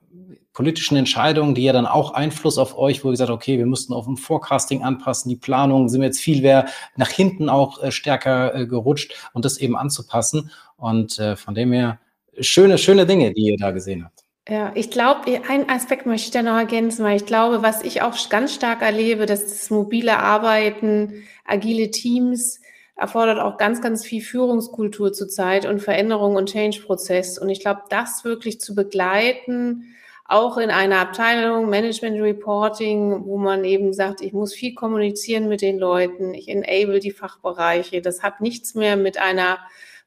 politischen 0.52 0.96
Entscheidungen, 0.96 1.56
die 1.56 1.64
ja 1.64 1.72
dann 1.72 1.86
auch 1.86 2.14
Einfluss 2.14 2.58
auf 2.58 2.78
euch, 2.78 3.02
wo 3.02 3.08
ihr 3.08 3.12
gesagt 3.12 3.30
okay, 3.30 3.58
wir 3.58 3.66
mussten 3.66 3.92
auf 3.92 4.04
dem 4.04 4.16
Forecasting 4.16 4.84
anpassen, 4.84 5.28
die 5.28 5.36
Planung 5.36 5.88
sind 5.88 6.04
jetzt 6.04 6.20
viel 6.20 6.42
mehr 6.42 6.66
nach 6.94 7.10
hinten 7.10 7.48
auch 7.48 7.82
äh, 7.82 7.90
stärker 7.90 8.54
äh, 8.54 8.66
gerutscht 8.68 9.14
und 9.32 9.44
das 9.44 9.58
eben 9.58 9.76
anzupassen. 9.76 10.52
Und 10.76 11.18
äh, 11.18 11.34
von 11.34 11.56
dem 11.56 11.72
her 11.72 11.98
schöne, 12.38 12.78
schöne 12.78 13.04
Dinge, 13.04 13.32
die 13.32 13.46
ihr 13.46 13.56
da 13.58 13.72
gesehen 13.72 14.04
habt. 14.04 14.13
Ja, 14.46 14.72
ich 14.74 14.90
glaube, 14.90 15.40
einen 15.48 15.70
Aspekt 15.70 16.04
möchte 16.04 16.26
ich 16.26 16.30
da 16.30 16.42
noch 16.42 16.58
ergänzen, 16.58 17.02
weil 17.02 17.16
ich 17.16 17.24
glaube, 17.24 17.62
was 17.62 17.82
ich 17.82 18.02
auch 18.02 18.28
ganz 18.28 18.52
stark 18.54 18.82
erlebe, 18.82 19.24
dass 19.24 19.46
das 19.46 19.70
mobile 19.70 20.18
Arbeiten, 20.18 21.24
agile 21.46 21.90
Teams 21.90 22.60
erfordert 22.96 23.40
auch 23.40 23.56
ganz, 23.56 23.80
ganz 23.80 24.04
viel 24.04 24.22
Führungskultur 24.22 25.12
zurzeit 25.12 25.66
und 25.66 25.80
Veränderung 25.80 26.36
und 26.36 26.50
Change-Prozess. 26.50 27.38
Und 27.38 27.48
ich 27.48 27.60
glaube, 27.60 27.82
das 27.88 28.24
wirklich 28.24 28.60
zu 28.60 28.74
begleiten, 28.74 29.94
auch 30.26 30.58
in 30.58 30.70
einer 30.70 31.00
Abteilung 31.00 31.68
Management 31.68 32.20
Reporting, 32.20 33.24
wo 33.24 33.36
man 33.36 33.64
eben 33.64 33.92
sagt, 33.92 34.20
ich 34.20 34.32
muss 34.32 34.54
viel 34.54 34.74
kommunizieren 34.74 35.48
mit 35.48 35.60
den 35.60 35.78
Leuten, 35.78 36.34
ich 36.34 36.48
enable 36.48 37.00
die 37.00 37.10
Fachbereiche. 37.10 38.00
Das 38.00 38.22
hat 38.22 38.40
nichts 38.40 38.74
mehr 38.74 38.96
mit 38.96 39.18
einer 39.18 39.58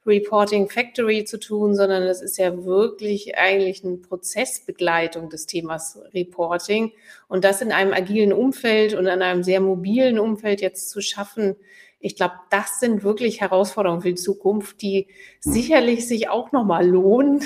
Reporting 0.08 0.70
Factory 0.70 1.26
zu 1.26 1.40
tun, 1.40 1.76
sondern 1.76 2.04
es 2.04 2.22
ist 2.22 2.38
ja 2.38 2.66
wirklich 2.66 3.38
eigentlich 3.38 3.84
eine 3.84 3.98
Prozessbegleitung 3.98 5.30
des 5.30 5.46
Themas 5.46 6.00
Reporting. 6.14 6.94
Und 7.28 7.44
das 7.44 7.62
in 7.62 7.72
einem 7.72 7.94
agilen 7.94 8.34
Umfeld 8.34 8.94
und 8.94 9.06
in 9.08 9.22
einem 9.22 9.44
sehr 9.44 9.60
mobilen 9.60 10.18
Umfeld 10.18 10.62
jetzt 10.62 10.90
zu 10.90 11.02
schaffen, 11.02 11.56
ich 12.00 12.16
glaube, 12.16 12.36
das 12.52 12.80
sind 12.80 13.04
wirklich 13.04 13.42
Herausforderungen 13.42 14.02
für 14.02 14.10
die 14.10 14.16
Zukunft, 14.16 14.82
die 14.82 15.08
sicherlich 15.40 16.08
sich 16.08 16.30
auch 16.30 16.52
nochmal 16.52 16.88
lohnen, 16.88 17.44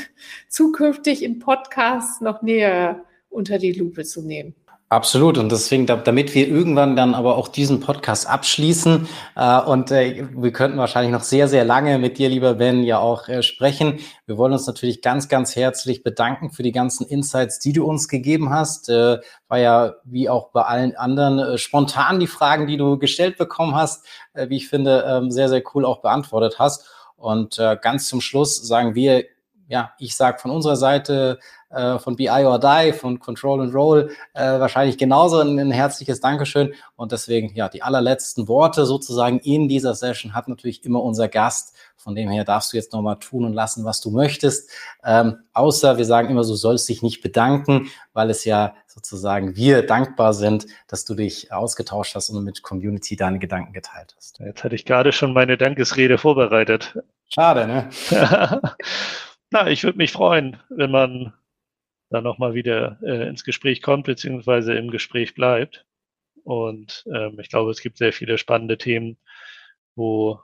zukünftig 0.49 1.23
im 1.23 1.39
Podcast 1.39 2.21
noch 2.21 2.41
näher 2.41 3.05
unter 3.29 3.57
die 3.57 3.71
Lupe 3.71 4.03
zu 4.03 4.21
nehmen. 4.21 4.55
Absolut. 4.91 5.37
Und 5.37 5.53
deswegen, 5.53 5.85
damit 5.85 6.35
wir 6.35 6.49
irgendwann 6.49 6.97
dann 6.97 7.15
aber 7.15 7.37
auch 7.37 7.47
diesen 7.47 7.79
Podcast 7.79 8.27
abschließen 8.27 9.07
äh, 9.37 9.61
und 9.61 9.89
äh, 9.89 10.27
wir 10.35 10.51
könnten 10.51 10.77
wahrscheinlich 10.77 11.13
noch 11.13 11.23
sehr, 11.23 11.47
sehr 11.47 11.63
lange 11.63 11.97
mit 11.97 12.17
dir, 12.17 12.27
lieber 12.27 12.55
Ben, 12.55 12.83
ja 12.83 12.99
auch 12.99 13.29
äh, 13.29 13.41
sprechen. 13.41 14.01
Wir 14.25 14.37
wollen 14.37 14.51
uns 14.51 14.67
natürlich 14.67 15.01
ganz, 15.01 15.29
ganz 15.29 15.55
herzlich 15.55 16.03
bedanken 16.03 16.51
für 16.51 16.61
die 16.61 16.73
ganzen 16.73 17.07
Insights, 17.07 17.59
die 17.59 17.71
du 17.71 17.85
uns 17.85 18.09
gegeben 18.09 18.49
hast. 18.49 18.89
Äh, 18.89 19.19
war 19.47 19.59
ja 19.59 19.93
wie 20.03 20.27
auch 20.27 20.49
bei 20.49 20.63
allen 20.63 20.93
anderen 20.97 21.39
äh, 21.39 21.57
spontan 21.57 22.19
die 22.19 22.27
Fragen, 22.27 22.67
die 22.67 22.75
du 22.75 22.99
gestellt 22.99 23.37
bekommen 23.37 23.75
hast, 23.75 24.05
äh, 24.33 24.49
wie 24.49 24.57
ich 24.57 24.67
finde, 24.67 25.05
ähm, 25.07 25.31
sehr, 25.31 25.47
sehr 25.47 25.63
cool 25.73 25.85
auch 25.85 26.01
beantwortet 26.01 26.59
hast. 26.59 26.85
Und 27.15 27.57
äh, 27.59 27.77
ganz 27.81 28.07
zum 28.07 28.19
Schluss 28.19 28.61
sagen 28.61 28.93
wir, 28.93 29.23
ja, 29.72 29.93
ich 29.99 30.17
sage 30.17 30.38
von 30.38 30.51
unserer 30.51 30.76
Seite 30.76 31.39
äh, 31.69 31.97
von 31.97 32.17
BI 32.17 32.28
or 32.28 32.59
Die, 32.59 32.91
von 32.91 33.19
Control 33.19 33.61
and 33.61 33.74
Roll, 33.74 34.11
äh, 34.34 34.59
wahrscheinlich 34.59 34.97
genauso 34.97 35.39
ein, 35.39 35.57
ein, 35.57 35.72
herzliches 35.72 36.19
Dankeschön. 36.19 36.74
Und 36.97 37.13
deswegen, 37.13 37.55
ja, 37.55 37.69
die 37.69 37.82
allerletzten 37.82 38.49
Worte 38.49 38.86
sozusagen 38.86 39.39
in 39.39 39.69
dieser 39.69 39.95
Session 39.95 40.34
hat 40.34 40.49
natürlich 40.49 40.84
immer 40.84 41.01
unser 41.01 41.30
Gast. 41.30 41.74
Von 41.95 42.15
dem 42.15 42.30
her 42.30 42.43
darfst 42.43 42.74
du 42.74 42.78
jetzt 42.78 42.91
nochmal 42.91 43.17
tun 43.19 43.45
und 43.45 43.53
lassen, 43.53 43.86
was 43.86 44.01
du 44.01 44.11
möchtest. 44.11 44.69
Ähm, 45.05 45.38
außer 45.53 45.97
wir 45.97 46.05
sagen 46.05 46.30
immer, 46.30 46.41
du 46.41 46.55
sollst 46.55 46.89
dich 46.89 47.01
nicht 47.01 47.22
bedanken, 47.22 47.89
weil 48.11 48.30
es 48.30 48.43
ja 48.43 48.76
sozusagen 48.88 49.55
wir 49.55 49.86
dankbar 49.86 50.34
sind, 50.34 50.65
dass 50.88 51.05
du 51.05 51.15
dich 51.15 51.53
ausgetauscht 51.53 52.13
hast 52.15 52.30
und 52.30 52.43
mit 52.43 52.61
Community 52.61 53.15
deine 53.15 53.39
Gedanken 53.39 53.72
geteilt 53.72 54.15
hast. 54.17 54.39
Jetzt 54.39 54.65
hatte 54.65 54.76
ich 54.76 54.84
gerade 54.84 55.13
schon 55.13 55.32
meine 55.32 55.57
Dankesrede 55.57 56.17
vorbereitet. 56.17 56.99
Schade, 57.30 57.67
ne? 57.67 57.89
Na, 59.53 59.69
ich 59.69 59.83
würde 59.83 59.97
mich 59.97 60.13
freuen, 60.13 60.57
wenn 60.69 60.91
man 60.91 61.33
da 62.09 62.21
nochmal 62.21 62.53
wieder 62.53 62.97
äh, 63.03 63.27
ins 63.27 63.43
Gespräch 63.43 63.81
kommt, 63.81 64.05
beziehungsweise 64.05 64.73
im 64.75 64.89
Gespräch 64.89 65.35
bleibt. 65.35 65.85
Und 66.43 67.05
ähm, 67.13 67.37
ich 67.39 67.49
glaube, 67.49 67.69
es 67.71 67.81
gibt 67.81 67.97
sehr 67.97 68.13
viele 68.13 68.37
spannende 68.37 68.77
Themen, 68.77 69.17
wo 69.95 70.39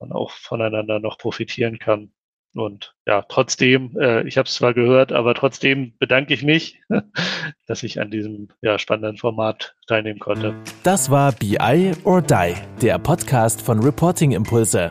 man 0.00 0.12
auch 0.12 0.30
voneinander 0.30 0.98
noch 0.98 1.18
profitieren 1.18 1.78
kann. 1.78 2.10
Und 2.54 2.94
ja, 3.06 3.22
trotzdem, 3.28 3.94
äh, 4.00 4.26
ich 4.26 4.38
habe 4.38 4.48
es 4.48 4.54
zwar 4.54 4.72
gehört, 4.72 5.12
aber 5.12 5.34
trotzdem 5.34 5.92
bedanke 5.98 6.32
ich 6.32 6.42
mich, 6.42 6.80
dass 7.66 7.82
ich 7.82 8.00
an 8.00 8.10
diesem 8.10 8.48
ja, 8.62 8.78
spannenden 8.78 9.18
Format 9.18 9.76
teilnehmen 9.86 10.20
konnte. 10.20 10.54
Das 10.82 11.10
war 11.10 11.32
BI 11.32 11.92
or 12.04 12.22
Die, 12.22 12.54
der 12.80 12.98
Podcast 12.98 13.60
von 13.60 13.80
Reporting 13.80 14.32
Impulse. 14.32 14.90